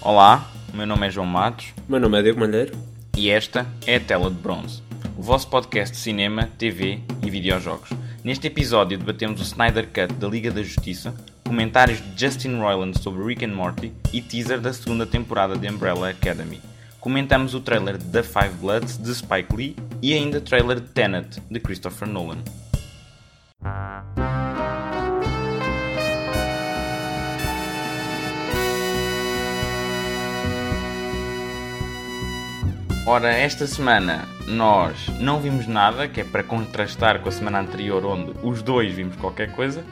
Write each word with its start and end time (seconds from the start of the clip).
Olá, 0.00 0.48
o 0.72 0.76
meu 0.76 0.86
nome 0.86 1.08
é 1.08 1.10
João 1.10 1.26
Matos. 1.26 1.74
O 1.88 1.90
meu 1.90 1.98
nome 1.98 2.18
é 2.18 2.22
Diego 2.22 2.38
Malheiro. 2.38 2.72
E 3.16 3.30
esta 3.30 3.66
é 3.84 3.96
a 3.96 4.00
Tela 4.00 4.30
de 4.30 4.36
Bronze, 4.36 4.80
o 5.16 5.22
vosso 5.22 5.48
podcast 5.48 5.92
de 5.92 6.00
cinema, 6.00 6.48
TV 6.56 7.00
e 7.20 7.28
videojogos. 7.28 7.90
Neste 8.22 8.46
episódio 8.46 8.96
debatemos 8.96 9.40
o 9.40 9.42
Snyder 9.42 9.88
Cut 9.88 10.14
da 10.14 10.28
Liga 10.28 10.52
da 10.52 10.62
Justiça, 10.62 11.12
comentários 11.44 12.00
de 12.00 12.20
Justin 12.20 12.60
Roiland 12.60 12.96
sobre 12.96 13.24
Rick 13.24 13.44
and 13.44 13.54
Morty 13.54 13.92
e 14.12 14.22
teaser 14.22 14.60
da 14.60 14.72
segunda 14.72 15.04
temporada 15.04 15.56
de 15.56 15.68
Umbrella 15.68 16.10
Academy. 16.10 16.60
Comentamos 17.00 17.54
o 17.54 17.60
trailer 17.60 17.98
de 17.98 18.04
The 18.04 18.22
Five 18.22 18.54
Bloods 18.60 18.98
de 18.98 19.12
Spike 19.12 19.54
Lee 19.54 19.76
e 20.00 20.14
ainda 20.14 20.38
o 20.38 20.40
trailer 20.40 20.78
de 20.78 20.88
Tenet 20.88 21.40
de 21.50 21.58
Christopher 21.58 22.06
Nolan. 22.06 22.38
Ora, 33.08 33.32
esta 33.32 33.66
semana 33.66 34.28
nós 34.46 35.08
não 35.18 35.40
vimos 35.40 35.66
nada, 35.66 36.06
que 36.06 36.20
é 36.20 36.24
para 36.24 36.42
contrastar 36.42 37.22
com 37.22 37.30
a 37.30 37.32
semana 37.32 37.58
anterior, 37.58 38.04
onde 38.04 38.32
os 38.42 38.60
dois 38.60 38.92
vimos 38.92 39.16
qualquer 39.16 39.50
coisa, 39.52 39.82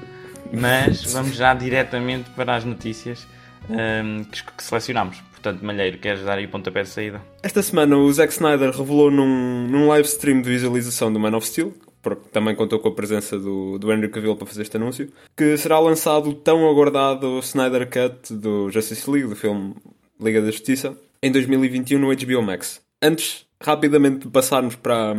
mas 0.53 1.03
vamos 1.15 1.35
já 1.35 1.55
diretamente 1.55 2.29
para 2.37 2.55
as 2.55 2.63
notícias 2.67 3.27
um, 3.71 4.23
que, 4.23 4.45
que 4.45 4.63
selecionámos. 4.63 5.19
Portanto, 5.31 5.65
Malheiro, 5.65 5.97
queres 5.97 6.23
dar 6.25 6.37
aí 6.37 6.45
o 6.45 6.51
pontapé 6.51 6.83
de 6.83 6.91
saída? 6.91 7.23
Esta 7.43 7.63
semana 7.63 7.97
o 7.97 8.13
Zack 8.13 8.35
Snyder 8.35 8.71
revelou 8.71 9.11
num, 9.11 9.67
num 9.67 9.89
live 9.89 10.07
stream 10.07 10.43
de 10.43 10.51
visualização 10.51 11.11
do 11.11 11.19
Man 11.19 11.35
of 11.35 11.47
Steel, 11.47 11.73
porque 12.03 12.29
também 12.31 12.55
contou 12.55 12.79
com 12.81 12.89
a 12.89 12.95
presença 12.95 13.39
do, 13.39 13.79
do 13.79 13.91
Henry 13.91 14.11
Cavill 14.11 14.37
para 14.37 14.47
fazer 14.47 14.61
este 14.61 14.77
anúncio, 14.77 15.11
que 15.35 15.57
será 15.57 15.79
lançado 15.79 16.29
o 16.29 16.35
tão 16.35 16.69
aguardado 16.69 17.39
Snyder 17.39 17.89
Cut 17.89 18.35
do 18.35 18.71
Justice 18.71 19.11
League, 19.11 19.31
do 19.31 19.37
filme 19.37 19.75
Liga 20.21 20.43
da 20.43 20.51
Justiça, 20.51 20.95
em 21.23 21.33
2021 21.33 21.99
no 21.99 22.15
HBO 22.15 22.43
Max 22.43 22.85
antes, 23.03 23.47
rapidamente, 23.61 24.27
de 24.27 24.31
passarmos 24.31 24.75
para, 24.77 25.15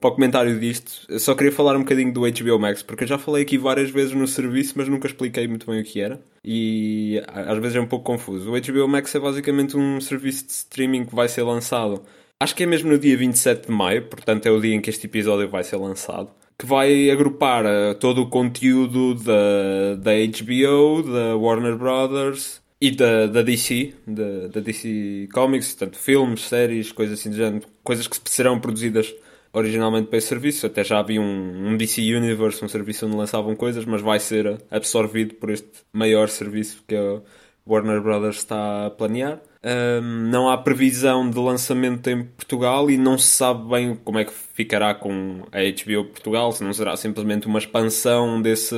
para 0.00 0.10
o 0.10 0.12
comentário 0.12 0.58
disto, 0.58 1.06
só 1.18 1.34
queria 1.34 1.52
falar 1.52 1.76
um 1.76 1.80
bocadinho 1.80 2.12
do 2.12 2.20
HBO 2.20 2.58
Max, 2.58 2.82
porque 2.82 3.04
eu 3.04 3.08
já 3.08 3.18
falei 3.18 3.42
aqui 3.42 3.56
várias 3.58 3.90
vezes 3.90 4.14
no 4.14 4.26
serviço, 4.26 4.74
mas 4.76 4.88
nunca 4.88 5.06
expliquei 5.06 5.46
muito 5.48 5.66
bem 5.70 5.80
o 5.80 5.84
que 5.84 6.00
era. 6.00 6.20
E 6.44 7.22
às 7.26 7.58
vezes 7.58 7.76
é 7.76 7.80
um 7.80 7.86
pouco 7.86 8.04
confuso. 8.04 8.52
O 8.52 8.60
HBO 8.60 8.88
Max 8.88 9.14
é 9.14 9.20
basicamente 9.20 9.76
um 9.76 10.00
serviço 10.00 10.46
de 10.46 10.52
streaming 10.52 11.04
que 11.06 11.14
vai 11.14 11.28
ser 11.28 11.42
lançado, 11.42 12.02
acho 12.40 12.54
que 12.54 12.62
é 12.64 12.66
mesmo 12.66 12.90
no 12.90 12.98
dia 12.98 13.16
27 13.16 13.66
de 13.66 13.72
maio, 13.72 14.06
portanto 14.08 14.46
é 14.46 14.50
o 14.50 14.60
dia 14.60 14.74
em 14.74 14.80
que 14.80 14.90
este 14.90 15.06
episódio 15.06 15.48
vai 15.48 15.64
ser 15.64 15.76
lançado 15.76 16.30
que 16.56 16.66
vai 16.66 17.10
agrupar 17.10 17.64
uh, 17.64 17.94
todo 17.98 18.22
o 18.22 18.28
conteúdo 18.28 19.14
da, 19.14 19.96
da 19.96 20.12
HBO, 20.12 21.02
da 21.02 21.36
Warner 21.36 21.76
Brothers 21.76 22.62
e 22.84 22.90
da, 22.90 23.26
da 23.26 23.40
DC, 23.40 23.94
da, 24.06 24.48
da 24.48 24.60
DC 24.60 25.28
Comics, 25.32 25.72
portanto, 25.72 25.98
filmes, 25.98 26.42
séries, 26.42 26.92
coisas 26.92 27.18
assim 27.18 27.30
do 27.30 27.36
género, 27.36 27.66
coisas 27.82 28.06
que 28.06 28.18
serão 28.28 28.60
produzidas 28.60 29.14
originalmente 29.54 30.08
para 30.08 30.18
esse 30.18 30.26
serviço. 30.26 30.66
Até 30.66 30.84
já 30.84 30.98
havia 30.98 31.18
um, 31.18 31.70
um, 31.70 31.76
DC 31.78 32.02
Universe, 32.02 32.62
um 32.62 32.68
serviço 32.68 33.06
onde 33.06 33.16
lançavam 33.16 33.56
coisas, 33.56 33.86
mas 33.86 34.02
vai 34.02 34.20
ser 34.20 34.60
absorvido 34.70 35.32
por 35.36 35.48
este 35.48 35.70
maior 35.94 36.28
serviço 36.28 36.84
que 36.86 36.94
a 36.94 37.22
Warner 37.66 38.02
Brothers 38.02 38.36
está 38.36 38.84
a 38.84 38.90
planear. 38.90 39.40
Um, 39.64 40.28
não 40.28 40.50
há 40.50 40.58
previsão 40.58 41.30
de 41.30 41.38
lançamento 41.38 42.10
em 42.10 42.22
Portugal 42.22 42.90
e 42.90 42.98
não 42.98 43.16
se 43.16 43.28
sabe 43.28 43.66
bem 43.66 43.98
como 44.04 44.18
é 44.18 44.26
que 44.26 44.32
ficará 44.52 44.94
com 44.94 45.46
a 45.50 45.60
HBO 45.62 46.04
Portugal, 46.10 46.52
se 46.52 46.62
não 46.62 46.74
será 46.74 46.98
simplesmente 46.98 47.46
uma 47.46 47.58
expansão 47.58 48.42
desse 48.42 48.76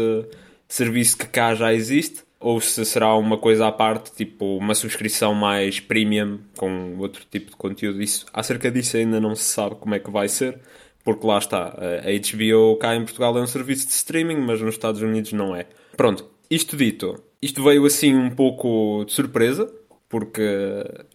serviço 0.69 1.19
que 1.19 1.27
cá 1.27 1.57
já 1.57 1.75
existe 1.75 2.26
ou 2.39 2.61
se 2.61 2.85
será 2.85 3.15
uma 3.15 3.39
coisa 3.39 3.67
à 3.67 3.73
parte, 3.73 4.13
tipo 4.13 4.57
uma 4.57 4.75
subscrição 4.75 5.35
mais 5.35 5.81
premium 5.81 6.39
com 6.57 6.97
outro 6.99 7.25
tipo 7.31 7.51
de 7.51 7.57
conteúdo. 7.57 8.03
Isso, 8.03 8.27
acerca 8.33 8.71
disso 8.71 8.97
ainda 8.97 9.21
não 9.21 9.35
se 9.35 9.45
sabe 9.45 9.77
como 9.77 9.95
é 9.95 9.99
que 9.99 10.11
vai 10.11 10.29
ser, 10.29 10.59
porque 11.05 11.27
lá 11.27 11.39
está, 11.39 11.69
a 11.69 12.37
HBO 12.37 12.77
cá 12.77 12.95
em 12.95 13.05
Portugal 13.05 13.37
é 13.39 13.41
um 13.41 13.47
serviço 13.47 13.87
de 13.87 13.93
streaming, 13.93 14.39
mas 14.39 14.61
nos 14.61 14.75
Estados 14.75 15.01
Unidos 15.01 15.33
não 15.33 15.55
é. 15.55 15.67
Pronto, 15.97 16.29
isto 16.51 16.77
dito, 16.77 17.23
isto 17.41 17.63
veio 17.63 17.85
assim 17.85 18.15
um 18.15 18.31
pouco 18.31 19.05
de 19.05 19.13
surpresa, 19.13 19.73
porque 20.09 20.43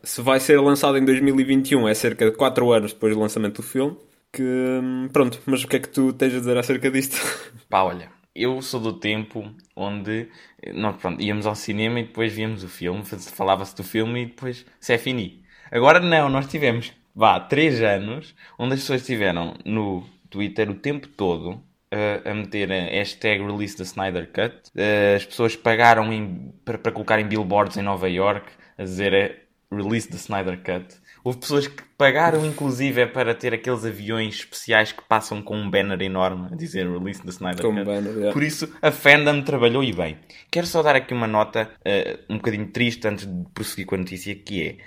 se 0.04 0.22
vai 0.22 0.40
ser 0.40 0.60
lançado 0.60 0.98
em 0.98 1.06
2021 1.06 1.88
é 1.88 1.94
cerca 1.94 2.30
de 2.30 2.36
4 2.36 2.72
anos 2.72 2.94
depois 2.94 3.16
do 3.16 3.22
lançamento 3.22 3.58
do 3.58 3.64
filme. 3.64 3.98
Que 4.34 4.44
pronto, 5.12 5.42
mas 5.46 5.64
o 5.64 5.68
que 5.68 5.76
é 5.76 5.80
que 5.80 5.90
tu 5.90 6.14
tens 6.14 6.34
a 6.34 6.40
dizer 6.40 6.58
acerca 6.58 6.90
disto? 6.90 7.18
Pá, 7.70 7.84
olha, 7.84 8.10
eu 8.36 8.62
sou 8.62 8.80
do 8.80 8.94
tempo 8.94 9.54
onde 9.76 10.30
nós, 10.74 10.96
pronto, 10.98 11.22
íamos 11.22 11.46
ao 11.46 11.56
cinema 11.56 12.00
e 12.00 12.04
depois 12.04 12.34
víamos 12.34 12.64
o 12.64 12.70
filme, 12.70 13.04
falava-se 13.04 13.76
do 13.76 13.84
filme 13.84 14.24
e 14.24 14.26
depois 14.28 14.66
se 14.80 14.94
é 14.94 14.98
fini. 14.98 15.44
Agora 15.72 16.00
não, 16.00 16.30
nós 16.30 16.48
tivemos, 16.48 16.94
vá, 17.16 17.40
três 17.40 17.82
anos 17.82 18.36
onde 18.58 18.74
as 18.74 18.82
pessoas 18.82 19.02
estiveram 19.02 19.56
no 19.66 20.06
Twitter 20.30 20.70
o 20.70 20.76
tempo 20.76 21.08
todo 21.08 21.52
uh, 21.92 22.30
a 22.30 22.34
meter 22.34 22.72
a 22.72 22.90
hashtag 22.92 23.44
release 23.44 23.78
da 23.78 23.84
Snyder 23.84 24.28
Cut. 24.32 24.56
Uh, 24.76 25.16
as 25.16 25.26
pessoas 25.26 25.56
pagaram 25.56 26.10
para 26.64 26.92
colocar 26.92 27.20
em 27.20 27.28
billboards 27.28 27.78
em 27.78 27.82
Nova 27.82 28.10
York 28.10 28.50
a 28.78 28.84
dizer 28.84 29.14
eh, 29.14 29.36
release 29.72 30.10
da 30.10 30.16
Snyder 30.16 30.58
Cut. 30.64 30.96
Houve 31.24 31.40
pessoas 31.40 31.68
que 31.68 31.84
pagaram, 31.98 32.46
inclusive, 32.46 33.06
para 33.08 33.36
ter 33.36 33.54
aqueles 33.54 33.86
aviões 33.86 34.36
especiais 34.36 34.92
que 34.92 35.04
passam 35.04 35.42
com 35.42 35.56
um 35.56 35.70
banner 35.70 36.02
enorme 36.02 36.50
a 36.52 36.56
dizer 36.56 36.90
release 36.90 37.24
da 37.24 37.30
Snyder 37.30 37.62
Cut. 37.62 37.84
Banner, 37.84 38.14
yeah. 38.14 38.34
Por 38.34 38.42
isso, 38.42 38.74
a 38.82 38.92
fandom 38.92 39.42
trabalhou 39.44 39.84
e 39.84 39.94
bem. 39.94 40.18
Quero 40.50 40.66
só 40.66 40.82
dar 40.82 40.96
aqui 40.96 41.14
uma 41.14 41.28
nota 41.28 41.70
uh, 41.80 42.34
um 42.34 42.38
bocadinho 42.38 42.68
triste 42.68 43.08
antes 43.08 43.26
de 43.28 43.46
prosseguir 43.54 43.86
com 43.86 43.96
a 43.96 43.98
notícia, 44.00 44.34
que 44.34 44.70
é 44.70 44.78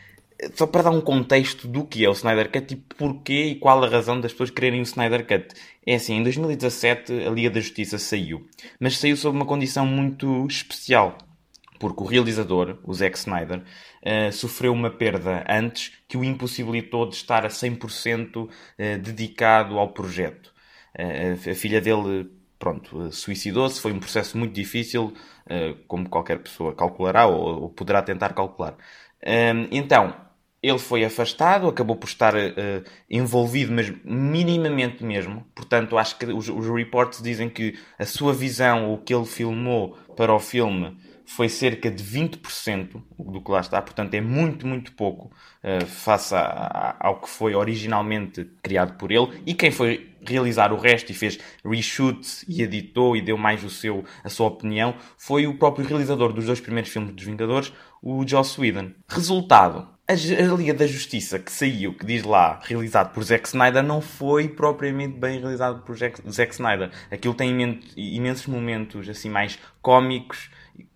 só 0.55 0.67
para 0.67 0.83
dar 0.83 0.91
um 0.91 1.01
contexto 1.01 1.69
do 1.69 1.85
que 1.85 2.05
é 2.05 2.09
o 2.09 2.13
Snyder 2.13 2.51
Cut 2.51 2.75
e 2.75 2.77
porquê 2.77 3.45
e 3.47 3.55
qual 3.55 3.83
a 3.83 3.89
razão 3.89 4.21
das 4.21 4.33
pessoas 4.33 4.51
quererem 4.51 4.81
o 4.81 4.83
Snyder 4.83 5.27
Cut. 5.27 5.55
É 5.87 5.95
assim, 5.95 6.17
em 6.17 6.23
2017 6.23 7.13
a 7.27 7.31
Liga 7.31 7.51
da 7.51 7.61
Justiça 7.61 7.99
saiu, 7.99 8.47
mas 8.81 8.99
saiu 8.99 9.17
sob 9.17 9.37
uma 9.37 9.47
condição 9.47 9.87
muito 9.87 10.47
especial 10.47 11.17
porque 11.79 12.03
o 12.03 12.07
realizador, 12.07 12.79
o 12.85 12.95
Zack 12.95 13.19
Snyder, 13.19 13.59
uh, 13.59 14.33
sofreu 14.33 14.73
uma 14.73 14.91
perda 14.91 15.45
antes 15.49 15.93
que 16.09 16.17
o 16.17 16.25
impossibilitou 16.25 17.09
de 17.09 17.17
estar 17.17 17.45
a 17.45 17.49
100% 17.49 18.37
uh, 18.37 18.51
eh, 18.79 18.97
dedicado 18.99 19.79
ao 19.79 19.89
projeto. 19.89 20.53
Uh, 20.99 21.51
a 21.51 21.55
filha 21.55 21.81
dele, 21.81 22.31
pronto, 22.59 23.11
suicidou-se, 23.13 23.81
foi 23.81 23.93
um 23.93 23.99
processo 23.99 24.39
muito 24.39 24.53
difícil, 24.53 25.13
como 25.87 26.09
qualquer 26.09 26.39
pessoa 26.39 26.75
calculará 26.75 27.27
ou, 27.27 27.65
ou 27.65 27.69
poderá 27.69 28.01
tentar 28.01 28.33
calcular. 28.33 28.75
então, 29.71 30.15
ele 30.63 30.79
foi 30.79 31.05
afastado, 31.05 31.69
acabou 31.69 31.97
por 31.97 32.07
estar 32.07 32.33
envolvido, 33.11 33.71
mas 33.71 33.93
minimamente 34.03 35.05
mesmo. 35.05 35.45
Portanto, 35.55 35.99
acho 35.99 36.17
que 36.17 36.25
os, 36.25 36.49
os 36.49 36.67
reports 36.69 37.21
dizem 37.23 37.51
que 37.51 37.79
a 37.99 38.07
sua 38.07 38.33
visão, 38.33 38.95
o 38.95 38.97
que 38.97 39.15
ele 39.15 39.27
filmou 39.27 39.99
para 40.17 40.33
o 40.33 40.41
filme, 40.41 40.97
foi 41.27 41.49
cerca 41.49 41.91
de 41.91 42.03
20% 42.03 43.03
do 43.19 43.41
que 43.41 43.51
lá 43.51 43.61
está, 43.61 43.81
portanto 43.81 44.15
é 44.15 44.21
muito, 44.21 44.67
muito 44.67 44.93
pouco 44.93 45.31
uh, 45.63 45.87
face 45.87 46.35
a, 46.35 46.41
a, 46.41 47.07
ao 47.07 47.21
que 47.21 47.29
foi 47.29 47.55
originalmente 47.55 48.45
criado 48.63 48.97
por 48.97 49.11
ele. 49.11 49.43
E 49.47 49.55
quem 49.55 49.71
foi 49.71 50.15
realizar 50.27 50.73
o 50.73 50.79
resto 50.79 51.11
e 51.11 51.15
fez 51.15 51.39
reshoots 51.65 52.45
e 52.49 52.63
editou 52.63 53.17
e 53.17 53.23
deu 53.23 53.37
mais 53.37 53.63
o 53.63 53.71
seu, 53.71 54.05
a 54.23 54.29
sua 54.29 54.49
opinião 54.49 54.95
foi 55.19 55.47
o 55.47 55.59
próprio 55.59 55.87
realizador 55.87 56.33
dos 56.33 56.47
dois 56.47 56.61
primeiros 56.61 56.91
filmes 56.91 57.15
dos 57.15 57.25
Vingadores, 57.25 57.73
o 58.03 58.27
Joss 58.27 58.61
Whedon. 58.61 58.93
Resultado, 59.09 59.89
a, 60.07 60.15
Liga 60.55 60.75
da 60.75 60.87
Justiça 60.87 61.39
que 61.39 61.51
saiu, 61.51 61.95
que 61.95 62.05
diz 62.05 62.23
lá, 62.23 62.61
realizado 62.63 63.13
por 63.15 63.23
Zack 63.25 63.49
Snyder, 63.49 63.83
não 63.83 64.03
foi 64.03 64.49
propriamente 64.49 65.19
bem 65.19 65.41
realizado 65.41 65.83
por 65.83 65.97
Zack, 65.97 66.21
Zack 66.31 66.53
Snyder. 66.53 66.91
Aquilo 67.11 67.33
tem 67.33 67.81
imensos 67.97 68.47
momentos 68.47 69.09
assim 69.09 69.31
mais 69.31 69.59
cómicos 69.81 70.51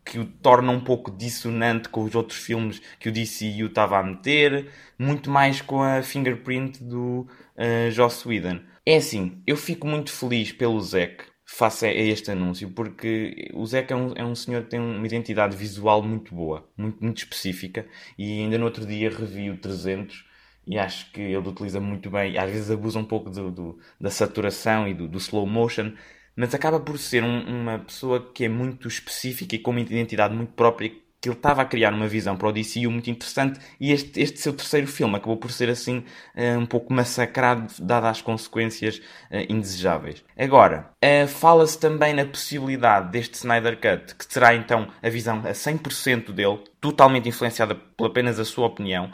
que 0.08 0.18
o 0.18 0.24
torna 0.24 0.72
um 0.72 0.80
pouco 0.80 1.10
dissonante 1.10 1.90
com 1.90 2.02
os 2.02 2.14
outros 2.14 2.38
filmes 2.38 2.80
que 2.98 3.10
o 3.10 3.12
DCU 3.12 3.66
estava 3.66 3.98
a 3.98 4.02
meter, 4.02 4.70
muito 4.98 5.30
mais 5.30 5.60
com 5.60 5.82
a 5.82 6.02
fingerprint 6.02 6.82
do 6.82 7.28
uh, 7.56 7.90
Joss 7.90 8.26
Whedon. 8.26 8.60
É 8.86 8.96
assim, 8.96 9.42
eu 9.46 9.54
fico 9.54 9.86
muito 9.86 10.10
feliz 10.10 10.50
pelo 10.50 10.80
Zack 10.80 11.24
face 11.44 11.84
a 11.84 11.92
este 11.92 12.30
anúncio, 12.30 12.70
porque 12.70 13.50
o 13.52 13.66
Zack 13.66 13.92
é 13.92 13.96
um, 13.96 14.12
é 14.16 14.24
um 14.24 14.34
senhor 14.34 14.62
que 14.62 14.70
tem 14.70 14.80
uma 14.80 15.06
identidade 15.06 15.54
visual 15.54 16.02
muito 16.02 16.34
boa, 16.34 16.66
muito, 16.76 17.04
muito 17.04 17.18
específica, 17.18 17.86
e 18.18 18.40
ainda 18.40 18.56
no 18.56 18.64
outro 18.64 18.86
dia 18.86 19.10
revi 19.10 19.50
o 19.50 19.58
300 19.58 20.26
e 20.66 20.78
acho 20.78 21.10
que 21.12 21.20
ele 21.20 21.36
utiliza 21.48 21.80
muito 21.80 22.10
bem, 22.10 22.36
às 22.36 22.50
vezes 22.50 22.70
abusa 22.70 22.98
um 22.98 23.04
pouco 23.04 23.30
do, 23.30 23.50
do 23.50 23.78
da 24.00 24.10
saturação 24.10 24.86
e 24.86 24.94
do, 24.94 25.08
do 25.08 25.18
slow 25.18 25.46
motion, 25.46 25.92
mas 26.38 26.54
acaba 26.54 26.78
por 26.78 26.96
ser 27.00 27.24
um, 27.24 27.40
uma 27.40 27.80
pessoa 27.80 28.30
que 28.32 28.44
é 28.44 28.48
muito 28.48 28.86
específica 28.86 29.56
e 29.56 29.58
com 29.58 29.72
uma 29.72 29.80
identidade 29.80 30.32
muito 30.32 30.52
própria 30.52 30.88
que 31.20 31.28
ele 31.28 31.34
estava 31.34 31.62
a 31.62 31.64
criar 31.64 31.92
uma 31.92 32.06
visão 32.06 32.36
para 32.36 32.46
o 32.46 32.52
DCU 32.52 32.92
muito 32.92 33.10
interessante 33.10 33.58
e 33.80 33.90
este, 33.90 34.20
este 34.20 34.38
seu 34.38 34.52
terceiro 34.52 34.86
filme 34.86 35.16
acabou 35.16 35.36
por 35.36 35.50
ser 35.50 35.68
assim 35.68 36.04
eh, 36.36 36.56
um 36.56 36.64
pouco 36.64 36.92
massacrado 36.92 37.66
dadas 37.80 38.10
as 38.10 38.22
consequências 38.22 38.98
uh, 38.98 39.52
indesejáveis. 39.52 40.24
Agora, 40.38 40.90
uh, 41.04 41.26
fala-se 41.26 41.76
também 41.76 42.14
na 42.14 42.24
possibilidade 42.24 43.10
deste 43.10 43.34
Snyder 43.34 43.76
Cut, 43.80 44.14
que 44.14 44.28
terá 44.28 44.54
então 44.54 44.86
a 45.02 45.08
visão 45.08 45.38
a 45.38 45.50
100% 45.50 46.30
dele, 46.30 46.62
totalmente 46.80 47.28
influenciada 47.28 47.74
por 47.74 48.06
apenas 48.06 48.38
a 48.38 48.44
sua 48.44 48.68
opinião, 48.68 49.10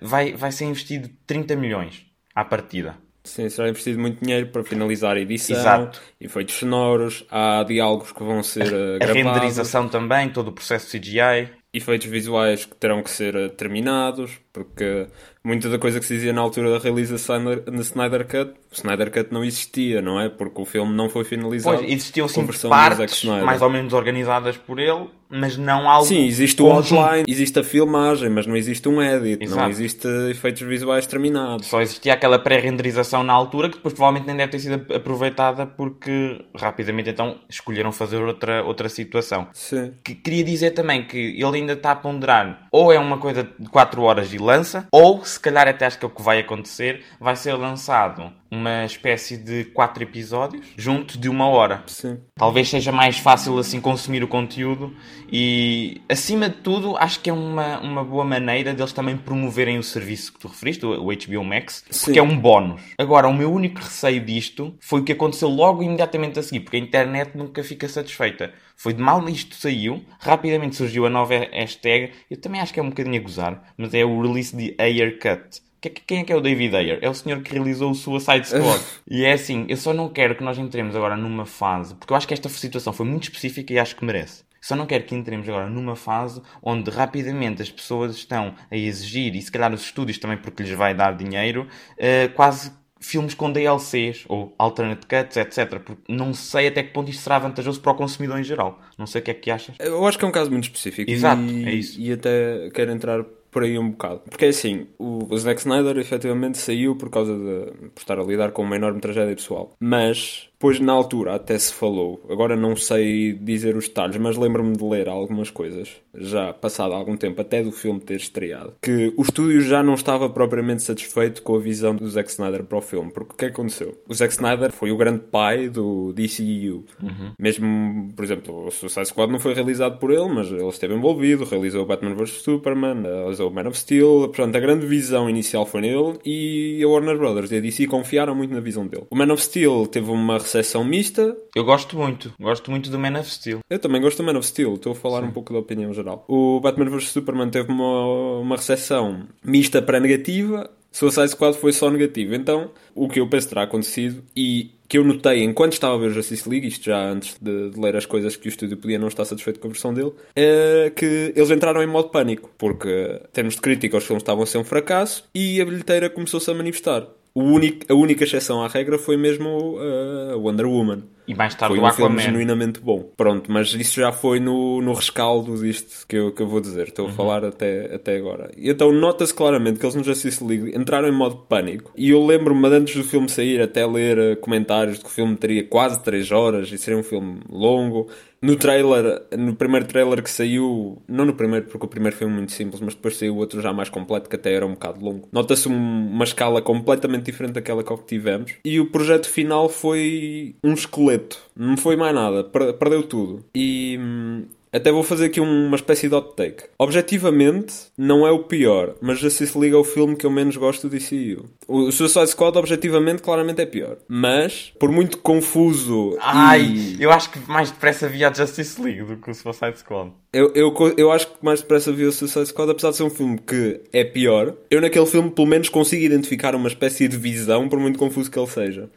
vai, 0.00 0.32
vai 0.32 0.50
ser 0.50 0.64
investido 0.64 1.08
30 1.28 1.54
milhões 1.54 2.04
à 2.34 2.44
partida. 2.44 3.03
Sim, 3.26 3.48
será 3.48 3.70
investido 3.70 3.98
muito 3.98 4.22
dinheiro 4.22 4.48
para 4.48 4.62
finalizar 4.62 5.16
a 5.16 5.20
edição, 5.20 5.56
Exato. 5.56 6.02
efeitos 6.20 6.56
sonoros, 6.56 7.24
há 7.30 7.64
diálogos 7.66 8.12
que 8.12 8.22
vão 8.22 8.42
ser 8.42 8.72
a, 8.74 8.98
a 9.08 9.12
renderização 9.12 9.88
também, 9.88 10.28
todo 10.28 10.48
o 10.48 10.52
processo 10.52 10.90
CGI. 10.90 11.50
Efeitos 11.72 12.06
visuais 12.06 12.66
que 12.66 12.76
terão 12.76 13.02
que 13.02 13.10
ser 13.10 13.34
uh, 13.34 13.48
terminados, 13.48 14.30
porque 14.52 15.08
muita 15.44 15.68
da 15.68 15.78
coisa 15.78 16.00
que 16.00 16.06
se 16.06 16.14
dizia 16.14 16.32
na 16.32 16.40
altura 16.40 16.70
da 16.70 16.78
realização 16.78 17.38
na 17.40 17.80
Snyder 17.80 18.26
Cut, 18.26 18.54
o 18.72 18.74
Snyder 18.74 19.10
Cut 19.10 19.32
não 19.32 19.44
existia, 19.44 20.00
não 20.00 20.18
é? 20.18 20.28
Porque 20.28 20.60
o 20.60 20.64
filme 20.64 20.94
não 20.94 21.08
foi 21.08 21.24
finalizado. 21.24 21.78
Pois, 21.78 21.90
existiam 21.90 22.26
sim 22.26 22.46
partes 22.68 23.24
mais 23.24 23.60
ou 23.60 23.68
menos 23.68 23.92
organizadas 23.92 24.56
por 24.56 24.78
ele, 24.78 25.06
mas 25.28 25.56
não 25.56 25.88
algo... 25.88 26.06
Sim, 26.06 26.26
existe 26.26 26.62
o 26.62 26.70
outline, 26.70 27.24
existe 27.28 27.58
a 27.58 27.64
filmagem, 27.64 28.30
mas 28.30 28.46
não 28.46 28.56
existe 28.56 28.88
um 28.88 29.02
edit, 29.02 29.44
Exato. 29.44 29.60
não 29.60 29.68
existe 29.68 30.08
efeitos 30.30 30.62
visuais 30.62 31.06
terminados. 31.06 31.66
Só 31.66 31.80
existia 31.80 32.14
aquela 32.14 32.38
pré-renderização 32.38 33.22
na 33.22 33.32
altura 33.32 33.68
que 33.68 33.76
depois 33.76 33.94
provavelmente 33.94 34.26
nem 34.26 34.36
deve 34.36 34.52
ter 34.52 34.58
sido 34.60 34.94
aproveitada 34.94 35.66
porque 35.66 36.44
rapidamente 36.56 37.10
então 37.10 37.36
escolheram 37.48 37.92
fazer 37.92 38.22
outra, 38.22 38.62
outra 38.64 38.88
situação. 38.88 39.48
Sim. 39.52 39.92
Que 40.02 40.14
queria 40.14 40.44
dizer 40.44 40.70
também 40.70 41.06
que 41.06 41.18
ele 41.18 41.58
ainda 41.58 41.74
está 41.74 41.92
a 41.92 41.96
ponderar 41.96 42.66
ou 42.70 42.92
é 42.92 42.98
uma 42.98 43.18
coisa 43.18 43.46
de 43.58 43.68
4 43.68 44.02
horas 44.02 44.32
e 44.32 44.38
lança, 44.38 44.86
ou 44.90 45.24
se 45.34 45.40
calhar 45.40 45.68
até 45.68 45.86
acho 45.86 45.98
que 45.98 46.04
é 46.04 46.08
o 46.08 46.10
que 46.10 46.22
vai 46.22 46.40
acontecer, 46.40 47.04
vai 47.20 47.36
ser 47.36 47.54
lançado 47.54 48.32
uma 48.54 48.84
espécie 48.84 49.36
de 49.36 49.64
quatro 49.64 50.02
episódios 50.02 50.64
junto 50.76 51.18
de 51.18 51.28
uma 51.28 51.46
hora. 51.48 51.82
Sim. 51.86 52.18
Talvez 52.36 52.68
seja 52.68 52.92
mais 52.92 53.18
fácil 53.18 53.58
assim 53.58 53.80
consumir 53.80 54.22
o 54.22 54.28
conteúdo 54.28 54.94
e 55.30 56.00
acima 56.08 56.48
de 56.48 56.56
tudo 56.56 56.96
acho 56.96 57.20
que 57.20 57.28
é 57.28 57.32
uma, 57.32 57.80
uma 57.80 58.04
boa 58.04 58.24
maneira 58.24 58.72
deles 58.72 58.92
também 58.92 59.16
promoverem 59.16 59.78
o 59.78 59.82
serviço 59.82 60.32
que 60.32 60.38
tu 60.38 60.48
referiste, 60.48 60.86
o 60.86 61.06
HBO 61.06 61.44
Max, 61.44 61.84
Sim. 61.90 62.04
porque 62.04 62.18
é 62.18 62.22
um 62.22 62.38
bónus. 62.38 62.80
Agora, 62.98 63.28
o 63.28 63.34
meu 63.34 63.52
único 63.52 63.80
receio 63.80 64.24
disto 64.24 64.74
foi 64.80 65.00
o 65.00 65.04
que 65.04 65.12
aconteceu 65.12 65.48
logo 65.48 65.82
imediatamente 65.82 66.38
a 66.38 66.42
seguir, 66.42 66.60
porque 66.60 66.76
a 66.76 66.80
internet 66.80 67.36
nunca 67.36 67.62
fica 67.64 67.88
satisfeita. 67.88 68.52
Foi 68.76 68.92
de 68.92 69.02
mal 69.02 69.24
isto 69.28 69.54
saiu, 69.54 70.04
rapidamente 70.18 70.76
surgiu 70.76 71.06
a 71.06 71.10
nova 71.10 71.34
hashtag, 71.52 72.12
eu 72.30 72.36
também 72.36 72.60
acho 72.60 72.72
que 72.72 72.80
é 72.80 72.82
um 72.82 72.90
bocadinho 72.90 73.20
a 73.20 73.22
gozar, 73.22 73.74
mas 73.76 73.94
é 73.94 74.04
o 74.04 74.20
release 74.20 74.54
de 74.54 74.74
Ayer 74.78 75.18
Cut 75.18 75.62
quem 75.90 76.20
é 76.20 76.24
que 76.24 76.32
é 76.32 76.36
o 76.36 76.40
David 76.40 76.74
Ayer? 76.76 76.98
É 77.02 77.08
o 77.08 77.14
senhor 77.14 77.40
que 77.42 77.52
realizou 77.52 77.90
o 77.90 77.94
Suicide 77.94 78.48
Squad. 78.48 78.82
e 79.08 79.24
é 79.24 79.32
assim, 79.32 79.66
eu 79.68 79.76
só 79.76 79.92
não 79.92 80.08
quero 80.08 80.34
que 80.34 80.44
nós 80.44 80.58
entremos 80.58 80.94
agora 80.94 81.16
numa 81.16 81.46
fase, 81.46 81.94
porque 81.94 82.12
eu 82.12 82.16
acho 82.16 82.26
que 82.26 82.34
esta 82.34 82.48
situação 82.48 82.92
foi 82.92 83.06
muito 83.06 83.24
específica 83.24 83.72
e 83.72 83.78
acho 83.78 83.96
que 83.96 84.04
merece. 84.04 84.44
Só 84.60 84.74
não 84.74 84.86
quero 84.86 85.04
que 85.04 85.14
entremos 85.14 85.46
agora 85.46 85.68
numa 85.68 85.94
fase 85.94 86.40
onde 86.62 86.90
rapidamente 86.90 87.60
as 87.60 87.70
pessoas 87.70 88.16
estão 88.16 88.54
a 88.70 88.76
exigir, 88.76 89.34
e 89.36 89.42
se 89.42 89.52
calhar 89.52 89.72
os 89.74 89.82
estúdios 89.82 90.16
também 90.16 90.38
porque 90.38 90.62
lhes 90.62 90.72
vai 90.72 90.94
dar 90.94 91.14
dinheiro, 91.14 91.68
uh, 91.98 92.32
quase 92.34 92.72
filmes 93.04 93.34
com 93.34 93.52
DLCs 93.52 94.24
ou 94.26 94.54
alternate 94.58 95.06
cuts, 95.06 95.36
etc. 95.36 95.78
Porque 95.78 96.10
não 96.10 96.32
sei 96.32 96.68
até 96.68 96.82
que 96.82 96.92
ponto 96.92 97.10
isto 97.10 97.22
será 97.22 97.38
vantajoso 97.38 97.80
para 97.80 97.92
o 97.92 97.94
consumidor 97.94 98.38
em 98.38 98.44
geral. 98.44 98.80
Não 98.96 99.06
sei 99.06 99.20
o 99.20 99.24
que 99.24 99.30
é 99.30 99.34
que 99.34 99.50
achas. 99.50 99.76
Eu 99.78 100.04
acho 100.06 100.18
que 100.18 100.24
é 100.24 100.28
um 100.28 100.32
caso 100.32 100.50
muito 100.50 100.64
específico. 100.64 101.10
Exato, 101.10 101.42
e, 101.42 101.66
é 101.66 101.72
isso. 101.72 102.00
E 102.00 102.12
até 102.12 102.70
quero 102.72 102.90
entrar 102.90 103.22
por 103.54 103.62
aí 103.62 103.78
um 103.78 103.90
bocado. 103.90 104.20
Porque 104.28 104.46
é 104.46 104.48
assim, 104.48 104.88
o, 104.98 105.32
o 105.32 105.38
Zack 105.38 105.60
Snyder 105.60 105.96
efetivamente 105.96 106.58
saiu 106.58 106.96
por 106.96 107.08
causa 107.08 107.32
de 107.32 107.88
por 107.90 108.00
estar 108.00 108.18
a 108.18 108.24
lidar 108.24 108.50
com 108.50 108.62
uma 108.62 108.74
enorme 108.74 109.00
tragédia 109.00 109.34
pessoal. 109.36 109.72
Mas 109.78 110.48
Pois 110.58 110.80
na 110.80 110.92
altura 110.92 111.34
até 111.34 111.58
se 111.58 111.72
falou, 111.72 112.24
agora 112.28 112.56
não 112.56 112.76
sei 112.76 113.32
dizer 113.32 113.76
os 113.76 113.88
detalhes, 113.88 114.16
mas 114.16 114.36
lembro-me 114.36 114.76
de 114.76 114.84
ler 114.84 115.08
algumas 115.08 115.50
coisas, 115.50 115.90
já 116.14 116.52
passado 116.52 116.94
algum 116.94 117.16
tempo, 117.16 117.40
até 117.40 117.62
do 117.62 117.72
filme 117.72 118.00
ter 118.00 118.16
estreado, 118.16 118.72
que 118.80 119.12
o 119.16 119.22
estúdio 119.22 119.60
já 119.60 119.82
não 119.82 119.94
estava 119.94 120.28
propriamente 120.30 120.82
satisfeito 120.82 121.42
com 121.42 121.56
a 121.56 121.58
visão 121.58 121.94
do 121.94 122.08
Zack 122.08 122.30
Snyder 122.30 122.64
para 122.64 122.78
o 122.78 122.80
filme, 122.80 123.10
porque 123.10 123.32
o 123.32 123.36
que 123.36 123.44
aconteceu? 123.46 123.98
O 124.08 124.14
Zack 124.14 124.32
Snyder 124.32 124.72
foi 124.72 124.90
o 124.90 124.96
grande 124.96 125.20
pai 125.20 125.68
do 125.68 126.12
DCU. 126.12 126.84
Uhum. 127.02 127.32
Mesmo, 127.38 128.12
por 128.14 128.24
exemplo, 128.24 128.66
o 128.66 128.70
Suicide 128.70 129.06
Squad 129.06 129.32
não 129.32 129.40
foi 129.40 129.54
realizado 129.54 129.98
por 129.98 130.10
ele, 130.10 130.28
mas 130.28 130.50
ele 130.50 130.66
esteve 130.68 130.94
envolvido, 130.94 131.44
realizou 131.44 131.84
Batman 131.84 132.14
vs 132.14 132.42
Superman, 132.42 133.02
realizou 133.02 133.50
Man 133.50 133.68
of 133.68 133.78
Steel, 133.78 134.30
portanto 134.34 134.56
a 134.56 134.60
grande 134.60 134.86
visão 134.86 135.28
inicial 135.28 135.66
foi 135.66 135.80
nele 135.80 136.18
e 136.24 136.80
a 136.82 136.88
Warner 136.88 137.18
Brothers 137.18 137.50
e 137.52 137.56
a 137.56 137.60
DC 137.60 137.86
confiaram 137.86 138.34
muito 138.34 138.54
na 138.54 138.60
visão 138.60 138.86
dele. 138.86 139.04
O 139.10 139.16
Man 139.16 139.32
of 139.32 139.42
Steel 139.42 139.86
teve 139.86 140.10
uma 140.10 140.38
recepção 140.44 140.84
mista. 140.84 141.36
Eu 141.54 141.64
gosto 141.64 141.96
muito. 141.96 142.32
Gosto 142.40 142.70
muito 142.70 142.90
do 142.90 142.98
Man 142.98 143.18
of 143.18 143.30
Steel. 143.30 143.60
Eu 143.68 143.78
também 143.78 144.00
gosto 144.00 144.18
do 144.18 144.24
Man 144.24 144.38
of 144.38 144.46
Steel. 144.46 144.74
Estou 144.74 144.92
a 144.92 144.94
falar 144.94 145.22
Sim. 145.22 145.28
um 145.28 145.30
pouco 145.32 145.52
da 145.52 145.58
opinião 145.58 145.92
geral. 145.92 146.24
O 146.28 146.60
Batman 146.60 146.90
vs 146.90 147.10
Superman 147.10 147.50
teve 147.50 147.70
uma, 147.72 148.38
uma 148.38 148.56
recepção 148.56 149.26
mista 149.42 149.82
para 149.82 149.98
negativa. 149.98 150.70
Suicide 150.92 151.30
Squad 151.30 151.58
foi 151.58 151.72
só 151.72 151.90
negativo. 151.90 152.34
Então, 152.34 152.70
o 152.94 153.08
que 153.08 153.18
eu 153.18 153.28
penso 153.28 153.48
terá 153.48 153.64
acontecido 153.64 154.22
e 154.36 154.70
que 154.88 154.98
eu 154.98 155.04
notei 155.04 155.42
enquanto 155.42 155.72
estava 155.72 155.94
a 155.94 155.98
ver 155.98 156.10
Justice 156.10 156.48
League, 156.48 156.68
isto 156.68 156.84
já 156.84 156.98
antes 157.10 157.36
de, 157.40 157.70
de, 157.70 157.80
ler 157.80 157.96
as 157.96 158.06
coisas 158.06 158.36
que 158.36 158.46
o 158.46 158.50
estúdio 158.50 158.76
podia 158.76 158.98
não 158.98 159.08
estar 159.08 159.24
satisfeito 159.24 159.58
com 159.58 159.66
a 159.66 159.70
versão 159.70 159.92
dele, 159.92 160.12
é 160.36 160.92
que 160.94 161.32
eles 161.34 161.50
entraram 161.50 161.82
em 161.82 161.86
modo 161.86 162.10
pânico, 162.10 162.50
porque, 162.56 163.20
em 163.24 163.32
termos 163.32 163.54
de 163.54 163.60
crítica, 163.60 163.96
os 163.96 164.04
filmes 164.04 164.22
estavam 164.22 164.44
a 164.44 164.46
ser 164.46 164.58
um 164.58 164.64
fracasso 164.64 165.24
e 165.34 165.60
a 165.60 165.64
bilheteira 165.64 166.08
começou-se 166.08 166.48
a 166.48 166.54
manifestar 166.54 167.02
o 167.02 167.23
único, 167.42 167.92
a 167.92 167.94
única 167.94 168.24
exceção 168.24 168.62
à 168.62 168.68
regra 168.68 168.98
foi 168.98 169.16
mesmo 169.16 169.76
uh, 169.76 170.38
Wonder 170.38 170.66
Woman. 170.66 171.02
E 171.26 171.34
mais 171.34 171.54
tarde 171.54 171.74
foi 171.74 171.82
um 171.82 171.86
Aquaman. 171.86 172.08
filme 172.08 172.22
genuinamente 172.22 172.80
bom. 172.80 173.10
Pronto, 173.16 173.50
mas 173.50 173.72
isso 173.72 173.98
já 173.98 174.12
foi 174.12 174.38
no, 174.38 174.82
no 174.82 174.92
rescaldo 174.92 175.56
disto 175.56 176.06
que 176.06 176.16
eu, 176.16 176.32
que 176.32 176.42
eu 176.42 176.46
vou 176.46 176.60
dizer. 176.60 176.88
Estou 176.88 177.06
uhum. 177.06 177.10
a 177.12 177.14
falar 177.14 177.44
até, 177.44 177.94
até 177.94 178.16
agora. 178.16 178.50
E 178.56 178.68
então 178.68 178.92
nota-se 178.92 179.32
claramente 179.32 179.80
que 179.80 179.86
eles 179.86 179.94
no 179.94 180.04
Justice 180.04 180.44
League 180.44 180.76
entraram 180.76 181.08
em 181.08 181.12
modo 181.12 181.36
pânico. 181.36 181.92
E 181.96 182.10
eu 182.10 182.24
lembro-me, 182.24 182.68
antes 182.68 182.94
do 182.94 183.04
filme 183.04 183.28
sair, 183.28 183.60
até 183.60 183.86
ler 183.86 184.18
uh, 184.18 184.36
comentários 184.36 184.98
de 184.98 185.04
que 185.04 185.10
o 185.10 185.12
filme 185.12 185.34
teria 185.34 185.64
quase 185.64 186.02
3 186.02 186.30
horas 186.30 186.70
e 186.70 186.76
seria 186.76 187.00
um 187.00 187.02
filme 187.02 187.40
longo. 187.48 188.08
No 188.44 188.56
trailer, 188.56 189.22
no 189.38 189.54
primeiro 189.54 189.86
trailer 189.86 190.22
que 190.22 190.30
saiu, 190.30 191.02
não 191.08 191.24
no 191.24 191.32
primeiro, 191.32 191.64
porque 191.64 191.86
o 191.86 191.88
primeiro 191.88 192.14
foi 192.14 192.26
muito 192.26 192.52
simples, 192.52 192.78
mas 192.82 192.94
depois 192.94 193.16
saiu 193.16 193.36
outro 193.36 193.62
já 193.62 193.72
mais 193.72 193.88
completo, 193.88 194.28
que 194.28 194.36
até 194.36 194.52
era 194.52 194.66
um 194.66 194.72
bocado 194.72 195.02
longo. 195.02 195.26
Nota-se 195.32 195.66
um, 195.66 195.72
uma 195.74 196.24
escala 196.24 196.60
completamente 196.60 197.24
diferente 197.24 197.54
daquela 197.54 197.82
que 197.82 197.96
tivemos. 198.04 198.52
E 198.62 198.78
o 198.78 198.90
projeto 198.90 199.30
final 199.30 199.70
foi 199.70 200.56
um 200.62 200.74
esqueleto. 200.74 201.38
Não 201.56 201.78
foi 201.78 201.96
mais 201.96 202.14
nada. 202.14 202.44
Perdeu 202.44 203.02
tudo. 203.04 203.42
E 203.54 203.98
hum, 203.98 204.44
até 204.78 204.90
vou 204.90 205.02
fazer 205.02 205.26
aqui 205.26 205.40
uma 205.40 205.76
espécie 205.76 206.08
de 206.08 206.14
hot 206.14 206.34
take. 206.36 206.64
Objetivamente, 206.78 207.74
não 207.96 208.26
é 208.26 208.30
o 208.30 208.44
pior, 208.44 208.94
mas 209.00 209.18
Justice 209.18 209.56
League 209.56 209.74
é 209.74 209.78
o 209.78 209.84
filme 209.84 210.16
que 210.16 210.26
eu 210.26 210.30
menos 210.30 210.56
gosto 210.56 210.88
do 210.88 210.96
DCU. 210.96 211.48
O 211.68 211.90
Suicide 211.92 212.28
Squad, 212.28 212.58
objetivamente, 212.58 213.22
claramente 213.22 213.60
é 213.60 213.66
pior. 213.66 213.96
Mas, 214.08 214.72
por 214.78 214.90
muito 214.90 215.18
confuso. 215.18 216.16
Ai, 216.20 216.62
e... 216.62 216.96
eu 217.02 217.10
acho 217.10 217.30
que 217.30 217.38
mais 217.48 217.70
depressa 217.70 218.08
via 218.08 218.28
a 218.28 218.32
Justice 218.32 218.80
League 218.80 219.02
do 219.04 219.16
que 219.16 219.30
o 219.30 219.34
Suicide 219.34 219.78
Squad. 219.78 220.10
Eu, 220.32 220.52
eu, 220.52 220.74
eu 220.96 221.12
acho 221.12 221.28
que 221.28 221.34
mais 221.40 221.60
depressa 221.60 221.92
vi 221.92 222.04
o 222.04 222.10
Suicide 222.10 222.46
Squad, 222.46 222.72
apesar 222.72 222.90
de 222.90 222.96
ser 222.96 223.04
um 223.04 223.10
filme 223.10 223.38
que 223.38 223.80
é 223.92 224.02
pior. 224.02 224.54
Eu, 224.68 224.80
naquele 224.80 225.06
filme, 225.06 225.30
pelo 225.30 225.46
menos 225.46 225.68
consigo 225.68 226.02
identificar 226.02 226.56
uma 226.56 226.66
espécie 226.66 227.06
de 227.06 227.16
visão, 227.16 227.68
por 227.68 227.78
muito 227.78 227.98
confuso 227.98 228.28
que 228.28 228.36
ele 228.36 228.48
seja. 228.48 228.90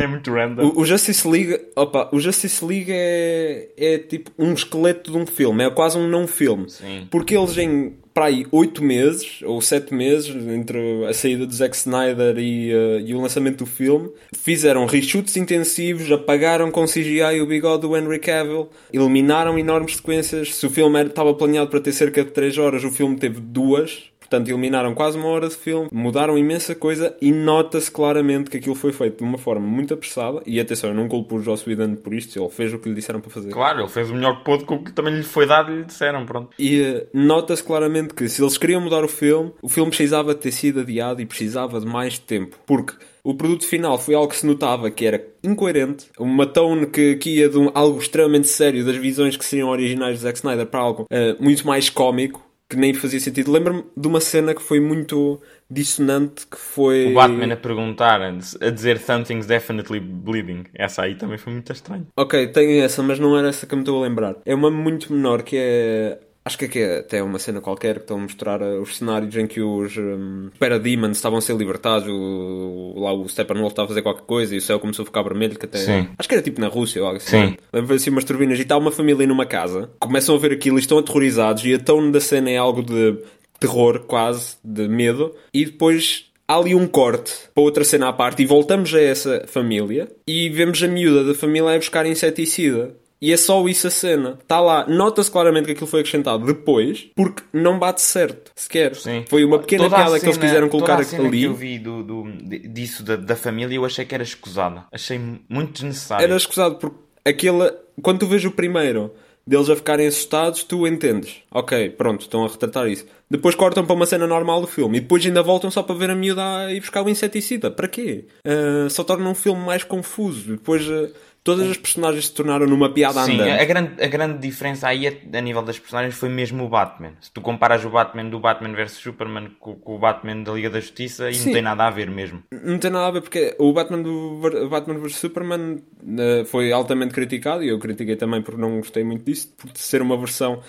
É 0.00 0.06
muito 0.06 0.30
random. 0.32 0.62
O, 0.62 0.80
o 0.80 0.84
Justice 0.84 1.26
League, 1.26 1.60
opa, 1.74 2.08
o 2.12 2.20
Justice 2.20 2.64
League 2.64 2.90
é, 2.90 3.68
é 3.76 3.98
tipo 3.98 4.30
um 4.38 4.52
esqueleto 4.52 5.10
de 5.10 5.16
um 5.16 5.26
filme, 5.26 5.64
é 5.64 5.70
quase 5.70 5.98
um 5.98 6.08
não 6.08 6.26
filme. 6.26 6.70
Sim. 6.70 7.06
Porque 7.10 7.36
eles 7.36 7.56
em 7.58 7.94
para 8.18 8.26
aí 8.26 8.44
8 8.50 8.82
meses 8.82 9.40
ou 9.44 9.60
7 9.60 9.94
meses 9.94 10.34
entre 10.48 11.06
a 11.06 11.14
saída 11.14 11.46
do 11.46 11.54
Zack 11.54 11.76
Snyder 11.76 12.36
e, 12.36 12.74
uh, 12.74 13.00
e, 13.06 13.14
o 13.14 13.20
lançamento 13.20 13.58
do 13.58 13.66
filme, 13.66 14.10
fizeram 14.34 14.86
reshoots 14.86 15.36
intensivos, 15.36 16.10
apagaram 16.10 16.68
com 16.72 16.84
CGI 16.84 17.40
o 17.40 17.46
bigode 17.46 17.82
do 17.82 17.96
Henry 17.96 18.18
Cavill, 18.18 18.70
eliminaram 18.92 19.56
enormes 19.56 19.96
sequências. 19.96 20.56
Se 20.56 20.66
o 20.66 20.70
filme 20.70 21.00
estava 21.04 21.32
planeado 21.32 21.70
para 21.70 21.78
ter 21.80 21.92
cerca 21.92 22.24
de 22.24 22.32
3 22.32 22.58
horas, 22.58 22.82
o 22.82 22.90
filme 22.90 23.16
teve 23.16 23.40
duas 23.40 24.10
Portanto, 24.28 24.48
eliminaram 24.48 24.94
quase 24.94 25.16
uma 25.16 25.28
hora 25.28 25.48
de 25.48 25.56
filme, 25.56 25.88
mudaram 25.90 26.36
imensa 26.36 26.74
coisa 26.74 27.16
e 27.20 27.32
nota-se 27.32 27.90
claramente 27.90 28.50
que 28.50 28.58
aquilo 28.58 28.74
foi 28.74 28.92
feito 28.92 29.18
de 29.18 29.24
uma 29.24 29.38
forma 29.38 29.66
muito 29.66 29.94
apressada. 29.94 30.42
E 30.44 30.60
atenção, 30.60 30.90
eu 30.90 30.96
não 30.96 31.08
culpo 31.08 31.36
o 31.36 31.42
Joss 31.42 31.68
Whedon 31.68 31.96
por 31.96 32.12
isto, 32.12 32.38
ele 32.38 32.50
fez 32.50 32.72
o 32.74 32.78
que 32.78 32.90
lhe 32.90 32.94
disseram 32.94 33.20
para 33.20 33.30
fazer. 33.30 33.50
Claro, 33.50 33.80
ele 33.80 33.88
fez 33.88 34.10
o 34.10 34.14
melhor 34.14 34.38
que 34.38 34.44
pôde 34.44 34.64
com 34.64 34.74
o 34.74 34.84
que 34.84 34.92
também 34.92 35.14
lhe 35.14 35.22
foi 35.22 35.46
dado 35.46 35.72
e 35.72 35.76
lhe 35.76 35.84
disseram, 35.84 36.26
pronto. 36.26 36.50
E 36.58 36.80
uh, 36.82 37.06
nota-se 37.14 37.64
claramente 37.64 38.12
que 38.12 38.28
se 38.28 38.42
eles 38.42 38.58
queriam 38.58 38.82
mudar 38.82 39.02
o 39.02 39.08
filme, 39.08 39.50
o 39.62 39.68
filme 39.68 39.90
precisava 39.90 40.34
ter 40.34 40.52
sido 40.52 40.80
adiado 40.80 41.22
e 41.22 41.26
precisava 41.26 41.80
de 41.80 41.86
mais 41.86 42.18
tempo. 42.18 42.58
Porque 42.66 42.94
o 43.24 43.34
produto 43.34 43.66
final 43.66 43.98
foi 43.98 44.14
algo 44.14 44.28
que 44.28 44.36
se 44.36 44.46
notava 44.46 44.90
que 44.90 45.04
era 45.04 45.22
incoerente, 45.42 46.06
uma 46.18 46.46
tone 46.46 46.86
que, 46.86 47.16
que 47.16 47.36
ia 47.36 47.48
de 47.48 47.58
um, 47.58 47.70
algo 47.74 47.98
extremamente 47.98 48.48
sério 48.48 48.84
das 48.84 48.96
visões 48.96 49.36
que 49.36 49.44
seriam 49.44 49.68
originais 49.68 50.16
de 50.16 50.22
Zack 50.22 50.38
Snyder 50.38 50.66
para 50.66 50.80
algo 50.80 51.02
uh, 51.04 51.42
muito 51.42 51.66
mais 51.66 51.90
cómico, 51.90 52.47
que 52.68 52.76
nem 52.76 52.92
fazia 52.92 53.18
sentido. 53.18 53.50
Lembro-me 53.50 53.84
de 53.96 54.06
uma 54.06 54.20
cena 54.20 54.54
que 54.54 54.62
foi 54.62 54.78
muito 54.78 55.40
dissonante, 55.70 56.46
que 56.46 56.58
foi... 56.58 57.10
O 57.10 57.14
Batman 57.14 57.54
a 57.54 57.56
perguntar, 57.56 58.20
a 58.20 58.70
dizer 58.70 58.98
Something's 58.98 59.46
definitely 59.46 60.00
bleeding. 60.00 60.64
Essa 60.74 61.02
aí 61.02 61.14
também 61.14 61.38
foi 61.38 61.52
muito 61.52 61.72
estranha. 61.72 62.06
Ok, 62.16 62.48
tem 62.48 62.80
essa, 62.82 63.02
mas 63.02 63.18
não 63.18 63.36
era 63.38 63.48
essa 63.48 63.66
que 63.66 63.74
me 63.74 63.82
estou 63.82 64.02
a 64.02 64.06
lembrar. 64.06 64.36
É 64.44 64.54
uma 64.54 64.70
muito 64.70 65.12
menor, 65.12 65.42
que 65.42 65.56
é 65.56 66.18
Acho 66.48 66.56
que 66.56 66.64
aqui 66.64 66.78
é 66.78 67.00
até 67.00 67.22
uma 67.22 67.38
cena 67.38 67.60
qualquer 67.60 67.96
que 67.96 68.00
estão 68.00 68.16
a 68.16 68.20
mostrar 68.20 68.62
uh, 68.62 68.80
os 68.80 68.96
cenários 68.96 69.36
em 69.36 69.46
que 69.46 69.60
os 69.60 69.94
um, 69.98 70.48
Parademons 70.58 71.18
estavam 71.18 71.36
a 71.36 71.42
ser 71.42 71.54
libertados, 71.54 72.08
o, 72.08 72.94
lá 72.96 73.12
o 73.12 73.28
Steppenwolf 73.28 73.72
estava 73.72 73.84
a 73.84 73.88
fazer 73.88 74.00
qualquer 74.00 74.24
coisa 74.24 74.54
e 74.54 74.58
o 74.58 74.60
céu 74.62 74.80
começou 74.80 75.02
a 75.02 75.06
ficar 75.06 75.22
vermelho, 75.24 75.58
que 75.58 75.66
até... 75.66 75.76
Sim. 75.76 76.08
Acho 76.18 76.26
que 76.26 76.34
era 76.34 76.42
tipo 76.42 76.58
na 76.58 76.68
Rússia 76.68 77.02
ou 77.02 77.06
algo 77.06 77.18
assim. 77.18 77.48
Sim. 77.48 77.56
Lembro 77.70 77.94
assim 77.94 78.08
umas 78.08 78.24
turbinas 78.24 78.58
e 78.58 78.62
está 78.62 78.78
uma 78.78 78.90
família 78.90 79.26
numa 79.26 79.44
casa, 79.44 79.90
começam 79.98 80.34
a 80.34 80.38
ver 80.38 80.52
aquilo 80.52 80.78
e 80.78 80.80
estão 80.80 80.96
aterrorizados 80.96 81.66
e 81.66 81.74
a 81.74 81.78
tone 81.78 82.10
da 82.12 82.20
cena 82.20 82.48
é 82.48 82.56
algo 82.56 82.82
de 82.82 83.18
terror 83.60 84.04
quase, 84.06 84.56
de 84.64 84.88
medo, 84.88 85.34
e 85.52 85.66
depois 85.66 86.30
há 86.48 86.56
ali 86.56 86.74
um 86.74 86.86
corte 86.86 87.30
para 87.54 87.62
outra 87.62 87.84
cena 87.84 88.08
à 88.08 88.12
parte 88.14 88.42
e 88.42 88.46
voltamos 88.46 88.94
a 88.94 89.02
essa 89.02 89.44
família 89.46 90.08
e 90.26 90.48
vemos 90.48 90.82
a 90.82 90.88
miúda 90.88 91.24
da 91.24 91.34
família 91.34 91.74
a 91.74 91.76
buscar 91.76 92.06
inseticida. 92.06 92.96
E 93.20 93.32
é 93.32 93.36
só 93.36 93.66
isso 93.68 93.86
a 93.86 93.90
cena. 93.90 94.38
Está 94.40 94.60
lá. 94.60 94.86
Nota-se 94.86 95.30
claramente 95.30 95.66
que 95.66 95.72
aquilo 95.72 95.86
foi 95.88 96.00
acrescentado 96.00 96.46
depois, 96.46 97.08
porque 97.16 97.42
não 97.52 97.78
bate 97.78 98.00
certo, 98.00 98.52
sequer. 98.54 98.94
Sim. 98.94 99.24
Foi 99.28 99.44
uma 99.44 99.58
pequena 99.58 99.84
Toda 99.84 99.96
piada 99.96 100.20
que 100.20 100.26
eles 100.26 100.36
cena- 100.36 100.46
quiseram 100.46 100.68
colocar 100.68 100.92
toda 100.96 101.02
a 101.02 101.10
cena 101.10 101.26
ali. 101.26 101.38
que 101.40 101.44
eu 101.44 101.54
vi 101.54 101.78
do, 101.78 102.02
do- 102.04 102.32
disso 102.68 103.02
da, 103.02 103.16
da 103.16 103.34
família, 103.34 103.74
eu 103.74 103.84
achei 103.84 104.04
que 104.04 104.14
era 104.14 104.22
escusada. 104.22 104.84
Achei 104.92 105.20
muito 105.48 105.72
desnecessário. 105.72 106.24
Era 106.24 106.36
escusado, 106.36 106.76
porque 106.76 106.96
aquele. 107.24 107.72
Quando 108.00 108.20
tu 108.20 108.26
vês 108.28 108.44
o 108.44 108.52
primeiro 108.52 109.10
deles 109.44 109.70
a 109.70 109.74
ficarem 109.74 110.06
assustados, 110.06 110.62
tu 110.62 110.86
entendes. 110.86 111.36
Ok, 111.50 111.90
pronto, 111.90 112.20
estão 112.20 112.44
a 112.44 112.48
retratar 112.48 112.86
isso. 112.86 113.06
Depois 113.30 113.54
cortam 113.54 113.84
para 113.84 113.94
uma 113.96 114.04
cena 114.06 114.26
normal 114.26 114.60
do 114.60 114.66
filme 114.66 114.98
e 114.98 115.00
depois 115.00 115.24
ainda 115.24 115.42
voltam 115.42 115.70
só 115.70 115.82
para 115.82 115.94
ver 115.96 116.10
a 116.10 116.14
miúda 116.14 116.70
ir 116.70 116.80
buscar 116.80 117.02
o 117.02 117.08
inseticida. 117.08 117.70
Para 117.70 117.88
quê? 117.88 118.26
Ah, 118.44 118.88
só 118.90 119.02
torna 119.02 119.28
um 119.28 119.34
filme 119.34 119.64
mais 119.64 119.82
confuso. 119.82 120.52
Depois 120.52 120.86
ah, 120.90 121.08
todas 121.48 121.70
as 121.70 121.78
personagens 121.78 122.26
se 122.26 122.34
tornaram 122.34 122.66
numa 122.66 122.92
piada 122.92 123.24
Sim, 123.24 123.40
andante. 123.40 123.62
a 123.62 123.64
grande, 123.64 124.02
a 124.02 124.06
grande 124.06 124.38
diferença 124.38 124.86
aí 124.86 125.08
a, 125.08 125.38
a 125.38 125.40
nível 125.40 125.62
das 125.62 125.78
personagens 125.78 126.14
foi 126.14 126.28
mesmo 126.28 126.62
o 126.62 126.68
Batman. 126.68 127.12
Se 127.22 127.32
tu 127.32 127.40
comparas 127.40 127.82
o 127.86 127.88
Batman 127.88 128.28
do 128.28 128.38
Batman 128.38 128.74
vs 128.74 128.92
Superman 128.92 129.52
com, 129.58 129.74
com 129.76 129.96
o 129.96 129.98
Batman 129.98 130.42
da 130.42 130.52
Liga 130.52 130.68
da 130.68 130.78
Justiça, 130.78 131.30
e 131.30 131.34
Sim. 131.34 131.46
não 131.46 131.52
tem 131.54 131.62
nada 131.62 131.86
a 131.86 131.90
ver 131.90 132.10
mesmo. 132.10 132.42
Não 132.52 132.78
tem 132.78 132.90
nada 132.90 133.06
a 133.06 133.10
ver 133.12 133.22
porque 133.22 133.56
o 133.58 133.72
Batman 133.72 134.02
do 134.02 134.68
Batman 134.68 134.98
vs 134.98 135.16
Superman 135.16 135.82
eh, 136.18 136.44
foi 136.44 136.70
altamente 136.70 137.14
criticado 137.14 137.64
e 137.64 137.68
eu 137.68 137.78
critiquei 137.78 138.16
também 138.16 138.42
porque 138.42 138.60
não 138.60 138.76
gostei 138.76 139.02
muito 139.02 139.24
disso, 139.24 139.48
por 139.56 139.70
ser 139.74 140.02
uma 140.02 140.18
versão 140.18 140.60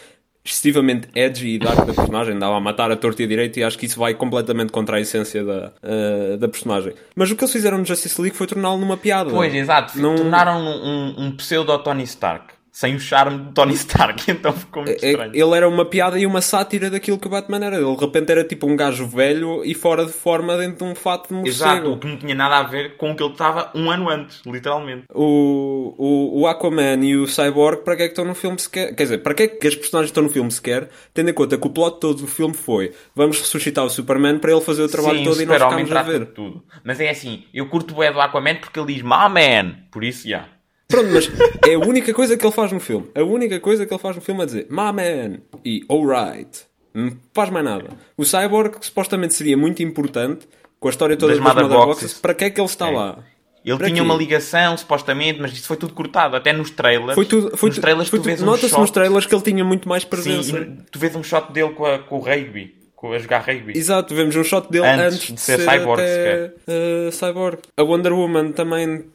excessivamente 0.43 1.07
edgy 1.13 1.55
e 1.55 1.59
dark 1.59 1.85
da 1.85 1.93
personagem, 1.93 2.35
andava 2.35 2.55
a 2.55 2.59
matar 2.59 2.91
a 2.91 2.95
torta 2.95 3.21
e 3.21 3.25
a 3.25 3.27
direita 3.27 3.59
e 3.59 3.63
acho 3.63 3.77
que 3.77 3.85
isso 3.85 3.99
vai 3.99 4.13
completamente 4.13 4.71
contra 4.71 4.97
a 4.97 4.99
essência 4.99 5.43
da, 5.43 5.71
eh, 5.83 6.37
da 6.37 6.47
personagem. 6.47 6.93
Mas 7.15 7.29
o 7.29 7.35
que 7.35 7.43
eles 7.43 7.51
fizeram 7.53 7.77
no 7.77 7.85
Justice 7.85 8.19
League 8.21 8.35
foi 8.35 8.47
torná-lo 8.47 8.77
numa 8.77 8.97
piada. 8.97 9.29
Pois, 9.29 9.53
exato. 9.53 9.99
Não- 9.99 10.15
Tornaram 10.15 10.59
um, 10.59 10.87
um, 10.87 11.25
um 11.25 11.31
pseudo 11.33 11.77
Tony 11.79 12.03
Stark. 12.03 12.58
Sem 12.79 12.95
o 12.95 12.99
charme 13.01 13.43
de 13.47 13.51
Tony 13.51 13.73
Stark, 13.73 14.23
então 14.31 14.53
ficou 14.53 14.83
muito 14.83 15.03
É- 15.03 15.09
estranho. 15.09 15.31
Ele 15.35 15.53
era 15.53 15.67
uma 15.67 15.83
piada 15.83 16.17
e 16.17 16.25
uma 16.25 16.39
sátira 16.39 16.89
daquilo 16.89 17.19
que 17.19 17.27
o 17.27 17.29
Batman 17.29 17.57
era. 17.65 17.75
Ele 17.75 17.93
de 17.93 17.99
repente 17.99 18.31
era 18.31 18.41
tipo 18.45 18.67
um 18.71 18.75
gajo 18.77 19.05
velho 19.05 19.65
e 19.65 19.73
fora 19.75 20.05
de 20.05 20.13
forma 20.13 20.55
dentro 20.55 20.85
de 20.85 20.91
um 20.93 20.95
fato 20.95 21.27
de 21.27 21.33
morcego. 21.33 21.49
Exato, 21.73 21.91
o 21.91 21.99
que 21.99 22.07
não 22.07 22.15
tinha 22.15 22.33
nada 22.33 22.55
a 22.59 22.63
ver 22.63 22.95
com 22.95 23.11
o 23.11 23.15
que 23.17 23.21
ele 23.21 23.33
estava 23.33 23.69
um 23.75 23.91
ano 23.91 24.09
antes, 24.09 24.41
literalmente. 24.45 25.03
o, 25.13 25.93
o, 25.97 26.39
o 26.39 26.47
Aquaman 26.47 27.03
e 27.03 27.17
o 27.17 27.27
Cyborg, 27.27 27.83
para 27.83 27.97
que 27.97 28.03
é 28.03 28.05
que 28.05 28.13
estão 28.13 28.23
no 28.23 28.33
filme 28.33 28.57
sequer? 28.57 28.95
Quer 28.95 29.03
dizer, 29.03 29.17
para 29.17 29.33
que 29.33 29.43
é 29.43 29.47
que 29.49 29.67
as 29.67 29.75
personagens 29.75 30.11
estão 30.11 30.23
no 30.23 30.29
filme 30.29 30.49
sequer? 30.49 30.87
Tendo 31.13 31.31
em 31.31 31.33
conta 31.33 31.57
que 31.57 31.67
o 31.67 31.71
plot 31.71 31.99
todo 31.99 32.21
do 32.21 32.27
filme 32.27 32.53
foi 32.53 32.93
vamos 33.13 33.39
ressuscitar 33.39 33.83
o 33.83 33.89
Superman 33.89 34.39
para 34.39 34.53
ele 34.53 34.61
fazer 34.61 34.83
o 34.83 34.87
trabalho 34.87 35.17
Sim, 35.17 35.23
todo 35.25 35.37
o 35.37 35.41
e 35.41 35.45
nós 35.45 35.61
ficamos 35.61 35.91
a 35.91 36.01
ver. 36.01 36.27
tudo. 36.27 36.63
Mas 36.85 37.01
é 37.01 37.09
assim, 37.09 37.43
eu 37.53 37.67
curto 37.67 37.93
o 37.93 38.13
do 38.13 38.21
Aquaman 38.21 38.55
porque 38.55 38.79
ele 38.79 38.93
diz 38.93 39.01
My 39.01 39.27
Man, 39.29 39.75
por 39.91 40.01
isso, 40.01 40.29
já. 40.29 40.45
Pronto, 40.89 41.09
mas 41.13 41.29
é 41.67 41.75
a 41.75 41.79
única 41.79 42.11
coisa 42.13 42.35
que 42.35 42.43
ele 42.43 42.51
faz 42.53 42.71
no 42.71 42.79
filme. 42.79 43.07
A 43.13 43.21
única 43.21 43.59
coisa 43.59 43.85
que 43.85 43.93
ele 43.93 44.01
faz 44.01 44.15
no 44.15 44.21
filme 44.23 44.41
é 44.41 44.45
dizer 44.45 44.67
My 44.69 44.91
man 44.91 45.37
e 45.63 45.85
alright. 45.89 46.61
Não 46.93 47.15
faz 47.33 47.49
mais 47.51 47.63
nada. 47.63 47.89
O 48.17 48.25
Cyborg, 48.25 48.75
supostamente 48.81 49.35
seria 49.35 49.55
muito 49.55 49.83
importante, 49.83 50.47
com 50.79 50.87
a 50.87 50.91
história 50.91 51.15
toda 51.15 51.33
Das 51.35 51.43
das, 51.43 51.53
Mother 51.55 51.69
Boxes. 51.69 51.85
Boxes, 52.03 52.13
para 52.19 52.33
que 52.33 52.45
é 52.45 52.49
que 52.49 52.59
ele 52.59 52.67
está 52.67 52.87
É. 52.87 52.91
lá? 52.91 53.19
Ele 53.63 53.77
Para 53.77 53.87
tinha 53.87 53.97
quê? 54.01 54.01
uma 54.01 54.15
ligação, 54.15 54.75
supostamente, 54.77 55.39
mas 55.39 55.51
isso 55.53 55.67
foi 55.67 55.77
tudo 55.77 55.93
cortado. 55.93 56.35
Até 56.35 56.51
nos 56.53 56.71
trailers. 56.71 57.13
Foi 57.13 57.25
tudo, 57.25 57.55
foi 57.55 57.69
nos 57.69 57.77
tu- 57.77 57.81
trailers 57.81 58.09
foi 58.09 58.17
tu 58.17 58.21
tudo- 58.23 58.29
vês 58.29 58.41
Nota-se 58.41 58.79
nos 58.79 58.89
trailers 58.89 59.25
que 59.27 59.35
ele 59.35 59.43
tinha 59.43 59.63
muito 59.63 59.87
mais 59.87 60.01
Sim, 60.03 60.09
presença. 60.09 60.57
e 60.57 60.65
tu 60.89 60.97
vês 60.97 61.15
um 61.15 61.21
shot 61.21 61.51
dele 61.53 61.69
com, 61.73 61.85
a, 61.85 61.99
com 61.99 62.15
o 62.15 62.19
rugby. 62.19 62.73
Com 62.95 63.13
a 63.13 63.19
jogar 63.19 63.41
rugby. 63.41 63.77
Exato, 63.77 64.15
vemos 64.15 64.35
um 64.35 64.43
shot 64.43 64.71
dele 64.71 64.87
Antes 64.87 65.13
antes, 65.15 65.33
de 65.33 65.39
ser 65.41 65.59
cyborg, 65.59 66.01
até, 66.01 66.51
eh, 66.67 67.09
cyborg. 67.11 67.59
A 67.77 67.83
Wonder 67.83 68.13
Woman 68.13 68.53
também. 68.53 69.05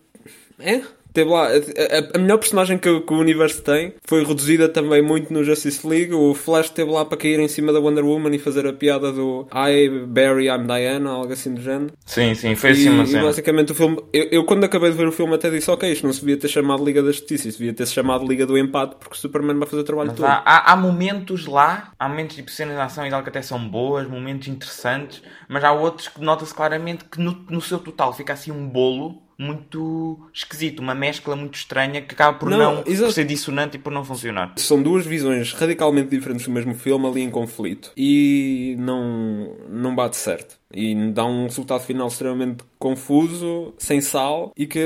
É? 0.61 0.83
Teve 1.15 1.31
lá, 1.31 1.47
a, 1.47 2.17
a- 2.17 2.19
melhor 2.19 2.39
personagem 2.39 2.77
que, 2.77 2.89
o- 2.89 3.01
que 3.07 3.13
o 3.15 3.19
universo 3.19 3.63
tem 3.63 3.95
foi 4.05 4.25
reduzida 4.25 4.69
também 4.69 5.01
muito 5.01 5.33
no 5.33 5.45
Justice 5.45 5.87
League. 5.87 6.13
O 6.13 6.35
Flash 6.35 6.67
esteve 6.67 6.91
lá 6.91 7.05
para 7.05 7.17
cair 7.17 7.39
em 7.41 7.49
cima 7.49 7.73
da 7.73 7.79
Wonder 7.81 8.05
Woman 8.05 8.35
e 8.35 8.39
fazer 8.39 8.67
a 8.67 8.73
piada 8.73 9.13
do 9.13 9.47
I, 9.55 9.89
Barry, 10.07 10.49
I'm 10.49 10.67
Diana, 10.67 11.11
algo 11.11 11.33
assim 11.33 11.55
do 11.55 11.63
género. 11.63 11.93
Sim, 12.05 12.35
sim, 12.35 12.55
foi 12.57 12.71
E, 12.71 12.73
assim 12.73 12.89
uma 12.91 13.05
e 13.05 13.07
cena. 13.07 13.23
basicamente 13.27 13.73
o 13.73 13.75
filme. 13.77 13.97
Eu, 14.13 14.29
eu, 14.33 14.45
quando 14.45 14.65
acabei 14.65 14.91
de 14.91 14.97
ver 14.97 15.07
o 15.07 15.13
filme 15.13 15.35
até 15.35 15.49
disse: 15.51 15.71
Ok, 15.71 15.91
isto 15.91 16.05
não 16.05 16.13
se 16.13 16.21
devia 16.21 16.37
ter 16.37 16.49
chamado 16.49 16.85
Liga 16.85 17.03
da 17.03 17.13
Justiça, 17.13 17.49
isto 17.49 17.59
devia 17.59 17.73
ter 17.75 17.87
se 17.87 17.93
chamado 17.93 18.27
Liga 18.27 18.45
do 18.45 18.59
Empate, 18.59 18.97
porque 18.97 19.15
o 19.15 19.19
Superman 19.19 19.57
vai 19.59 19.69
fazer 19.69 19.83
o 19.83 19.85
trabalho 19.85 20.09
Mas 20.09 20.17
todo. 20.17 20.27
há, 20.27 20.43
há, 20.45 20.73
há 20.73 20.77
momentos 20.77 21.47
lá, 21.47 21.93
há 21.99 22.09
momentos 22.09 22.35
tipo 22.35 22.51
cenas 22.51 22.75
de 22.75 22.81
ação 22.83 23.07
e 23.07 23.11
tal 23.11 23.23
que 23.23 23.29
até 23.29 23.41
são 23.41 23.69
boas, 23.69 24.09
momentos 24.09 24.49
interessantes, 24.49 25.23
mas 25.49 25.63
há 25.63 25.71
outros 25.73 26.09
que 26.09 26.21
nota-se 26.21 26.53
claramente 26.53 27.05
que 27.05 27.21
no, 27.21 27.33
no 27.49 27.61
seu 27.61 27.79
total 27.79 28.13
fica 28.13 28.33
assim 28.33 28.51
um 28.51 28.69
bolo 28.69 29.23
muito 29.39 30.19
esquisito, 30.33 30.81
uma 30.81 30.95
mescla 30.95 31.37
muito 31.37 31.55
estranha 31.55 32.01
que 32.03 32.15
acaba 32.15 32.39
por 32.39 32.49
Não, 32.49 32.59
não, 32.59 32.83
por 32.83 33.13
ser 33.13 33.25
dissonante 33.25 33.77
e 33.77 33.81
por 33.81 33.93
não 33.93 34.05
funcionar. 34.05 34.53
São 34.57 34.83
duas 34.83 35.07
visões 35.07 35.53
radicalmente 35.53 36.11
diferentes 36.11 36.47
do 36.47 36.53
mesmo 36.53 36.75
filme 36.75 37.07
ali 37.07 37.23
em 37.23 37.31
conflito 37.31 37.93
e 37.97 38.77
não, 38.79 39.57
não 39.69 39.95
bate 39.95 40.17
certo. 40.17 40.59
E 40.73 40.95
dá 41.13 41.25
um 41.25 41.45
resultado 41.45 41.83
final 41.85 42.09
extremamente 42.09 42.65
confuso, 42.79 43.75
sem 43.79 44.01
sal 44.01 44.53
e 44.57 44.67
que 44.67 44.81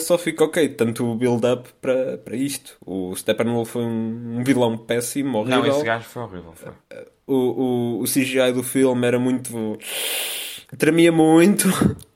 só 0.00 0.16
fica 0.16 0.42
ok. 0.44 0.70
Tanto 0.70 1.04
o 1.04 1.14
build-up 1.14 1.68
para, 1.82 2.16
para 2.16 2.34
isto. 2.34 2.76
O 2.84 3.14
Steppenwolf 3.14 3.70
foi 3.70 3.82
um, 3.82 4.38
um 4.38 4.44
vilão 4.44 4.76
péssimo, 4.78 5.38
horrível. 5.38 5.62
Não, 5.62 5.68
esse 5.68 5.84
gajo 5.84 6.04
foi 6.04 6.22
horrível. 6.22 6.52
Foi. 6.54 6.72
O, 7.26 7.34
o, 7.34 8.00
o 8.00 8.04
CGI 8.04 8.52
do 8.52 8.62
filme 8.62 9.06
era 9.06 9.18
muito. 9.18 9.78
Tremia 10.76 11.12
muito. 11.12 11.68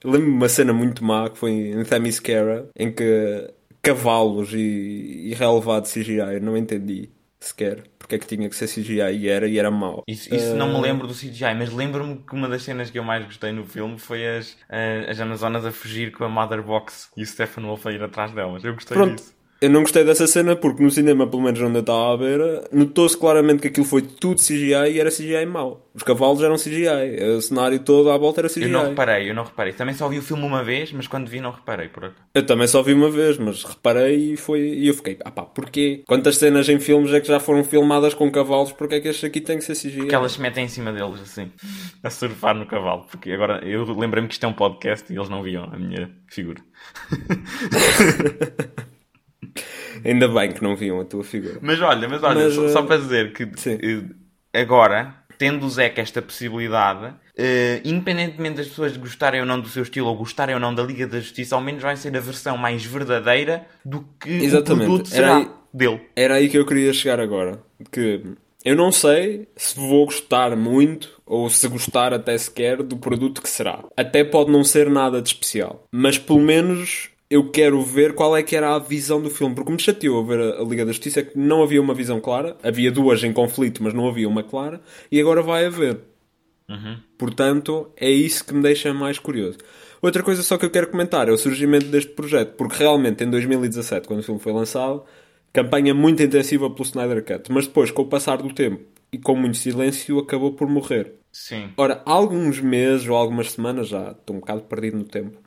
Lembro-me 0.04 0.30
de 0.32 0.36
uma 0.36 0.48
cena 0.48 0.72
muito 0.72 1.04
má 1.04 1.28
que 1.30 1.38
foi 1.38 1.50
em 1.50 1.84
Themyscira 1.84 2.68
em 2.78 2.92
que 2.92 3.50
cavalos 3.82 4.52
e, 4.52 5.28
e 5.30 5.34
relevado 5.34 5.88
CGI 5.88 6.18
eu 6.34 6.40
não 6.40 6.56
entendi 6.56 7.10
sequer 7.40 7.84
porque 7.98 8.16
é 8.16 8.18
que 8.18 8.26
tinha 8.26 8.48
que 8.48 8.56
ser 8.56 8.66
CGI 8.66 9.00
e 9.16 9.28
era 9.28 9.46
e 9.46 9.58
era 9.58 9.70
mau. 9.70 10.02
Isso, 10.08 10.34
isso 10.34 10.54
não 10.56 10.70
Eh, 10.70 10.72
me 10.74 10.80
lembro 10.80 11.06
do 11.06 11.14
CGI, 11.14 11.54
mas 11.56 11.72
lembro-me 11.72 12.16
que 12.18 12.34
uma 12.34 12.48
das 12.48 12.62
cenas 12.62 12.90
que 12.90 12.98
eu 12.98 13.04
mais 13.04 13.24
gostei 13.24 13.52
no 13.52 13.64
filme 13.66 13.98
foi 13.98 14.26
as, 14.38 14.56
eh, 14.68 15.06
as 15.08 15.20
Amazonas 15.20 15.64
a 15.64 15.70
fugir 15.70 16.10
com 16.12 16.24
a 16.24 16.28
Mother 16.28 16.62
Box 16.62 17.10
e 17.16 17.22
o 17.22 17.26
Stephen 17.26 17.64
Wolf 17.64 17.86
a 17.86 17.92
ir 17.92 18.02
atrás 18.02 18.32
delas. 18.32 18.64
Eu 18.64 18.74
gostei 18.74 18.96
Pronto. 18.96 19.16
disso. 19.16 19.37
Eu 19.60 19.70
não 19.70 19.80
gostei 19.80 20.04
dessa 20.04 20.26
cena 20.28 20.54
porque 20.54 20.82
no 20.82 20.90
cinema, 20.90 21.26
pelo 21.26 21.42
menos 21.42 21.60
onde 21.60 21.78
eu 21.78 21.80
estava 21.80 22.12
a 22.12 22.16
ver, 22.16 22.68
notou-se 22.70 23.18
claramente 23.18 23.60
que 23.60 23.68
aquilo 23.68 23.84
foi 23.86 24.02
tudo 24.02 24.40
CGI 24.40 24.92
e 24.92 25.00
era 25.00 25.10
CGI 25.10 25.44
mau. 25.46 25.84
Os 25.92 26.04
cavalos 26.04 26.40
eram 26.44 26.54
CGI, 26.54 27.20
o 27.36 27.42
cenário 27.42 27.80
todo 27.80 28.08
à 28.08 28.16
volta 28.16 28.40
era 28.40 28.48
CGI. 28.48 28.62
Eu 28.62 28.68
não 28.68 28.88
reparei, 28.90 29.28
eu 29.28 29.34
não 29.34 29.42
reparei. 29.42 29.72
Também 29.72 29.96
só 29.96 30.08
vi 30.08 30.18
o 30.18 30.22
filme 30.22 30.44
uma 30.44 30.62
vez, 30.62 30.92
mas 30.92 31.08
quando 31.08 31.28
vi 31.28 31.40
não 31.40 31.50
reparei. 31.50 31.88
Por 31.88 32.04
acaso. 32.04 32.22
Eu 32.32 32.46
também 32.46 32.68
só 32.68 32.82
vi 32.82 32.92
uma 32.92 33.10
vez, 33.10 33.36
mas 33.36 33.64
reparei 33.64 34.34
e 34.34 34.36
foi 34.36 34.60
e 34.60 34.86
eu 34.86 34.94
fiquei, 34.94 35.18
ah 35.24 35.30
pá, 35.32 35.42
porquê? 35.42 36.04
Quantas 36.06 36.36
cenas 36.36 36.68
em 36.68 36.78
filmes 36.78 37.12
é 37.12 37.20
que 37.20 37.26
já 37.26 37.40
foram 37.40 37.64
filmadas 37.64 38.14
com 38.14 38.30
cavalos? 38.30 38.70
Porque 38.70 38.94
é 38.94 39.00
que 39.00 39.08
este 39.08 39.26
aqui 39.26 39.40
tem 39.40 39.58
que 39.58 39.64
ser 39.64 39.74
CGI? 39.74 39.98
Porque 39.98 40.14
elas 40.14 40.32
se 40.32 40.40
metem 40.40 40.66
em 40.66 40.68
cima 40.68 40.92
deles 40.92 41.20
assim, 41.20 41.50
a 42.00 42.10
surfar 42.10 42.54
no 42.54 42.64
cavalo. 42.64 43.06
Porque 43.10 43.32
agora 43.32 43.60
eu 43.66 43.82
lembrei-me 43.92 44.28
que 44.28 44.34
isto 44.34 44.44
é 44.44 44.48
um 44.48 44.52
podcast 44.52 45.12
e 45.12 45.16
eles 45.16 45.28
não 45.28 45.42
viam 45.42 45.64
a 45.64 45.76
minha 45.76 46.12
figura. 46.28 46.62
Ainda 50.04 50.28
bem 50.28 50.52
que 50.52 50.62
não 50.62 50.76
viam 50.76 51.00
a 51.00 51.04
tua 51.04 51.24
figura. 51.24 51.58
Mas 51.60 51.80
olha, 51.80 52.08
mas 52.08 52.22
olha, 52.22 52.44
Mas, 52.44 52.54
só, 52.54 52.64
eh, 52.64 52.68
só 52.68 52.82
para 52.82 52.96
dizer 52.98 53.32
que 53.32 53.48
sim. 53.56 53.78
eh, 53.82 54.60
agora 54.60 55.14
tendo 55.38 55.64
o 55.66 55.70
Zack 55.70 56.00
esta 56.00 56.20
possibilidade, 56.20 57.14
eh, 57.36 57.80
independentemente 57.84 58.56
das 58.56 58.66
pessoas 58.66 58.96
gostarem 58.96 59.40
ou 59.40 59.46
não 59.46 59.60
do 59.60 59.68
seu 59.68 59.84
estilo 59.84 60.08
ou 60.08 60.16
gostarem 60.16 60.54
ou 60.56 60.60
não 60.60 60.74
da 60.74 60.82
Liga 60.82 61.06
da 61.06 61.20
Justiça, 61.20 61.54
ao 61.54 61.60
menos 61.60 61.80
vai 61.82 61.96
ser 61.96 62.16
a 62.16 62.20
versão 62.20 62.56
mais 62.58 62.84
verdadeira 62.84 63.64
do 63.84 64.04
que 64.20 64.30
Exatamente. 64.30 64.82
o 64.84 64.86
produto 64.88 65.08
será 65.08 65.36
aí- 65.36 65.48
dele. 65.72 66.00
Era 66.16 66.34
aí 66.34 66.48
que 66.48 66.58
eu 66.58 66.66
queria 66.66 66.92
chegar 66.92 67.20
agora. 67.20 67.60
Que 67.92 68.22
eu 68.64 68.74
não 68.74 68.90
sei 68.90 69.46
se 69.56 69.76
vou 69.78 70.06
gostar 70.06 70.56
muito 70.56 71.08
ou 71.24 71.48
se 71.48 71.68
gostar 71.68 72.12
até 72.12 72.36
sequer 72.36 72.82
do 72.82 72.96
produto 72.96 73.40
que 73.40 73.48
será. 73.48 73.84
Até 73.96 74.24
pode 74.24 74.50
não 74.50 74.64
ser 74.64 74.90
nada 74.90 75.22
de 75.22 75.28
especial. 75.28 75.84
Mas 75.92 76.18
pelo 76.18 76.40
menos 76.40 77.10
eu 77.30 77.50
quero 77.50 77.80
ver 77.82 78.14
qual 78.14 78.36
é 78.36 78.42
que 78.42 78.56
era 78.56 78.74
a 78.74 78.78
visão 78.78 79.20
do 79.20 79.30
filme. 79.30 79.54
Porque 79.54 79.72
me 79.72 79.80
chateou 79.80 80.20
a 80.20 80.26
ver 80.26 80.40
a, 80.40 80.62
Liga 80.62 80.84
da 80.84 80.92
Justiça 80.92 81.20
é 81.20 81.22
que 81.22 81.38
não 81.38 81.62
havia 81.62 81.80
uma 81.80 81.94
visão 81.94 82.20
clara. 82.20 82.56
Havia 82.62 82.90
duas 82.90 83.22
em 83.22 83.32
conflito, 83.32 83.82
mas 83.82 83.92
não 83.92 84.08
havia 84.08 84.28
uma 84.28 84.42
clara. 84.42 84.80
E 85.10 85.20
agora 85.20 85.42
vai 85.42 85.66
haver. 85.66 86.00
Portanto, 87.16 87.90
é 87.96 88.10
isso 88.10 88.44
que 88.44 88.54
me 88.54 88.62
deixa 88.62 88.92
mais 88.92 89.18
curioso. 89.18 89.58
Outra 90.00 90.22
coisa 90.22 90.42
só 90.42 90.56
que 90.56 90.64
eu 90.64 90.70
quero 90.70 90.88
comentar 90.88 91.28
é 91.28 91.32
o 91.32 91.38
surgimento 91.38 91.86
deste 91.86 92.12
projeto, 92.12 92.54
porque 92.56 92.76
realmente 92.76 93.24
em 93.24 93.30
2017, 93.30 94.06
quando 94.06 94.20
o 94.20 94.22
filme 94.22 94.40
foi 94.40 94.52
lançado, 94.52 95.02
campanha 95.52 95.92
muito 95.92 96.22
intensiva 96.22 96.70
pelo 96.70 96.84
Snyder 96.84 97.24
Cut, 97.24 97.50
mas 97.50 97.66
depois, 97.66 97.90
com 97.90 98.02
o 98.02 98.06
passar 98.06 98.36
do 98.36 98.52
tempo 98.52 98.84
e 99.10 99.18
com 99.18 99.34
muito 99.34 99.56
silêncio, 99.56 100.18
acabou 100.18 100.52
por 100.52 100.68
morrer. 100.68 101.14
Sim. 101.32 101.70
Ora, 101.76 102.02
há 102.04 102.12
alguns 102.12 102.60
meses 102.60 103.08
ou 103.08 103.16
algumas 103.16 103.52
semanas, 103.52 103.88
já 103.88 104.12
estou 104.12 104.36
um 104.36 104.40
bocado 104.40 104.62
perdido 104.62 104.98
no 104.98 105.04
tempo, 105.04 105.38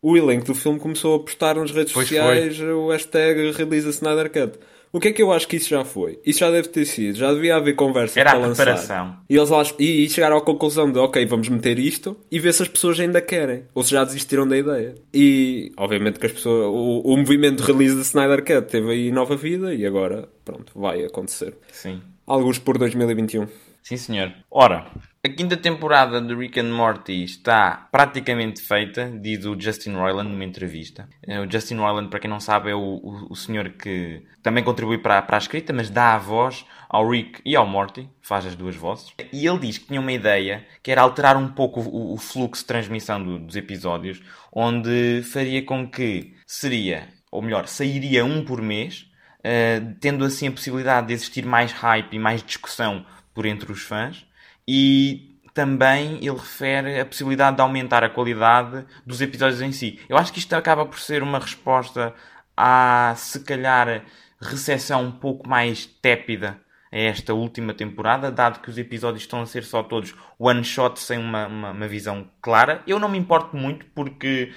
o 0.00 0.16
elenco 0.16 0.46
do 0.46 0.54
filme 0.54 0.78
começou 0.78 1.16
a 1.16 1.20
postar 1.20 1.56
nas 1.56 1.70
redes 1.70 1.92
Pois 1.92 2.08
sociais 2.08 2.60
o 2.60 2.88
hashtag 2.90 3.52
Release 3.52 3.88
Snyder 3.88 4.30
Cut. 4.30 4.58
O 4.90 4.98
que 4.98 5.08
é 5.08 5.12
que 5.12 5.20
eu 5.20 5.30
acho 5.30 5.46
que 5.46 5.56
isso 5.56 5.68
já 5.68 5.84
foi? 5.84 6.18
Isso 6.24 6.38
já 6.38 6.50
deve 6.50 6.68
ter 6.68 6.86
sido, 6.86 7.18
já 7.18 7.32
devia 7.34 7.56
haver 7.56 7.74
conversa 7.74 8.18
Era 8.18 8.30
para 8.30 8.38
a 8.38 8.42
lançar. 8.42 8.64
preparação. 8.64 9.16
E 9.28 9.36
eles 9.36 9.50
e, 9.78 10.04
e 10.04 10.08
chegaram 10.08 10.38
à 10.38 10.40
conclusão 10.40 10.90
de, 10.90 10.98
ok, 10.98 11.26
vamos 11.26 11.48
meter 11.50 11.78
isto 11.78 12.16
e 12.30 12.38
ver 12.38 12.54
se 12.54 12.62
as 12.62 12.68
pessoas 12.68 12.98
ainda 12.98 13.20
querem. 13.20 13.64
Ou 13.74 13.82
se 13.82 13.90
já 13.90 14.02
desistiram 14.02 14.48
da 14.48 14.56
ideia. 14.56 14.94
E, 15.12 15.72
obviamente, 15.76 16.18
que 16.18 16.24
as 16.24 16.32
pessoas... 16.32 16.66
O, 16.68 17.02
o 17.04 17.16
movimento 17.18 17.62
de 17.62 17.70
release 17.70 17.96
da 17.96 18.00
Snyder 18.02 18.42
Cut 18.42 18.70
teve 18.70 18.90
aí 18.90 19.12
nova 19.12 19.36
vida 19.36 19.74
e 19.74 19.84
agora, 19.84 20.26
pronto, 20.42 20.72
vai 20.74 21.04
acontecer. 21.04 21.54
Sim. 21.70 22.00
Alguns 22.26 22.58
por 22.58 22.78
2021. 22.78 23.46
Sim, 23.82 23.96
senhor. 23.98 24.32
Ora, 24.50 24.86
a 25.28 25.32
quinta 25.34 25.56
temporada 25.56 26.20
de 26.20 26.34
Rick 26.34 26.58
and 26.60 26.72
Morty 26.74 27.24
está 27.24 27.88
praticamente 27.92 28.60
feita, 28.60 29.10
diz 29.20 29.44
o 29.44 29.58
Justin 29.58 29.94
Roiland 29.94 30.28
numa 30.30 30.44
entrevista. 30.44 31.08
Eh, 31.26 31.40
O 31.40 31.50
Justin 31.50 31.76
Roiland, 31.76 32.08
para 32.08 32.18
quem 32.20 32.28
não 32.30 32.40
sabe, 32.40 32.70
é 32.70 32.74
o, 32.74 32.78
o, 32.80 33.26
o 33.32 33.36
senhor 33.36 33.70
que 33.70 34.22
também 34.42 34.64
contribui 34.64 34.98
para, 34.98 35.22
para 35.22 35.36
a 35.36 35.38
escrita, 35.38 35.72
mas 35.72 35.88
dá 35.90 36.14
a 36.14 36.18
voz 36.18 36.64
ao 36.88 37.08
Rick 37.08 37.40
e 37.44 37.54
ao 37.54 37.66
Morty, 37.66 38.08
faz 38.22 38.46
as 38.46 38.54
duas 38.56 38.74
vozes. 38.76 39.12
E 39.32 39.46
ele 39.46 39.58
diz 39.58 39.78
que 39.78 39.86
tinha 39.86 40.00
uma 40.00 40.12
ideia 40.12 40.66
que 40.82 40.90
era 40.90 41.02
alterar 41.02 41.36
um 41.36 41.48
pouco 41.48 41.80
o, 41.80 42.14
o 42.14 42.16
fluxo 42.16 42.62
de 42.62 42.66
transmissão 42.68 43.22
do- 43.22 43.38
dos 43.38 43.56
episódios, 43.56 44.22
onde 44.52 45.22
faria 45.22 45.62
com 45.64 45.88
que 45.88 46.34
seria, 46.46 47.08
ou 47.30 47.42
melhor, 47.42 47.66
sairia 47.66 48.24
um 48.24 48.44
por 48.44 48.60
mês, 48.60 49.06
Uh, 49.38 49.94
tendo 50.00 50.24
assim 50.24 50.48
a 50.48 50.50
possibilidade 50.50 51.06
de 51.06 51.12
existir 51.12 51.46
mais 51.46 51.70
hype 51.70 52.12
e 52.12 52.18
mais 52.18 52.42
discussão 52.42 53.06
por 53.32 53.46
entre 53.46 53.70
os 53.70 53.80
fãs 53.82 54.26
e 54.70 55.40
também 55.54 56.18
ele 56.18 56.36
refere 56.36 57.00
a 57.00 57.06
possibilidade 57.06 57.56
de 57.56 57.62
aumentar 57.62 58.04
a 58.04 58.10
qualidade 58.10 58.84
dos 59.06 59.22
episódios 59.22 59.62
em 59.62 59.72
si. 59.72 59.98
Eu 60.06 60.18
acho 60.18 60.30
que 60.30 60.38
isto 60.38 60.52
acaba 60.52 60.84
por 60.84 61.00
ser 61.00 61.22
uma 61.22 61.38
resposta 61.38 62.14
à, 62.54 63.14
se 63.16 63.40
calhar, 63.40 64.04
recepção 64.38 65.04
um 65.04 65.10
pouco 65.10 65.48
mais 65.48 65.86
tépida 65.86 66.60
a 66.92 66.98
esta 66.98 67.32
última 67.32 67.72
temporada, 67.72 68.30
dado 68.30 68.60
que 68.60 68.68
os 68.68 68.76
episódios 68.76 69.22
estão 69.22 69.40
a 69.40 69.46
ser 69.46 69.64
só 69.64 69.82
todos 69.82 70.14
one 70.38 70.62
shot 70.62 71.00
sem 71.00 71.18
uma, 71.18 71.46
uma, 71.46 71.70
uma 71.70 71.88
visão 71.88 72.30
clara. 72.42 72.82
Eu 72.86 72.98
não 72.98 73.08
me 73.08 73.18
importo 73.18 73.56
muito 73.56 73.86
porque 73.94 74.52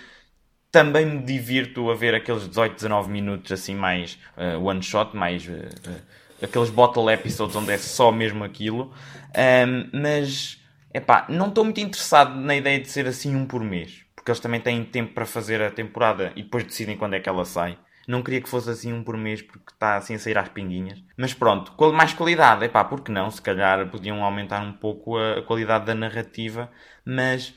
também 0.69 1.05
me 1.05 1.23
divirto 1.23 1.89
a 1.89 1.95
ver 1.95 2.13
aqueles 2.13 2.49
18, 2.49 2.75
19 2.75 3.09
minutos 3.09 3.51
assim 3.51 3.75
mais 3.75 4.19
uh, 4.35 4.61
one 4.61 4.83
shot, 4.83 5.15
mais 5.15 5.47
uh, 5.47 5.51
uh, 5.51 6.01
aqueles 6.41 6.69
bottle 6.69 7.09
episodes 7.09 7.55
onde 7.55 7.71
é 7.71 7.77
só 7.77 8.11
mesmo 8.11 8.43
aquilo. 8.43 8.93
Um, 9.35 9.89
mas 10.01 10.61
epá, 10.93 11.25
não 11.29 11.47
estou 11.47 11.63
muito 11.63 11.79
interessado 11.79 12.35
na 12.35 12.55
ideia 12.55 12.79
de 12.79 12.89
ser 12.89 13.07
assim 13.07 13.35
um 13.35 13.45
por 13.45 13.63
mês, 13.63 14.03
porque 14.15 14.31
eles 14.31 14.39
também 14.39 14.59
têm 14.59 14.83
tempo 14.83 15.13
para 15.13 15.25
fazer 15.25 15.61
a 15.61 15.71
temporada 15.71 16.31
e 16.35 16.43
depois 16.43 16.63
decidem 16.63 16.97
quando 16.97 17.15
é 17.15 17.19
que 17.19 17.29
ela 17.29 17.45
sai. 17.45 17.77
Não 18.07 18.23
queria 18.23 18.41
que 18.41 18.49
fosse 18.49 18.69
assim 18.69 18.91
um 18.91 19.03
por 19.03 19.15
mês 19.15 19.41
porque 19.41 19.71
está 19.71 19.95
assim 19.95 20.15
a 20.15 20.19
sair 20.19 20.37
às 20.37 20.49
pinguinhas. 20.49 21.01
Mas 21.15 21.33
pronto, 21.33 21.73
mais 21.93 22.13
qualidade, 22.13 22.65
epá, 22.65 22.83
porque 22.83 23.11
não? 23.11 23.29
Se 23.29 23.41
calhar 23.41 23.89
podiam 23.89 24.23
aumentar 24.23 24.61
um 24.61 24.73
pouco 24.73 25.17
a, 25.17 25.41
qualidade 25.43 25.85
da 25.85 25.95
narrativa, 25.95 26.69
mas 27.05 27.53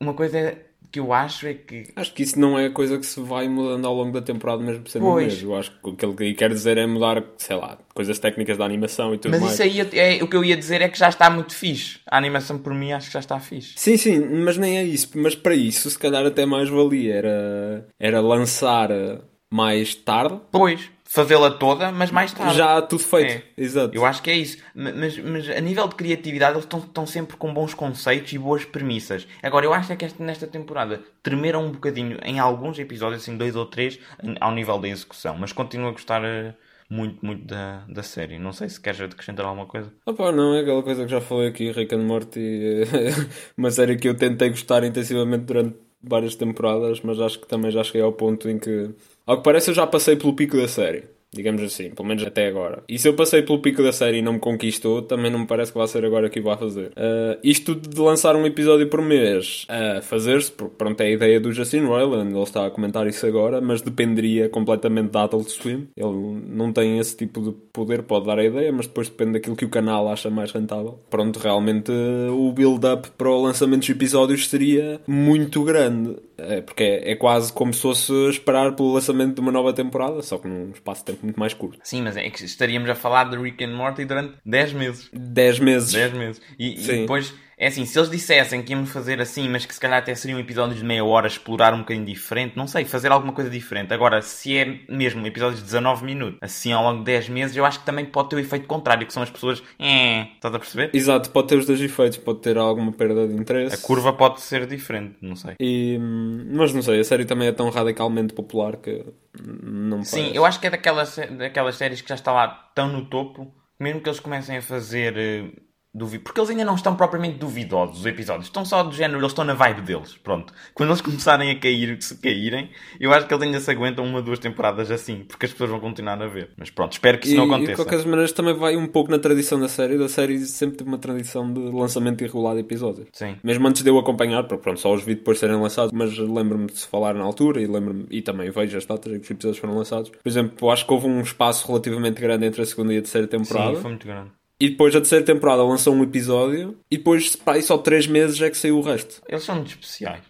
uma 0.00 0.14
coisa 0.14 0.56
que 0.90 1.00
eu 1.00 1.12
acho 1.12 1.46
é 1.46 1.54
que. 1.54 1.84
Acho 1.96 2.12
que 2.14 2.22
isso 2.22 2.38
não 2.38 2.58
é 2.58 2.68
coisa 2.70 2.98
que 2.98 3.06
se 3.06 3.20
vai 3.20 3.48
mudando 3.48 3.86
ao 3.86 3.94
longo 3.94 4.12
da 4.12 4.22
temporada, 4.22 4.62
mesmo 4.62 4.86
sendo 4.88 5.02
Pois. 5.02 5.26
mês. 5.26 5.42
Eu 5.42 5.54
acho 5.56 5.70
que 5.70 5.88
o 5.90 5.94
que 5.94 6.04
ele 6.24 6.34
quer 6.34 6.50
dizer 6.50 6.78
é 6.78 6.86
mudar, 6.86 7.22
sei 7.36 7.56
lá, 7.56 7.78
coisas 7.94 8.18
técnicas 8.18 8.56
da 8.56 8.64
animação 8.64 9.14
e 9.14 9.18
tudo 9.18 9.30
Mas 9.32 9.40
mais. 9.40 9.52
isso 9.54 9.62
aí 9.62 9.80
é, 9.92 10.22
o 10.22 10.28
que 10.28 10.36
eu 10.36 10.44
ia 10.44 10.56
dizer 10.56 10.80
é 10.82 10.88
que 10.88 10.98
já 10.98 11.08
está 11.08 11.28
muito 11.30 11.54
fixe. 11.54 12.00
A 12.06 12.16
animação 12.16 12.58
por 12.58 12.74
mim 12.74 12.92
acho 12.92 13.08
que 13.08 13.12
já 13.14 13.20
está 13.20 13.38
fixe. 13.38 13.72
Sim, 13.76 13.96
sim, 13.96 14.18
mas 14.44 14.56
nem 14.56 14.78
é 14.78 14.84
isso. 14.84 15.10
Mas 15.14 15.34
para 15.34 15.54
isso, 15.54 15.88
se 15.90 15.98
calhar 15.98 16.24
até 16.24 16.44
mais 16.46 16.68
valia. 16.68 17.14
Era, 17.14 17.88
era 17.98 18.20
lançar 18.20 18.90
eh, 18.90 19.18
mais 19.50 19.94
tarde, 19.94 20.38
Pois, 20.52 20.90
fazê-la 21.10 21.50
toda, 21.52 21.90
mas 21.90 22.10
mais 22.10 22.32
tarde. 22.32 22.56
já 22.56 22.82
tudo 22.82 23.02
feito. 23.02 23.30
É. 23.56 23.62
Exato. 23.62 23.94
Eu 23.96 24.04
acho 24.04 24.22
que 24.22 24.30
é 24.30 24.36
isso. 24.36 24.58
Ma- 24.74 24.92
Mas, 24.92 25.16
mas 25.18 25.48
a 25.48 25.60
nível 25.60 25.88
de 25.88 25.94
criatividade, 25.94 26.52
eles 26.54 26.64
estão, 26.64 26.80
estão 26.80 27.06
sempre 27.06 27.36
com 27.36 27.52
bons 27.52 27.72
conceitos 27.74 28.32
e 28.32 28.38
boas 28.38 28.64
premissas. 28.64 29.26
Agora, 29.42 29.64
eu 29.64 29.72
acho 29.72 29.92
é 29.92 29.96
que 29.96 30.04
esta- 30.04 30.22
nesta 30.22 30.46
temporada 30.46 31.00
tremeram 31.22 31.64
um 31.66 31.72
bocadinho 31.72 32.18
em 32.24 32.38
alguns 32.38 32.78
episódios, 32.78 33.22
assim, 33.22 33.36
dois 33.36 33.56
ou 33.56 33.64
três, 33.66 33.98
ao 34.40 34.52
nível 34.52 34.78
da 34.78 34.88
execução. 34.88 35.36
Mas 35.38 35.52
continuo 35.52 35.88
a 35.88 35.92
gostar 35.92 36.22
eh, 36.24 36.54
muito, 36.90 37.24
muito 37.24 37.44
da, 37.46 37.84
da 37.88 38.02
série. 38.02 38.38
Não 38.38 38.52
sei 38.52 38.68
se 38.68 38.80
queres 38.80 39.00
acrescentar 39.00 39.46
alguma 39.46 39.66
coisa. 39.66 39.92
Opa, 40.06 40.30
não, 40.30 40.54
é 40.54 40.60
aquela 40.60 40.82
coisa 40.82 41.04
que 41.04 41.10
já 41.10 41.20
falei 41.20 41.48
aqui, 41.48 41.70
Rick 41.72 41.94
and 41.94 42.04
Morty, 42.04 42.82
uma 43.56 43.70
série 43.70 43.96
que 43.96 44.08
eu 44.08 44.14
tentei 44.16 44.50
gostar 44.50 44.84
intensivamente 44.84 45.44
durante 45.44 45.76
várias 46.02 46.34
temporadas, 46.34 47.00
mas 47.02 47.20
acho 47.20 47.40
que 47.40 47.48
também 47.48 47.70
já 47.70 47.82
cheguei 47.82 48.02
ao 48.02 48.12
ponto 48.12 48.48
em 48.48 48.58
que, 48.58 48.90
ao 49.28 49.36
que 49.36 49.44
parece, 49.44 49.70
eu 49.70 49.74
já 49.74 49.86
passei 49.86 50.16
pelo 50.16 50.34
pico 50.34 50.56
da 50.56 50.66
série. 50.66 51.17
Digamos 51.38 51.62
assim, 51.62 51.90
pelo 51.90 52.08
menos 52.08 52.24
até 52.24 52.48
agora. 52.48 52.82
E 52.88 52.98
se 52.98 53.06
eu 53.06 53.14
passei 53.14 53.42
pelo 53.42 53.60
pico 53.60 53.80
da 53.80 53.92
série 53.92 54.18
e 54.18 54.22
não 54.22 54.32
me 54.32 54.38
conquistou, 54.40 55.02
também 55.02 55.30
não 55.30 55.38
me 55.38 55.46
parece 55.46 55.70
que 55.70 55.78
vai 55.78 55.86
ser 55.86 56.04
agora 56.04 56.28
que 56.28 56.40
vai 56.40 56.56
fazer. 56.56 56.90
Ah, 56.96 57.38
isto 57.44 57.76
de 57.76 58.00
lançar 58.00 58.34
um 58.34 58.44
episódio 58.44 58.88
por 58.88 59.00
mês 59.00 59.64
a 59.68 60.02
fazer-se, 60.02 60.50
porque 60.50 60.74
pronto, 60.76 61.00
é 61.00 61.06
a 61.06 61.10
ideia 61.10 61.38
do 61.38 61.52
Justin 61.52 61.84
Roiland, 61.84 62.34
ele 62.34 62.42
está 62.42 62.66
a 62.66 62.70
comentar 62.70 63.06
isso 63.06 63.24
agora, 63.24 63.60
mas 63.60 63.80
dependeria 63.80 64.48
completamente 64.48 65.10
da 65.10 65.22
Adult 65.22 65.48
Swim. 65.48 65.86
Ele 65.96 66.42
não 66.48 66.72
tem 66.72 66.98
esse 66.98 67.16
tipo 67.16 67.40
de 67.40 67.52
poder, 67.72 68.02
pode 68.02 68.26
dar 68.26 68.40
a 68.40 68.44
ideia, 68.44 68.72
mas 68.72 68.88
depois 68.88 69.08
depende 69.08 69.34
daquilo 69.34 69.54
que 69.54 69.64
o 69.64 69.68
canal 69.68 70.08
acha 70.08 70.28
mais 70.28 70.50
rentável. 70.50 70.98
Pronto, 71.08 71.38
realmente 71.38 71.92
o 71.92 72.50
build-up 72.50 73.10
para 73.16 73.30
o 73.30 73.40
lançamento 73.40 73.80
dos 73.80 73.90
episódios 73.90 74.48
seria 74.48 75.00
muito 75.06 75.62
grande. 75.62 76.16
É, 76.38 76.60
porque 76.60 76.84
é, 76.84 77.12
é 77.12 77.16
quase 77.16 77.52
como 77.52 77.74
se 77.74 77.82
fosse 77.82 78.12
esperar 78.28 78.76
pelo 78.76 78.92
lançamento 78.92 79.34
de 79.34 79.40
uma 79.40 79.50
nova 79.50 79.72
temporada, 79.72 80.22
só 80.22 80.38
que 80.38 80.46
num 80.46 80.70
espaço 80.70 81.04
de 81.04 81.12
tempo 81.12 81.26
muito 81.28 81.38
mais 81.40 81.54
curto. 81.54 81.78
Sim, 81.84 82.02
mas 82.02 82.16
é 82.16 82.28
que 82.30 82.44
estaríamos 82.44 82.88
a 82.88 82.94
falar 82.94 83.24
de 83.24 83.36
Rick 83.36 83.62
and 83.64 83.74
Morty 83.74 84.04
durante 84.04 84.34
10 84.44 84.72
meses. 84.72 85.10
10 85.12 85.58
meses. 85.60 85.92
10 85.92 86.12
meses. 86.14 86.42
E, 86.58 86.74
e 86.74 87.00
depois, 87.00 87.34
é 87.58 87.66
assim, 87.66 87.84
se 87.84 87.98
eles 87.98 88.08
dissessem 88.08 88.62
que 88.62 88.72
íamos 88.72 88.90
fazer 88.90 89.20
assim, 89.20 89.48
mas 89.48 89.66
que 89.66 89.74
se 89.74 89.80
calhar 89.80 89.98
até 89.98 90.14
seriam 90.14 90.38
episódios 90.38 90.78
de 90.78 90.84
meia 90.84 91.04
hora, 91.04 91.26
explorar 91.26 91.74
um 91.74 91.80
bocadinho 91.80 92.06
diferente, 92.06 92.56
não 92.56 92.68
sei, 92.68 92.84
fazer 92.84 93.10
alguma 93.10 93.32
coisa 93.32 93.50
diferente. 93.50 93.92
Agora, 93.92 94.22
se 94.22 94.56
é 94.56 94.78
mesmo 94.88 95.26
episódios 95.26 95.58
de 95.58 95.64
19 95.64 96.04
minutos, 96.04 96.38
assim 96.40 96.70
ao 96.72 96.84
longo 96.84 97.00
de 97.00 97.06
10 97.06 97.28
meses, 97.30 97.56
eu 97.56 97.64
acho 97.64 97.80
que 97.80 97.86
também 97.86 98.04
pode 98.04 98.28
ter 98.28 98.36
o 98.36 98.38
efeito 98.38 98.66
contrário, 98.66 99.04
que 99.04 99.12
são 99.12 99.24
as 99.24 99.30
pessoas, 99.30 99.60
eh, 99.78 100.28
estás 100.34 100.54
a 100.54 100.58
perceber? 100.58 100.90
Exato, 100.94 101.30
pode 101.30 101.48
ter 101.48 101.56
os 101.56 101.66
dois 101.66 101.80
efeitos, 101.80 102.18
pode 102.18 102.38
ter 102.40 102.56
alguma 102.56 102.92
perda 102.92 103.26
de 103.26 103.34
interesse. 103.34 103.74
A 103.74 103.78
curva 103.78 104.12
pode 104.12 104.40
ser 104.40 104.64
diferente, 104.66 105.16
não 105.20 105.34
sei. 105.34 105.54
E, 105.58 105.98
mas 105.98 106.72
não 106.72 106.80
sei, 106.82 107.00
a 107.00 107.04
série 107.04 107.24
também 107.24 107.48
é 107.48 107.52
tão 107.52 107.70
radicalmente 107.70 108.34
popular 108.34 108.76
que 108.76 109.04
não 109.42 110.04
Sim, 110.04 110.20
parece. 110.20 110.36
eu 110.36 110.44
acho 110.44 110.60
que 110.60 110.66
é 110.68 110.70
daquelas, 110.70 111.16
daquelas 111.36 111.76
séries 111.76 112.00
que 112.00 112.08
já 112.08 112.14
está 112.14 112.30
lá 112.30 112.70
tão 112.74 112.88
no 112.88 113.06
topo, 113.06 113.52
mesmo 113.80 114.00
que 114.00 114.08
eles 114.08 114.20
comecem 114.20 114.58
a 114.58 114.62
fazer 114.62 115.52
eh, 115.98 116.04
duvi- 116.04 116.18
Porque 116.18 116.40
eles 116.40 116.50
ainda 116.50 116.64
não 116.64 116.74
estão 116.74 116.94
propriamente 116.96 117.38
duvidosos, 117.38 118.00
os 118.00 118.06
episódios. 118.06 118.46
Estão 118.46 118.64
só 118.64 118.82
do 118.82 118.92
género, 118.94 119.18
eles 119.20 119.30
estão 119.32 119.44
na 119.44 119.54
vibe 119.54 119.82
deles. 119.82 120.16
Pronto. 120.22 120.52
Quando 120.74 120.90
eles 120.90 121.00
começarem 121.02 121.50
a 121.50 121.58
cair, 121.58 121.96
se 122.02 122.16
caírem, 122.18 122.70
eu 123.00 123.12
acho 123.12 123.26
que 123.26 123.34
eles 123.34 123.44
ainda 123.44 123.60
se 123.60 123.70
aguentam 123.70 124.04
uma, 124.04 124.22
duas 124.22 124.38
temporadas 124.38 124.90
assim, 124.90 125.24
porque 125.26 125.46
as 125.46 125.52
pessoas 125.52 125.70
vão 125.70 125.80
continuar 125.80 126.20
a 126.22 126.26
ver. 126.26 126.50
Mas 126.56 126.70
pronto, 126.70 126.92
espero 126.92 127.18
que 127.18 127.26
isso 127.26 127.34
E, 127.34 127.38
não 127.38 127.44
e 127.44 127.48
de 127.48 127.54
aconteça. 127.54 127.76
qualquer 127.84 128.06
maneira 128.08 128.32
também 128.32 128.54
vai 128.54 128.76
um 128.76 128.86
pouco 128.86 129.10
na 129.10 129.18
tradição 129.18 129.58
da 129.58 129.68
série. 129.68 129.96
Da 129.98 130.08
série 130.08 130.38
sempre 130.40 130.76
teve 130.78 130.88
uma 130.88 130.98
tradição 130.98 131.52
de 131.52 131.60
lançamento 131.60 132.22
irregular 132.22 132.54
de 132.54 132.60
episódios. 132.60 133.08
Sim. 133.12 133.36
Mesmo 133.42 133.66
antes 133.68 133.82
de 133.82 133.90
eu 133.90 133.98
acompanhar, 133.98 134.44
porque 134.44 134.62
pronto, 134.62 134.80
só 134.80 134.92
os 134.94 135.02
vi 135.02 135.14
depois 135.14 135.36
de 135.36 135.40
serem 135.40 135.56
lançados, 135.60 135.92
mas 135.92 136.16
lembro-me 136.18 136.66
de 136.66 136.78
se 136.78 136.86
falar 136.86 137.14
na 137.14 137.24
altura 137.24 137.60
e 137.60 137.66
lembro-me 137.66 138.06
e 138.10 138.22
também 138.22 138.50
vejo 138.50 138.76
as 138.76 138.86
datas 138.86 139.12
em 139.12 139.18
que 139.18 139.24
os 139.24 139.30
episódios 139.30 139.58
foram 139.58 139.76
lançados. 139.76 140.10
Por 140.10 140.28
exemplo, 140.28 140.70
acho 140.70 140.86
que 140.86 140.92
houve 140.92 141.06
um 141.06 141.20
espaço 141.20 141.66
relativamente 141.66 142.20
grande 142.20 142.46
entre 142.46 142.62
a 142.62 142.66
segunda 142.66 142.92
e 142.94 142.98
a 142.98 143.02
terceira 143.02 143.26
temporada. 143.26 143.74
Sim, 143.76 143.80
foi 143.82 143.90
muito 143.90 144.06
grande. 144.06 144.30
E 144.60 144.70
depois 144.70 144.94
a 144.96 145.00
terceira 145.00 145.24
temporada 145.24 145.62
lançou 145.62 145.94
um 145.94 146.02
episódio 146.02 146.76
e 146.90 146.96
depois, 146.96 147.36
pá, 147.36 147.56
e 147.56 147.62
só 147.62 147.78
três 147.78 148.06
meses 148.08 148.40
é 148.42 148.50
que 148.50 148.56
saiu 148.58 148.78
o 148.78 148.82
resto. 148.82 149.22
Eles 149.28 149.44
são 149.44 149.54
muito 149.54 149.68
especiais. 149.70 150.22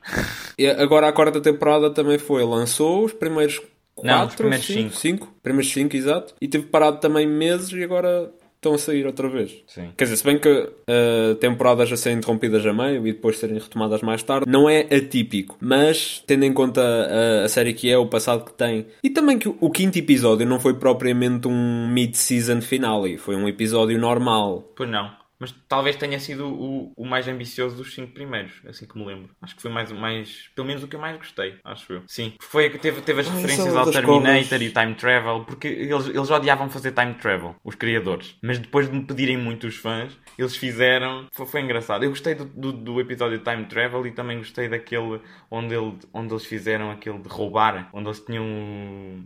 E 0.58 0.66
agora 0.66 1.08
a 1.08 1.12
quarta 1.12 1.40
temporada 1.40 1.88
também 1.90 2.18
foi. 2.18 2.44
Lançou 2.44 3.04
os 3.06 3.12
primeiros 3.14 3.58
quatro, 3.94 4.18
Não, 4.18 4.26
os 4.26 4.34
primeiros 4.34 4.66
cinco, 4.66 4.78
cinco. 4.90 4.96
cinco. 5.24 5.34
Primeiros 5.42 5.72
cinco, 5.72 5.96
exato. 5.96 6.34
E 6.40 6.46
teve 6.46 6.66
parado 6.66 7.00
também 7.00 7.26
meses 7.26 7.72
e 7.72 7.82
agora 7.82 8.30
estão 8.58 8.74
a 8.74 8.78
sair 8.78 9.06
outra 9.06 9.28
vez. 9.28 9.62
Sim. 9.66 9.90
Quer 9.96 10.04
dizer, 10.04 10.16
se 10.16 10.24
bem 10.24 10.38
que 10.38 10.48
uh, 10.50 11.34
temporadas 11.36 11.90
a 11.92 11.96
serem 11.96 12.18
interrompidas 12.18 12.66
a 12.66 12.72
meio 12.72 13.06
e 13.06 13.12
depois 13.12 13.38
serem 13.38 13.58
retomadas 13.58 14.02
mais 14.02 14.22
tarde, 14.22 14.50
não 14.50 14.68
é 14.68 14.80
atípico. 14.80 15.56
Mas, 15.60 16.22
tendo 16.26 16.44
em 16.44 16.52
conta 16.52 16.82
a, 16.82 17.44
a 17.44 17.48
série 17.48 17.72
que 17.72 17.90
é, 17.90 17.96
o 17.96 18.06
passado 18.06 18.44
que 18.44 18.52
tem, 18.52 18.86
e 19.02 19.10
também 19.10 19.38
que 19.38 19.48
o, 19.48 19.56
o 19.60 19.70
quinto 19.70 19.98
episódio 19.98 20.46
não 20.46 20.58
foi 20.58 20.74
propriamente 20.74 21.48
um 21.48 21.88
mid-season 21.88 22.60
finale, 22.60 23.16
foi 23.16 23.36
um 23.36 23.48
episódio 23.48 23.98
normal. 23.98 24.72
Pois 24.74 24.90
não. 24.90 25.17
Mas 25.40 25.54
talvez 25.68 25.96
tenha 25.96 26.18
sido 26.18 26.48
o, 26.48 26.92
o 26.96 27.06
mais 27.06 27.28
ambicioso 27.28 27.76
dos 27.76 27.94
cinco 27.94 28.12
primeiros, 28.12 28.52
assim 28.66 28.86
que 28.86 28.98
me 28.98 29.04
lembro. 29.04 29.30
Acho 29.40 29.54
que 29.54 29.62
foi 29.62 29.70
mais, 29.70 29.92
mais 29.92 30.48
pelo 30.54 30.66
menos 30.66 30.82
o 30.82 30.88
que 30.88 30.96
eu 30.96 31.00
mais 31.00 31.16
gostei, 31.16 31.54
acho 31.64 31.92
eu. 31.92 32.02
Sim, 32.08 32.32
foi 32.40 32.68
que 32.70 32.78
teve, 32.78 33.00
teve 33.02 33.20
as 33.20 33.28
Ah, 33.28 33.32
referências 33.32 33.76
ao 33.76 33.84
Terminator 33.90 34.42
cobras. 34.42 34.62
e 34.62 34.70
Time 34.70 34.94
Travel, 34.94 35.44
porque 35.44 35.68
eles, 35.68 36.08
eles 36.08 36.30
odiavam 36.30 36.68
fazer 36.68 36.92
Time 36.92 37.14
Travel, 37.14 37.54
os 37.64 37.74
criadores. 37.74 38.34
Mas 38.42 38.58
depois 38.58 38.90
de 38.90 38.96
me 38.96 39.04
pedirem 39.04 39.36
muito 39.36 39.66
os 39.66 39.76
fãs, 39.76 40.12
eles 40.36 40.56
fizeram. 40.56 41.26
Foi, 41.32 41.46
foi 41.46 41.60
engraçado. 41.60 42.02
Eu 42.04 42.10
gostei 42.10 42.34
do, 42.34 42.44
do, 42.44 42.72
do 42.72 43.00
episódio 43.00 43.38
Time 43.38 43.64
Travel 43.66 44.06
e 44.06 44.10
também 44.10 44.38
gostei 44.38 44.68
daquele 44.68 45.20
onde, 45.50 45.74
ele, 45.74 45.94
onde 46.12 46.32
eles 46.32 46.44
fizeram 46.46 46.90
aquele 46.90 47.18
de 47.18 47.28
roubar, 47.28 47.88
onde 47.92 48.08
eles 48.08 48.20
tinham 48.20 48.44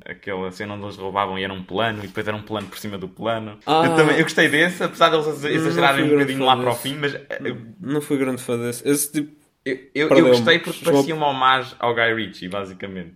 aquela 0.05 0.51
cena 0.53 0.75
onde 0.75 0.85
eles 0.85 0.97
roubavam 0.97 1.39
e 1.39 1.45
era 1.45 1.53
um 1.53 1.63
plano 1.63 2.01
e 2.05 2.07
depois 2.07 2.27
era 2.27 2.37
um 2.37 2.43
plano 2.43 2.67
por 2.69 2.79
cima 2.79 2.99
do 2.99 3.09
plano. 3.09 3.59
Ah. 3.67 3.83
Eu, 3.87 3.97
também, 3.97 4.17
eu 4.17 4.23
gostei 4.25 4.49
desse, 4.49 4.83
apesar 4.83 5.09
de 5.11 5.17
eles 5.17 5.45
exagerarem 5.45 6.02
um 6.03 6.09
bocadinho 6.11 6.45
lá 6.45 6.57
para 6.57 6.71
o 6.71 6.75
fim, 6.75 6.95
mas 6.95 7.15
eh, 7.15 7.55
Não 7.81 8.01
fui 8.01 8.17
grande 8.19 8.43
fã 8.43 8.59
desse. 8.59 8.87
Esse 8.89 9.13
tipo. 9.13 9.33
eu, 9.65 9.79
eu, 9.95 10.09
eu 10.09 10.27
gostei 10.29 10.59
porque 10.59 10.85
parecia 10.85 11.15
uma 11.15 11.29
homenagem 11.29 11.75
ao 11.79 11.95
Guy 11.95 12.15
Ritchie, 12.15 12.49
basicamente. 12.49 13.15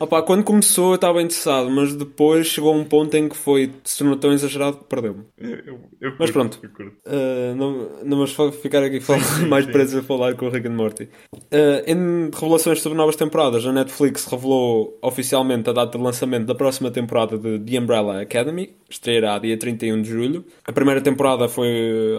Opá, 0.00 0.22
quando 0.22 0.42
começou 0.42 0.90
eu 0.90 0.94
estava 0.94 1.20
interessado, 1.20 1.70
mas 1.70 1.94
depois 1.94 2.46
chegou 2.46 2.74
um 2.74 2.84
ponto 2.84 3.14
em 3.16 3.28
que 3.28 3.36
foi, 3.36 3.70
se 3.84 3.98
tornou 3.98 4.16
tão 4.16 4.32
exagerado 4.32 4.78
que 4.78 4.84
perdeu-me. 4.84 5.24
Eu, 5.36 5.50
eu, 5.50 5.80
eu 6.00 6.12
Mas 6.18 6.30
pronto. 6.30 6.58
Uh, 7.06 7.54
não, 7.56 8.04
não 8.04 8.26
vamos 8.26 8.56
ficar 8.56 8.82
aqui 8.82 9.00
falar, 9.00 9.20
mais 9.48 9.64
sim. 9.66 9.72
presos 9.72 9.96
a 9.96 10.02
falar 10.02 10.34
com 10.34 10.46
o 10.46 10.50
Rick 10.50 10.66
and 10.66 10.72
Morty. 10.72 11.08
Uh, 11.34 11.82
em 11.86 12.30
revelações 12.32 12.80
sobre 12.80 12.96
novas 12.96 13.16
temporadas, 13.16 13.66
a 13.66 13.72
Netflix 13.72 14.24
revelou 14.26 14.98
oficialmente 15.02 15.68
a 15.68 15.72
data 15.72 15.98
de 15.98 16.02
lançamento 16.04 16.46
da 16.46 16.54
próxima 16.54 16.90
temporada 16.90 17.36
de 17.38 17.58
The 17.58 17.78
Umbrella 17.78 18.22
Academy, 18.22 18.70
estreará 18.88 19.38
dia 19.38 19.56
31 19.58 20.00
de 20.02 20.08
julho. 20.08 20.44
A 20.64 20.72
primeira 20.72 21.00
temporada 21.00 21.48
foi 21.48 21.68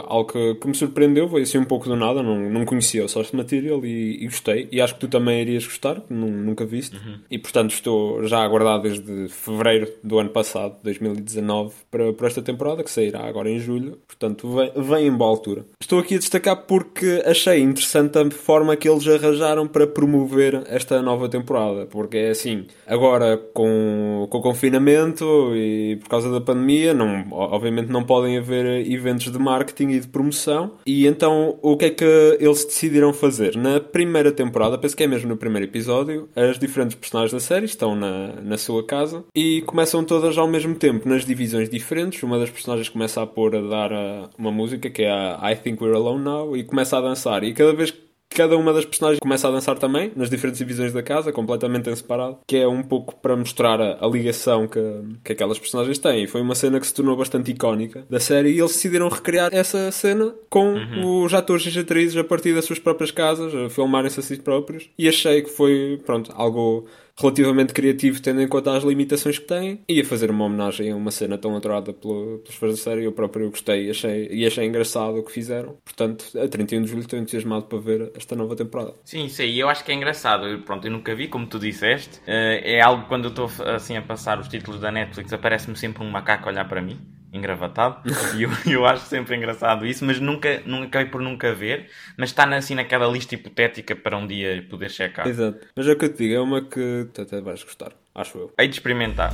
algo 0.06 0.32
que, 0.32 0.56
que 0.56 0.68
me 0.68 0.76
surpreendeu, 0.76 1.28
foi 1.28 1.42
assim 1.42 1.58
um 1.58 1.66
pouco 1.66 1.88
do 1.88 1.96
nada, 1.96 2.22
não, 2.22 2.50
não 2.50 2.66
conhecia 2.66 3.04
o 3.04 3.10
source 3.10 3.36
material 3.36 3.84
e, 3.86 4.24
e 4.24 4.26
gostei. 4.26 4.68
E 4.72 4.80
acho 4.82 4.94
que 4.96 5.00
tu 5.00 5.08
também 5.08 5.42
irias 5.42 5.66
gostar, 5.66 6.02
que 6.02 6.14
nu- 6.14 6.30
nunca 6.30 6.66
viste. 7.08 7.26
E 7.30 7.38
portanto 7.38 7.72
estou 7.72 8.26
já 8.28 8.40
a 8.40 8.44
aguardar 8.44 8.82
desde 8.82 9.28
fevereiro 9.30 9.92
do 10.04 10.20
ano 10.20 10.30
passado, 10.30 10.76
2019, 10.84 11.74
para, 11.90 12.14
para 12.14 12.28
esta 12.28 12.42
temporada, 12.42 12.84
que 12.84 12.92
sairá 12.92 13.26
agora 13.26 13.50
em 13.50 13.60
julho. 13.60 13.98
Portanto, 14.08 14.50
vem, 14.54 14.72
vem 14.76 15.08
em 15.08 15.12
boa 15.12 15.30
altura. 15.30 15.66
Estou 15.80 16.00
aqui 16.00 16.16
a 16.16 16.18
destacar 16.18 16.56
porque 16.66 17.22
achei 17.26 17.62
interessante 17.62 18.18
a 18.18 18.30
forma 18.32 18.76
que 18.76 18.90
eles 18.90 19.08
arranjaram 19.08 19.68
para 19.68 19.88
promover 19.88 20.64
esta 20.68 21.02
nova 21.02 21.30
temporada. 21.30 21.86
Porque 21.86 22.18
é 22.18 22.30
assim, 22.30 22.66
agora 22.86 23.38
com, 23.54 24.28
com 24.30 24.38
o 24.38 24.42
confinamento 24.42 25.56
e 25.56 25.98
por 25.98 26.10
causa 26.10 26.32
da 26.32 26.42
pandemia, 26.42 26.94
não, 26.94 27.26
obviamente 27.32 27.92
não 27.92 28.04
podem 28.04 28.38
haver 28.38 28.66
eventos 28.90 29.32
de 29.32 29.40
marketing 29.40 29.90
e 29.90 30.00
de 30.00 30.08
promoção. 30.08 30.74
E 30.86 31.06
então, 31.08 31.58
o 31.62 31.78
que 31.78 31.86
é 31.86 31.90
que 31.90 32.38
eles 32.40 32.66
decidiram 32.66 33.14
fazer? 33.14 33.56
Na 33.56 33.80
primeira 33.80 34.32
temporada, 34.32 34.78
penso 34.78 34.96
que 34.96 35.04
é 35.04 35.08
mesmo 35.08 35.30
no 35.30 35.38
primeiro 35.38 35.66
episódio, 35.66 36.30
as 36.36 36.58
diferentes 36.58 36.97
personagens 36.98 37.32
da 37.32 37.40
série 37.40 37.66
estão 37.66 37.96
na, 37.96 38.34
na 38.42 38.58
sua 38.58 38.86
casa 38.86 39.24
e 39.36 39.62
começam 39.62 40.04
todas 40.04 40.38
ao 40.38 40.48
mesmo 40.48 40.76
tempo 40.76 41.08
nas 41.08 41.26
divisões 41.26 41.70
diferentes. 41.70 42.22
Uma 42.24 42.40
das 42.40 42.50
personagens 42.50 42.90
começa 42.90 43.22
a 43.22 43.28
pôr 43.28 43.56
a 43.56 43.62
dar 43.62 43.94
ah, 43.94 44.30
uma 44.38 44.52
música 44.52 44.90
que 44.90 45.04
é 45.04 45.12
a 45.12 45.52
I 45.52 45.56
Think 45.56 45.84
We're 45.84 45.96
Alone 45.96 46.24
Now 46.24 46.58
e 46.58 46.64
começa 46.64 46.98
a 46.98 47.02
dançar. 47.02 47.44
E 47.44 47.54
cada 47.54 47.74
vez 47.74 47.92
que 47.92 48.07
Cada 48.30 48.58
uma 48.58 48.72
das 48.72 48.86
personagens 48.86 49.20
começa 49.20 49.48
a 49.48 49.52
dançar 49.52 49.78
também, 49.80 50.12
nas 50.16 50.30
diferentes 50.30 50.60
divisões 50.60 50.94
da 50.94 51.02
casa, 51.02 51.32
completamente 51.32 51.90
em 51.90 51.96
separado, 51.96 52.38
que 52.46 52.58
é 52.58 52.68
um 52.68 52.84
pouco 52.84 53.16
para 53.16 53.36
mostrar 53.36 53.82
a, 53.82 54.06
a 54.06 54.08
ligação 54.08 54.68
que, 54.68 54.80
que 55.24 55.34
aquelas 55.34 55.58
personagens 55.58 55.98
têm. 55.98 56.24
E 56.24 56.28
foi 56.28 56.42
uma 56.42 56.56
cena 56.56 56.80
que 56.80 56.88
se 56.88 56.94
tornou 56.94 57.16
bastante 57.16 57.52
icónica 57.52 58.06
da 58.10 58.20
série 58.20 58.50
e 58.50 58.60
eles 58.60 58.74
decidiram 58.74 59.10
recriar 59.10 59.50
essa 59.54 59.92
cena 59.92 60.34
com 60.50 60.76
os 61.24 61.34
atores 61.34 61.66
e 61.66 61.70
as 61.70 61.78
atrizes 61.78 62.18
a 62.18 62.24
partir 62.24 62.54
das 62.54 62.66
suas 62.66 62.80
próprias 62.80 63.12
casas, 63.12 63.54
a 63.56 63.70
filmarem-se 63.70 64.20
a 64.20 64.24
si 64.24 64.38
próprios. 64.38 64.90
E 64.98 65.08
achei 65.08 65.42
que 65.42 65.50
foi, 65.50 66.00
pronto, 66.06 66.32
algo 66.36 66.86
relativamente 67.20 67.74
criativo, 67.74 68.22
tendo 68.22 68.42
em 68.42 68.48
conta 68.48 68.76
as 68.76 68.84
limitações 68.84 69.40
que 69.40 69.48
têm, 69.48 69.82
e 69.88 70.00
a 70.00 70.06
fazer 70.06 70.30
uma 70.30 70.46
homenagem 70.46 70.92
a 70.92 70.96
uma 70.96 71.12
cena 71.12 71.38
tão 71.38 71.56
adorada 71.56 71.92
pelo, 71.94 72.40
pelos 72.40 72.56
fãs 72.56 72.72
da 72.72 72.78
série. 72.78 73.04
Eu 73.04 73.12
próprio 73.12 73.50
gostei 73.50 73.88
e 73.88 73.90
achei, 73.90 74.28
e 74.32 74.46
achei 74.46 74.66
engraçado 74.66 75.18
o 75.18 75.24
que 75.24 75.32
fizeram. 75.32 75.78
Portanto, 75.84 76.26
a 76.38 76.48
31 76.48 76.84
de 76.84 76.90
julho 76.90 77.02
estou 77.02 77.20
entusiasmado 77.20 77.66
para 77.66 77.80
ver 77.80 78.12
esta 78.16 78.36
nova 78.36 78.56
temporada. 78.56 78.94
Sim, 79.04 79.26
isso 79.26 79.42
aí 79.42 79.60
eu 79.60 79.70
acho 79.70 79.84
que 79.84 79.92
é 79.92 79.96
engraçado. 79.96 80.62
Pronto, 80.64 80.86
eu 80.86 80.92
nunca 80.92 81.16
vi, 81.16 81.28
como 81.28 81.48
tu 81.48 81.60
disseste. 81.60 82.22
Eh, 82.28 82.78
é 82.78 82.82
algo 82.82 83.08
quando 83.08 83.26
eu 83.26 83.30
estou 83.30 83.50
assim 83.66 83.98
a 83.98 84.02
passar 84.02 84.40
os 84.40 84.48
títulos 84.48 84.80
da 84.80 84.92
Netflix, 84.92 85.34
aparece-me 85.34 85.76
sempre 85.76 86.04
um 86.04 86.10
macaco 86.10 86.48
a 86.48 86.52
olhar 86.52 86.68
para 86.68 86.82
mim, 86.82 87.00
engravatado. 87.32 88.02
e 88.38 88.44
eu, 88.44 88.50
eu 88.66 88.86
acho 88.86 89.06
sempre 89.06 89.36
engraçado 89.36 89.86
isso, 89.86 90.06
mas 90.06 90.20
nunca, 90.20 90.62
nunca 90.66 90.88
acabei 90.88 91.08
por 91.08 91.22
nunca 91.22 91.54
ver. 91.54 91.90
Mas 92.18 92.30
está 92.30 92.44
assim 92.56 92.76
naquela 92.76 93.08
lista 93.08 93.36
hipotética 93.36 93.96
para 93.96 94.18
um 94.18 94.26
dia 94.26 94.66
poder 94.70 94.90
checar. 94.90 95.28
Exato. 95.28 95.66
Mas 95.76 95.88
é 95.88 95.92
o 95.92 95.98
que 95.98 96.06
eu 96.06 96.14
te 96.14 96.18
digo, 96.20 96.36
é 96.36 96.40
uma 96.40 96.62
que 96.62 97.08
tu 97.14 97.22
até 97.22 97.42
vais 97.42 97.64
gostar, 97.64 97.92
acho 98.16 98.38
eu. 98.38 98.54
Hei 98.58 98.68
de 98.68 98.76
experimentar. 98.76 99.34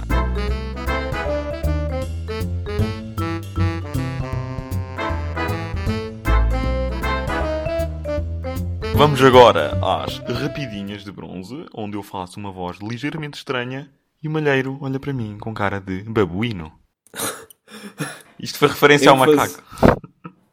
Vamos 8.96 9.22
agora 9.24 9.78
às 9.82 10.20
rapidinhas 10.20 11.04
de 11.04 11.12
bronze, 11.12 11.66
onde 11.74 11.98
eu 11.98 12.04
faço 12.04 12.40
uma 12.40 12.52
voz 12.52 12.78
ligeiramente 12.78 13.38
estranha 13.38 13.90
e 14.22 14.28
o 14.28 14.32
malheiro 14.32 14.78
olha 14.82 15.00
para 15.00 15.12
mim 15.12 15.38
com 15.38 15.54
cara 15.54 15.80
de 15.80 16.04
babuíno. 16.04 16.83
Isto 18.40 18.60
foi 18.60 18.68
referência 18.68 19.10
ao 19.12 19.18
ênfase, 19.18 19.58
macaco. 19.58 20.02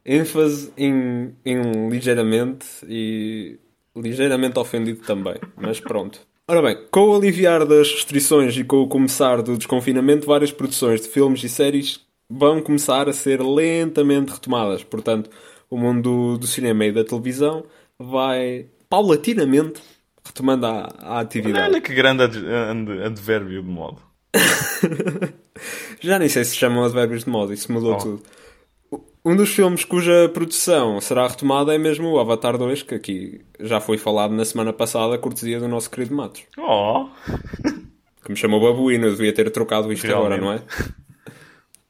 ênfase 0.04 0.72
em, 0.76 1.34
em 1.44 1.88
ligeiramente 1.88 2.66
e 2.88 3.58
ligeiramente 3.96 4.58
ofendido 4.58 5.00
também, 5.04 5.36
mas 5.56 5.80
pronto. 5.80 6.20
Ora 6.48 6.62
bem, 6.62 6.78
com 6.90 7.10
o 7.10 7.16
aliviar 7.16 7.64
das 7.64 7.92
restrições 7.92 8.56
e 8.56 8.64
com 8.64 8.78
o 8.82 8.88
começar 8.88 9.40
do 9.42 9.56
desconfinamento, 9.56 10.26
várias 10.26 10.50
produções 10.50 11.00
de 11.00 11.08
filmes 11.08 11.42
e 11.44 11.48
séries 11.48 12.00
vão 12.28 12.60
começar 12.60 13.08
a 13.08 13.12
ser 13.12 13.40
lentamente 13.42 14.32
retomadas. 14.32 14.82
Portanto, 14.82 15.30
o 15.68 15.76
mundo 15.78 16.36
do 16.38 16.46
cinema 16.46 16.84
e 16.86 16.92
da 16.92 17.04
televisão 17.04 17.64
vai 17.98 18.66
paulatinamente 18.88 19.80
retomando 20.24 20.66
a, 20.66 20.92
a 20.98 21.20
atividade. 21.20 21.68
Olha 21.70 21.80
que 21.80 21.94
grande 21.94 22.22
ad- 22.24 22.36
ad- 22.36 23.02
advérbio 23.04 23.62
de 23.62 23.68
modo. 23.68 23.98
Já 26.00 26.18
nem 26.18 26.28
sei 26.28 26.44
se 26.44 26.56
chamam 26.56 26.84
advérbios 26.84 27.24
de 27.24 27.30
moda, 27.30 27.52
isso 27.52 27.70
mudou 27.72 27.94
Oh. 27.94 27.98
tudo. 27.98 28.22
Um 29.24 29.36
dos 29.36 29.50
filmes 29.50 29.84
cuja 29.84 30.30
produção 30.32 30.98
será 31.00 31.26
retomada 31.28 31.74
é 31.74 31.78
mesmo 31.78 32.08
o 32.08 32.18
Avatar 32.18 32.56
2, 32.56 32.82
que 32.82 32.94
aqui 32.94 33.44
já 33.60 33.78
foi 33.78 33.98
falado 33.98 34.32
na 34.32 34.44
semana 34.46 34.72
passada, 34.72 35.18
cortesia 35.18 35.60
do 35.60 35.68
nosso 35.68 35.90
querido 35.90 36.14
Matos. 36.14 36.42
Oh! 36.56 37.08
Que 38.24 38.30
me 38.30 38.36
chamou 38.36 38.60
babuíno, 38.60 39.06
eu 39.06 39.10
devia 39.10 39.32
ter 39.34 39.50
trocado 39.50 39.92
isto 39.92 40.06
agora, 40.10 40.38
não 40.38 40.52
é? 40.52 40.62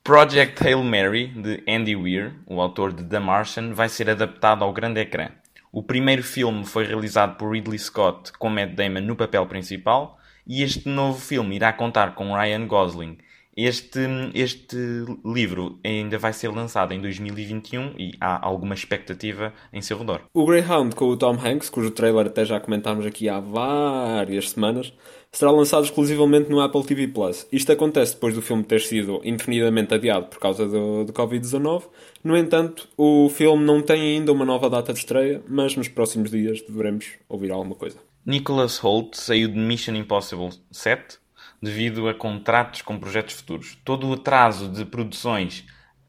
Project 0.03 0.67
Hail 0.67 0.83
Mary, 0.83 1.29
de 1.29 1.63
Andy 1.69 1.95
Weir, 1.95 2.35
o 2.47 2.61
autor 2.61 2.93
de 2.93 3.05
The 3.05 3.19
Martian, 3.21 3.75
vai 3.75 3.89
ser 3.89 4.11
adaptado 4.11 4.65
ao 4.65 4.73
grande 4.73 5.01
ecrã. 5.01 5.29
O 5.73 5.83
primeiro 5.85 6.23
filme 6.25 6.65
foi 6.65 6.85
realizado 6.85 7.37
por 7.37 7.53
Ridley 7.53 7.79
Scott 7.79 8.33
com 8.39 8.49
Matt 8.49 8.75
Damon 8.75 9.03
no 9.03 9.15
papel 9.15 9.47
principal 9.47 10.19
e 10.47 10.63
este 10.65 10.89
novo 10.89 11.21
filme 11.21 11.55
irá 11.55 11.73
contar 11.73 12.15
com 12.17 12.35
Ryan 12.35 12.67
Gosling. 12.67 13.19
Este, 13.67 14.01
este 14.35 14.77
livro 15.25 15.79
ainda 15.85 16.17
vai 16.17 16.33
ser 16.33 16.49
lançado 16.49 16.95
em 16.95 17.01
2021 17.01 17.95
e 17.99 18.13
há 18.21 18.47
alguma 18.47 18.75
expectativa 18.75 19.53
em 19.73 19.83
seu 19.83 19.99
redor. 19.99 20.23
O 20.33 20.47
Greyhound 20.47 20.95
com 20.95 21.07
o 21.07 21.17
Tom 21.17 21.35
Hanks, 21.35 21.69
cujo 21.69 21.91
trailer 21.91 22.27
até 22.27 22.45
já 22.45 22.59
comentámos 22.59 23.05
aqui 23.05 23.29
há 23.29 23.39
várias 23.39 24.51
semanas, 24.51 24.93
será 25.31 25.51
lançado 25.51 25.85
exclusivamente 25.85 26.51
no 26.51 26.61
Apple 26.61 26.85
TV 26.85 27.09
Plus. 27.09 27.47
Isto 27.53 27.73
acontece 27.73 28.15
depois 28.15 28.35
do 28.35 28.41
filme 28.41 28.65
ter 28.65 28.81
sido 28.81 29.21
indefinidamente 29.23 29.93
adiado 29.93 30.27
por 30.27 30.39
causa 30.39 30.67
do, 30.67 31.05
do 31.05 31.13
Covid-19. 31.13 31.85
No 32.25 32.37
entanto, 32.37 32.89
o 32.97 33.29
filme 33.29 33.63
não 33.63 33.83
tem 33.83 34.01
ainda 34.01 34.33
uma 34.33 34.45
nova 34.45 34.71
data 34.71 34.93
de 34.93 35.01
estreia, 35.01 35.43
mas 35.47 35.77
nos 35.77 35.89
próximos 35.89 36.31
dias 36.31 36.63
deveremos 36.63 37.19
ouvir 37.29 37.53
alguma 37.53 37.75
coisa. 37.75 37.99
Nicholas 38.25 38.79
Holt 38.79 39.15
saiu 39.15 39.49
de 39.49 39.59
Mission 39.59 39.95
Impossible 39.95 40.51
7 40.71 41.20
devido 41.63 42.09
a 42.09 42.15
contratos 42.15 42.83
com 42.83 42.99
projetos 42.99 43.35
futuros. 43.35 43.79
Todo 43.85 44.09
o 44.09 44.15
atraso 44.15 44.69
de 44.69 44.85
produções 44.85 45.65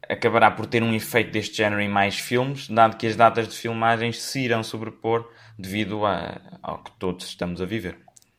acabará 0.08 0.50
por 0.50 0.66
ter 0.66 0.82
um 0.82 0.94
efeito 0.94 1.30
deste 1.30 1.56
género 1.56 1.80
em 1.80 1.88
mais 1.88 2.18
filmes, 2.18 2.68
dado 2.68 2.96
que 2.96 3.06
as 3.06 3.16
datas 3.16 3.48
de 3.48 3.56
filmagens 3.56 4.20
se 4.20 4.40
irão 4.40 4.62
sobrepor 4.62 5.28
devido 5.58 6.04
a, 6.04 6.40
ao 6.62 6.82
que 6.82 6.90
todos 6.98 7.26
estamos 7.26 7.60
a 7.60 7.66
viver. 7.66 7.98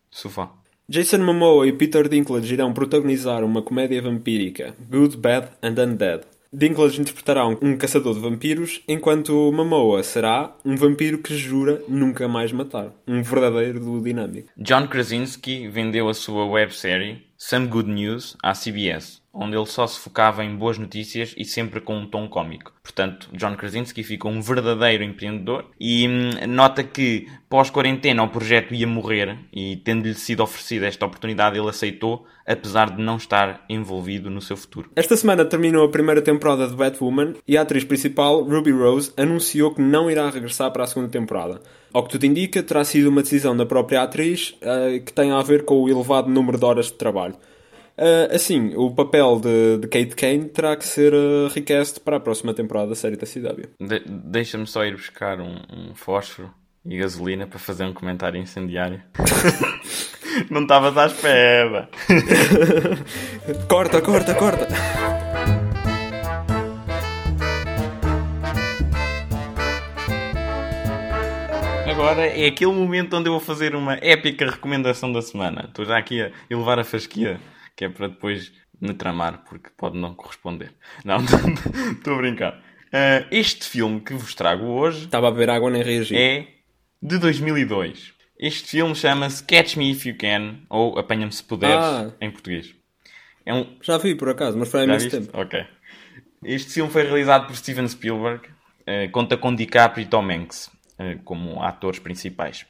Sofá. 0.09 0.51
Jason 0.87 1.19
Momoa 1.19 1.65
e 1.65 1.71
Peter 1.71 2.09
Dinklage 2.09 2.53
irão 2.53 2.73
protagonizar 2.73 3.43
uma 3.43 3.61
comédia 3.61 4.01
vampírica, 4.01 4.75
Good, 4.89 5.17
Bad 5.17 5.49
and 5.63 5.81
Undead. 5.81 6.32
Dinklage 6.53 7.01
interpretará 7.01 7.47
um, 7.47 7.75
caçador 7.75 8.13
de 8.13 8.19
vampiros, 8.19 8.83
enquanto 8.87 9.51
Momoa 9.51 10.03
será 10.03 10.55
um 10.63 10.75
vampiro 10.75 11.17
que 11.17 11.35
jura 11.35 11.81
nunca 11.87 12.27
mais 12.27 12.51
matar. 12.51 12.93
Um 13.07 13.23
verdadeiro 13.23 13.79
do 13.79 13.99
dinâmico. 13.99 14.49
John 14.55 14.87
Krasinski 14.87 15.67
vendeu 15.67 16.07
a 16.07 16.13
sua 16.13 16.45
websérie 16.45 17.23
Some 17.45 17.67
Good 17.67 17.89
News 17.89 18.37
à 18.41 18.53
CBS, 18.53 19.21
onde 19.33 19.57
ele 19.57 19.65
só 19.65 19.85
se 19.85 19.99
focava 19.99 20.45
em 20.45 20.55
boas 20.55 20.77
notícias 20.77 21.35
e 21.37 21.43
sempre 21.43 21.81
com 21.81 21.97
um 21.97 22.07
tom 22.07 22.25
cómico. 22.29 22.71
Portanto, 22.81 23.27
John 23.33 23.57
Krasinski 23.57 24.01
ficou 24.01 24.31
um 24.31 24.41
verdadeiro 24.41 25.03
empreendedor 25.03 25.65
e 25.77 26.07
hum, 26.07 26.47
nota 26.47 26.85
que 26.85 27.27
pós-quarentena 27.49 28.23
o 28.23 28.29
projeto 28.29 28.73
ia 28.73 28.87
morrer 28.87 29.37
e 29.51 29.75
tendo-lhe 29.75 30.13
sido 30.13 30.41
oferecida 30.41 30.87
esta 30.87 31.05
oportunidade 31.05 31.59
ele 31.59 31.67
aceitou, 31.67 32.25
apesar 32.47 32.91
de 32.91 33.03
não 33.03 33.17
estar 33.17 33.65
envolvido 33.67 34.29
no 34.29 34.39
seu 34.39 34.55
futuro. 34.55 34.89
Esta 34.95 35.17
semana 35.17 35.43
terminou 35.43 35.85
a 35.85 35.91
primeira 35.91 36.21
temporada 36.21 36.65
de 36.65 36.77
Batwoman 36.77 37.33
e 37.45 37.57
a 37.57 37.63
atriz 37.63 37.83
principal, 37.83 38.41
Ruby 38.43 38.71
Rose, 38.71 39.11
anunciou 39.17 39.75
que 39.75 39.81
não 39.81 40.09
irá 40.09 40.29
regressar 40.29 40.71
para 40.71 40.85
a 40.85 40.87
segunda 40.87 41.09
temporada. 41.09 41.59
Ao 41.93 42.03
que 42.03 42.09
tudo 42.09 42.25
indica, 42.25 42.63
terá 42.63 42.83
sido 42.83 43.09
uma 43.09 43.21
decisão 43.21 43.55
da 43.55 43.65
própria 43.65 44.01
atriz 44.01 44.55
uh, 44.61 44.99
que 45.03 45.13
tem 45.13 45.31
a 45.31 45.41
ver 45.43 45.63
com 45.63 45.75
o 45.75 45.87
elevado 45.87 46.29
número 46.29 46.57
de 46.57 46.65
horas 46.65 46.87
de 46.87 46.93
trabalho. 46.93 47.35
Uh, 47.95 48.33
assim, 48.33 48.73
o 48.75 48.89
papel 48.89 49.39
de, 49.39 49.77
de, 49.77 49.87
Kate 49.87 50.15
Kane 50.15 50.49
terá 50.49 50.75
que 50.75 50.83
ser 50.83 51.13
uh, 51.13 51.47
request 51.53 51.99
para 51.99 52.17
a 52.17 52.19
próxima 52.19 52.51
temporada 52.51 52.87
da 52.87 52.95
série 52.95 53.15
da 53.15 53.27
CW. 53.27 53.69
De 53.79 53.99
Deixa-me 54.07 54.65
só 54.65 54.83
ir 54.83 54.93
buscar 54.95 55.39
um, 55.39 55.57
um, 55.71 55.93
fósforo 55.93 56.49
e 56.83 56.97
gasolina 56.97 57.45
para 57.45 57.59
fazer 57.59 57.85
um 57.85 57.93
comentário 57.93 58.41
incendiário. 58.41 58.99
Não 60.49 60.63
estavas 60.63 60.97
à 60.97 61.05
espera. 61.05 61.89
corta, 63.69 64.01
corta, 64.01 64.33
corta. 64.33 64.67
Agora 71.93 72.25
é 72.25 72.47
aquele 72.47 72.71
momento 72.71 73.15
onde 73.15 73.29
eu 73.29 73.33
vou 73.33 73.39
fazer 73.39 73.75
uma 73.75 73.93
épica 74.01 74.49
recomendação 74.49 75.13
da 75.13 75.21
semana. 75.21 75.65
Estou 75.67 75.85
já 75.85 75.95
aqui 75.95 76.23
a 76.23 76.31
elevar 76.49 76.79
a 76.79 76.83
fasquia 76.83 77.39
que 77.75 77.85
é 77.85 77.89
para 77.89 78.07
depois 78.07 78.51
me 78.81 78.95
tramar, 78.95 79.43
porque 79.47 79.69
pode 79.77 79.95
não 79.95 80.15
corresponder. 80.15 80.73
Não, 81.05 81.17
estou 81.93 82.15
a 82.15 82.17
brincar. 82.17 82.53
Uh, 82.87 83.27
este 83.29 83.65
filme 83.65 84.01
que 84.01 84.15
vos 84.15 84.33
trago 84.33 84.65
hoje. 84.65 85.05
Estava 85.05 85.27
a 85.27 85.31
beber 85.31 85.51
água 85.51 85.69
nem 85.69 85.83
reagir. 85.83 86.17
É 86.17 86.47
de 86.99 87.19
2002. 87.19 88.13
Este 88.39 88.71
filme 88.71 88.95
chama-se 88.95 89.43
Catch 89.43 89.75
Me 89.75 89.91
If 89.91 90.07
You 90.07 90.17
Can, 90.17 90.61
ou 90.71 90.97
Apanha-me 90.97 91.31
Se 91.31 91.43
Puderes, 91.43 91.75
ah. 91.75 92.11
em 92.19 92.31
português. 92.31 92.73
É 93.45 93.53
um... 93.53 93.77
Já 93.83 93.99
vi 93.99 94.15
por 94.15 94.29
acaso, 94.29 94.57
mas 94.57 94.67
foi 94.67 94.83
há 94.83 94.87
muito 94.87 95.09
tempo. 95.11 95.29
Ok. 95.39 95.63
Este 96.43 96.73
filme 96.73 96.91
foi 96.91 97.03
realizado 97.03 97.45
por 97.45 97.55
Steven 97.55 97.87
Spielberg, 97.87 98.47
uh, 98.47 99.11
conta 99.11 99.37
com 99.37 99.53
DiCaprio 99.53 100.03
e 100.03 100.07
Tom 100.07 100.27
Hanks 100.31 100.73
como 101.23 101.61
atores 101.61 101.99
principais. 101.99 102.65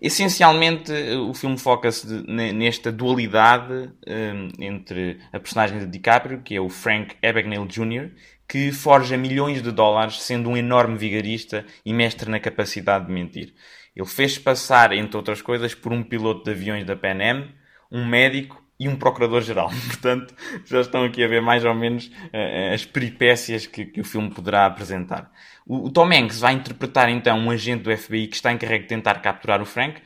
Essencialmente, 0.00 0.92
o 1.28 1.32
filme 1.32 1.56
foca-se 1.56 2.06
nesta 2.26 2.92
dualidade 2.92 3.90
um, 4.06 4.48
entre 4.62 5.18
a 5.32 5.40
personagem 5.40 5.78
de 5.78 5.86
DiCaprio, 5.86 6.42
que 6.42 6.54
é 6.54 6.60
o 6.60 6.68
Frank 6.68 7.16
Abagnale 7.22 7.66
Jr., 7.66 8.10
que 8.48 8.70
forja 8.70 9.16
milhões 9.16 9.62
de 9.62 9.72
dólares 9.72 10.22
sendo 10.22 10.50
um 10.50 10.56
enorme 10.56 10.96
vigarista 10.96 11.64
e 11.84 11.92
mestre 11.92 12.30
na 12.30 12.38
capacidade 12.38 13.06
de 13.06 13.12
mentir. 13.12 13.54
Ele 13.94 14.06
fez 14.06 14.38
passar, 14.38 14.92
entre 14.92 15.16
outras 15.16 15.40
coisas, 15.40 15.74
por 15.74 15.92
um 15.92 16.02
piloto 16.02 16.44
de 16.44 16.50
aviões 16.50 16.84
da 16.84 16.94
Pan 16.94 17.18
Am, 17.22 17.48
um 17.90 18.04
médico 18.04 18.62
e 18.78 18.88
um 18.88 18.96
procurador-geral. 18.96 19.70
Portanto, 19.88 20.34
já 20.64 20.80
estão 20.80 21.04
aqui 21.04 21.24
a 21.24 21.28
ver 21.28 21.40
mais 21.40 21.64
ou 21.64 21.74
menos 21.74 22.06
uh, 22.06 22.74
as 22.74 22.84
peripécias 22.84 23.66
que, 23.66 23.86
que, 23.86 24.00
o 24.00 24.04
filme 24.04 24.30
poderá 24.30 24.66
apresentar. 24.66 25.30
O, 25.66 25.90
Tom 25.90 26.12
Hanks 26.12 26.38
vai 26.40 26.54
interpretar 26.54 27.08
então 27.08 27.38
um 27.38 27.50
agente 27.50 27.82
do 27.82 27.96
FBI 27.96 28.28
que 28.28 28.36
está 28.36 28.52
encarregue 28.52 28.84
de 28.84 28.88
tentar 28.88 29.20
capturar 29.20 29.60
o 29.60 29.66
Frank. 29.66 30.00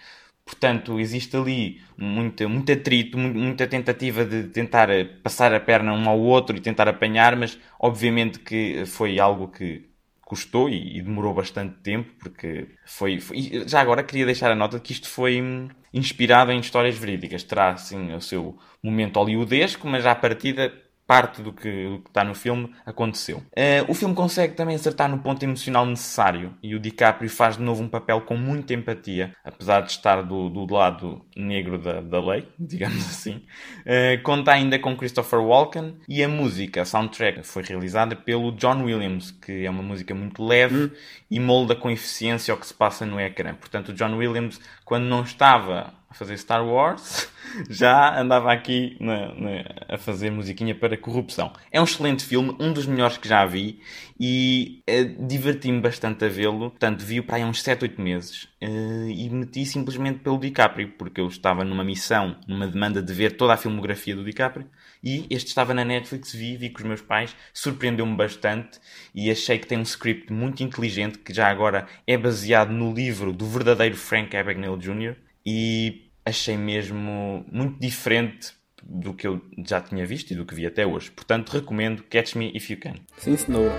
Portanto, 0.44 0.98
existe 0.98 1.36
ali 1.36 1.80
muito, 1.96 2.48
muito 2.48 2.72
atrito, 2.72 3.18
muita 3.18 3.66
tentativa 3.66 4.24
de 4.24 4.44
tentar 4.44 4.90
eh, 4.90 5.04
passar 5.04 5.54
a 5.54 5.60
perna 5.60 5.92
um 5.92 6.08
ao 6.08 6.18
outro 6.18 6.56
e 6.56 6.60
tentar 6.60 6.88
apanhar, 6.88 7.36
mas 7.36 7.58
obviamente 7.78 8.38
que 8.40 8.84
foi 8.86 9.20
algo 9.20 9.48
que 9.48 9.88
custou 10.22 10.68
e, 10.68 10.96
e 10.98 11.02
demorou 11.02 11.34
bastante 11.34 11.76
tempo, 11.82 12.10
porque 12.18 12.68
foi, 12.86 13.20
foi, 13.20 13.64
Já 13.66 13.80
agora 13.80 14.02
queria 14.02 14.24
deixar 14.26 14.50
a 14.50 14.54
nota 14.54 14.80
que 14.80 14.92
isto 14.92 15.08
foi 15.08 15.42
hum, 15.42 15.68
inspirado 15.92 16.52
em 16.52 16.60
histórias 16.60 16.96
verídicas. 16.96 17.42
Terá, 17.44 17.70
assim, 17.72 18.14
o 18.14 18.20
seu 18.20 18.58
momento 18.82 19.18
hollywoodesco, 19.18 19.86
mas 19.86 20.06
à 20.06 20.14
partida 20.14 20.72
parte 21.10 21.42
do 21.42 21.52
que, 21.52 21.88
do 21.88 21.98
que 21.98 22.08
está 22.08 22.22
no 22.22 22.36
filme 22.36 22.72
aconteceu. 22.86 23.38
Uh, 23.38 23.82
o 23.88 23.94
filme 23.94 24.14
consegue 24.14 24.54
também 24.54 24.76
acertar 24.76 25.10
no 25.10 25.18
ponto 25.18 25.42
emocional 25.42 25.84
necessário 25.84 26.54
e 26.62 26.72
o 26.72 26.78
DiCaprio 26.78 27.28
faz 27.28 27.56
de 27.56 27.64
novo 27.64 27.82
um 27.82 27.88
papel 27.88 28.20
com 28.20 28.36
muita 28.36 28.74
empatia, 28.74 29.34
apesar 29.44 29.80
de 29.80 29.90
estar 29.90 30.22
do, 30.22 30.48
do 30.48 30.72
lado 30.72 31.26
negro 31.34 31.78
da, 31.78 32.00
da 32.00 32.24
lei, 32.24 32.46
digamos 32.56 33.04
assim. 33.06 33.42
Uh, 33.80 34.22
conta 34.22 34.52
ainda 34.52 34.78
com 34.78 34.96
Christopher 34.96 35.40
Walken 35.40 35.96
e 36.08 36.22
a 36.22 36.28
música, 36.28 36.82
a 36.82 36.84
soundtrack, 36.84 37.42
foi 37.42 37.64
realizada 37.64 38.14
pelo 38.14 38.52
John 38.52 38.84
Williams, 38.84 39.32
que 39.32 39.66
é 39.66 39.70
uma 39.70 39.82
música 39.82 40.14
muito 40.14 40.44
leve 40.44 40.84
hum. 40.84 40.90
e 41.28 41.40
molda 41.40 41.74
com 41.74 41.90
eficiência 41.90 42.54
o 42.54 42.56
que 42.56 42.68
se 42.68 42.74
passa 42.74 43.04
no 43.04 43.18
ecrã. 43.18 43.52
Portanto, 43.54 43.88
o 43.88 43.94
John 43.94 44.16
Williams, 44.16 44.60
quando 44.84 45.06
não 45.06 45.24
estava 45.24 45.92
a 46.10 46.14
fazer 46.14 46.36
Star 46.36 46.66
Wars, 46.66 47.30
já 47.70 48.20
andava 48.20 48.52
aqui 48.52 48.96
na, 48.98 49.32
na, 49.32 49.64
a 49.88 49.96
fazer 49.96 50.30
musiquinha 50.30 50.74
para 50.74 50.96
corrupção. 50.96 51.52
É 51.70 51.80
um 51.80 51.84
excelente 51.84 52.24
filme, 52.24 52.56
um 52.58 52.72
dos 52.72 52.84
melhores 52.84 53.16
que 53.16 53.28
já 53.28 53.46
vi 53.46 53.80
e 54.18 54.82
uh, 54.90 55.26
diverti-me 55.26 55.80
bastante 55.80 56.24
a 56.24 56.28
vê-lo. 56.28 56.70
Portanto, 56.70 57.04
vi-o 57.04 57.22
para 57.22 57.36
aí 57.36 57.44
uns 57.44 57.62
7, 57.62 57.84
8 57.84 58.02
meses 58.02 58.48
uh, 58.60 59.08
e 59.08 59.30
meti 59.30 59.64
simplesmente 59.64 60.18
pelo 60.18 60.36
DiCaprio, 60.36 60.88
porque 60.98 61.20
eu 61.20 61.28
estava 61.28 61.64
numa 61.64 61.84
missão, 61.84 62.36
numa 62.46 62.66
demanda 62.66 63.00
de 63.00 63.12
ver 63.12 63.36
toda 63.36 63.54
a 63.54 63.56
filmografia 63.56 64.16
do 64.16 64.24
DiCaprio 64.24 64.66
e 65.02 65.26
este 65.30 65.48
estava 65.48 65.72
na 65.72 65.84
Netflix, 65.84 66.34
vi, 66.34 66.56
vi 66.56 66.70
com 66.70 66.80
os 66.80 66.84
meus 66.84 67.00
pais, 67.00 67.34
surpreendeu-me 67.54 68.16
bastante 68.16 68.80
e 69.14 69.30
achei 69.30 69.58
que 69.58 69.66
tem 69.66 69.78
um 69.78 69.82
script 69.82 70.32
muito 70.32 70.62
inteligente 70.62 71.18
que 71.18 71.32
já 71.32 71.48
agora 71.48 71.86
é 72.04 72.18
baseado 72.18 72.70
no 72.70 72.92
livro 72.92 73.32
do 73.32 73.46
verdadeiro 73.46 73.96
Frank 73.96 74.36
Abagnale 74.36 74.76
Jr 74.76 75.29
e 75.44 76.10
achei 76.24 76.56
mesmo 76.56 77.44
muito 77.50 77.78
diferente 77.80 78.52
do 78.82 79.14
que 79.14 79.26
eu 79.26 79.40
já 79.66 79.80
tinha 79.80 80.06
visto 80.06 80.30
e 80.30 80.34
do 80.34 80.44
que 80.44 80.54
vi 80.54 80.66
até 80.66 80.86
hoje. 80.86 81.10
Portanto, 81.10 81.50
recomendo 81.50 82.02
Catch 82.04 82.34
Me 82.34 82.50
If 82.54 82.70
You 82.70 82.78
Can. 82.78 82.94
Sim, 83.18 83.36
senhor. 83.36 83.72